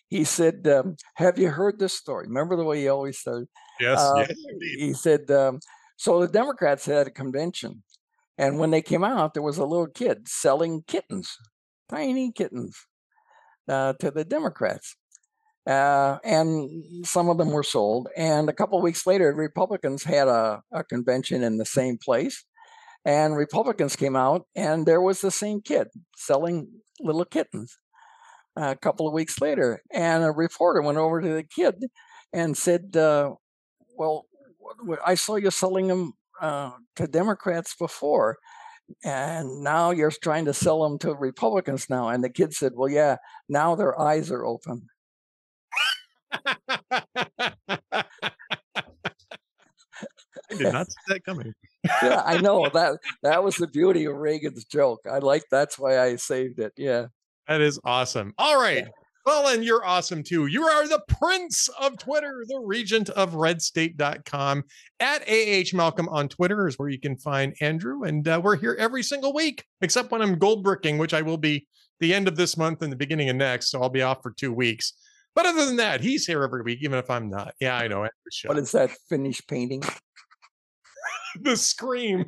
He 0.10 0.24
said, 0.24 0.68
um, 0.68 0.98
Have 1.16 1.40
you 1.40 1.50
heard 1.50 1.80
this 1.80 1.94
story? 1.94 2.28
Remember 2.28 2.56
the 2.56 2.64
way 2.64 2.82
he 2.82 2.88
always 2.90 3.18
started? 3.18 3.48
Yes. 3.80 4.00
Uh, 4.00 4.26
yes 4.30 4.38
he 4.60 4.94
said, 4.94 5.30
um, 5.32 5.60
So 5.98 6.22
the 6.22 6.28
Democrats 6.28 6.86
had 6.86 7.08
a 7.08 7.12
convention. 7.12 7.84
And 8.38 8.60
when 8.60 8.70
they 8.70 8.82
came 8.82 9.04
out, 9.04 9.34
there 9.34 9.44
was 9.44 9.58
a 9.58 9.66
little 9.66 9.88
kid 9.88 10.28
selling 10.28 10.84
kittens, 10.88 11.36
tiny 11.90 12.32
kittens, 12.32 12.78
uh, 13.68 13.94
to 13.94 14.12
the 14.12 14.24
Democrats. 14.24 14.96
Uh, 15.68 16.18
and 16.24 17.06
some 17.06 17.30
of 17.30 17.38
them 17.38 17.52
were 17.52 17.64
sold. 17.64 18.08
And 18.16 18.50
a 18.50 18.54
couple 18.54 18.78
of 18.78 18.84
weeks 18.84 19.06
later, 19.06 19.34
Republicans 19.34 20.04
had 20.04 20.30
a, 20.30 20.62
a, 20.72 20.84
convention 20.84 21.44
in 21.44 21.58
the 21.58 21.66
same 21.66 21.98
place. 21.98 22.46
And 23.04 23.36
Republicans 23.36 23.96
came 23.96 24.16
out, 24.16 24.48
and 24.56 24.86
there 24.86 25.02
was 25.02 25.22
the 25.22 25.32
same 25.32 25.62
kid 25.62 25.88
selling 26.16 26.70
little 27.02 27.26
kittens 27.26 27.78
uh, 28.60 28.72
a 28.72 28.76
couple 28.76 29.08
of 29.08 29.14
weeks 29.14 29.42
later. 29.42 29.82
And 29.92 30.24
a 30.24 30.32
reporter 30.32 30.82
went 30.82 30.98
over 30.98 31.22
to 31.22 31.30
the 31.34 31.44
kid 31.44 31.76
and 32.32 32.58
said, 32.58 32.96
uh, 32.96 33.34
Well, 33.98 34.26
I 35.06 35.16
saw 35.16 35.36
you 35.36 35.52
selling 35.52 35.88
them 35.88 36.14
uh, 36.42 36.72
to 36.96 37.08
Democrats 37.08 37.76
before 37.76 38.38
and 39.04 39.64
now 39.64 39.92
you're 39.92 40.12
trying 40.12 40.46
to 40.46 40.54
sell 40.54 40.84
them 40.84 40.98
to 41.00 41.14
Republicans 41.14 41.90
now. 41.90 42.10
And 42.10 42.24
the 42.24 42.30
kid 42.30 42.54
said, 42.54 42.74
Well, 42.76 42.90
yeah, 42.90 43.18
now 43.50 43.76
their 43.76 44.00
eyes 44.00 44.32
are 44.32 44.46
open. 44.46 44.88
I 50.50 50.56
did 50.58 50.74
not 50.74 50.88
see 50.90 50.98
that 51.10 51.24
coming. 51.26 51.54
yeah, 52.02 52.22
I 52.26 52.40
know 52.40 52.70
that 52.74 52.98
that 53.24 53.44
was 53.44 53.56
the 53.56 53.68
beauty 53.68 54.06
of 54.06 54.16
Reagan's 54.16 54.66
joke. 54.66 55.02
I 55.10 55.20
like 55.20 55.44
that's 55.52 55.78
why 55.78 56.00
I 56.00 56.16
saved 56.16 56.60
it. 56.60 56.74
Yeah. 56.78 57.08
That 57.48 57.62
is 57.62 57.80
awesome. 57.84 58.34
All 58.38 58.60
right. 58.60 58.80
Yeah. 58.80 58.90
Well, 59.26 59.54
and 59.54 59.62
you're 59.64 59.86
awesome 59.86 60.24
too. 60.24 60.46
You 60.48 60.64
are 60.64 60.88
the 60.88 61.02
prince 61.20 61.68
of 61.82 61.98
Twitter, 61.98 62.46
the 62.48 62.62
regent 62.64 63.10
of 63.10 63.34
redstate.com. 63.34 64.64
At 65.02 65.30
AH 65.30 65.76
Malcolm 65.76 66.08
on 66.08 66.30
Twitter 66.30 66.66
is 66.66 66.80
where 66.80 66.88
you 66.88 67.00
can 67.00 67.18
find 67.18 67.54
Andrew. 67.60 68.04
And 68.04 68.26
uh, 68.26 68.40
we're 68.42 68.56
here 68.56 68.78
every 68.80 69.04
single 69.04 69.34
week, 69.34 69.66
except 69.82 70.12
when 70.12 70.22
I'm 70.22 70.40
gold 70.40 70.64
bricking, 70.64 70.98
which 70.98 71.14
I 71.14 71.24
will 71.24 71.38
be 71.38 71.68
the 72.00 72.14
end 72.14 72.30
of 72.30 72.38
this 72.38 72.56
month 72.56 72.82
and 72.82 72.92
the 72.92 72.96
beginning 72.96 73.30
of 73.30 73.36
next. 73.36 73.70
So 73.70 73.82
I'll 73.82 73.90
be 73.90 74.02
off 74.02 74.24
for 74.24 74.32
two 74.32 74.54
weeks. 74.54 74.94
But 75.38 75.46
other 75.46 75.68
than 75.68 75.76
that, 75.76 76.02
he's 76.02 76.26
here 76.26 76.42
every 76.42 76.64
week, 76.64 76.80
even 76.82 76.98
if 76.98 77.12
I'm 77.12 77.30
not. 77.30 77.54
Yeah, 77.60 77.78
I 77.78 77.88
know. 77.88 78.08
What 78.48 78.58
is 78.58 78.72
that 78.72 78.90
finished 79.08 79.48
painting? 79.48 79.84
the 81.42 81.56
Scream. 81.56 82.26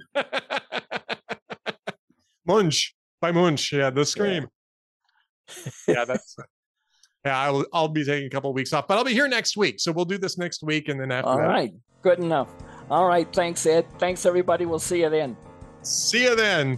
Munch 2.45 2.95
by 3.20 3.32
Munch. 3.32 3.74
Yeah, 3.74 3.89
the 3.89 4.05
Scream. 4.05 4.47
Yeah, 5.47 5.64
yeah 5.88 6.05
that's 6.05 6.36
yeah, 7.26 7.39
I'll 7.39 7.66
I'll 7.74 7.88
be 7.88 8.05
taking 8.05 8.28
a 8.28 8.30
couple 8.30 8.51
of 8.51 8.55
weeks 8.55 8.74
off, 8.74 8.88
but 8.88 8.99
I'll 8.99 9.03
be 9.03 9.14
here 9.14 9.28
next 9.28 9.57
week. 9.57 9.80
So 9.80 9.91
we'll 9.91 10.05
do 10.05 10.20
this 10.20 10.38
next 10.38 10.62
week, 10.62 10.88
and 10.88 11.01
then 11.01 11.12
after. 11.12 11.32
All 11.32 11.38
that. 11.38 11.47
right, 11.47 11.74
good 12.03 12.20
enough. 12.20 12.49
All 12.91 13.07
right, 13.07 13.28
thanks, 13.34 13.66
Ed. 13.66 13.88
Thanks, 13.97 14.28
everybody. 14.28 14.68
We'll 14.68 14.78
see 14.78 15.01
you 15.01 15.10
then. 15.10 15.36
See 15.82 16.26
you 16.26 16.36
then. 16.36 16.78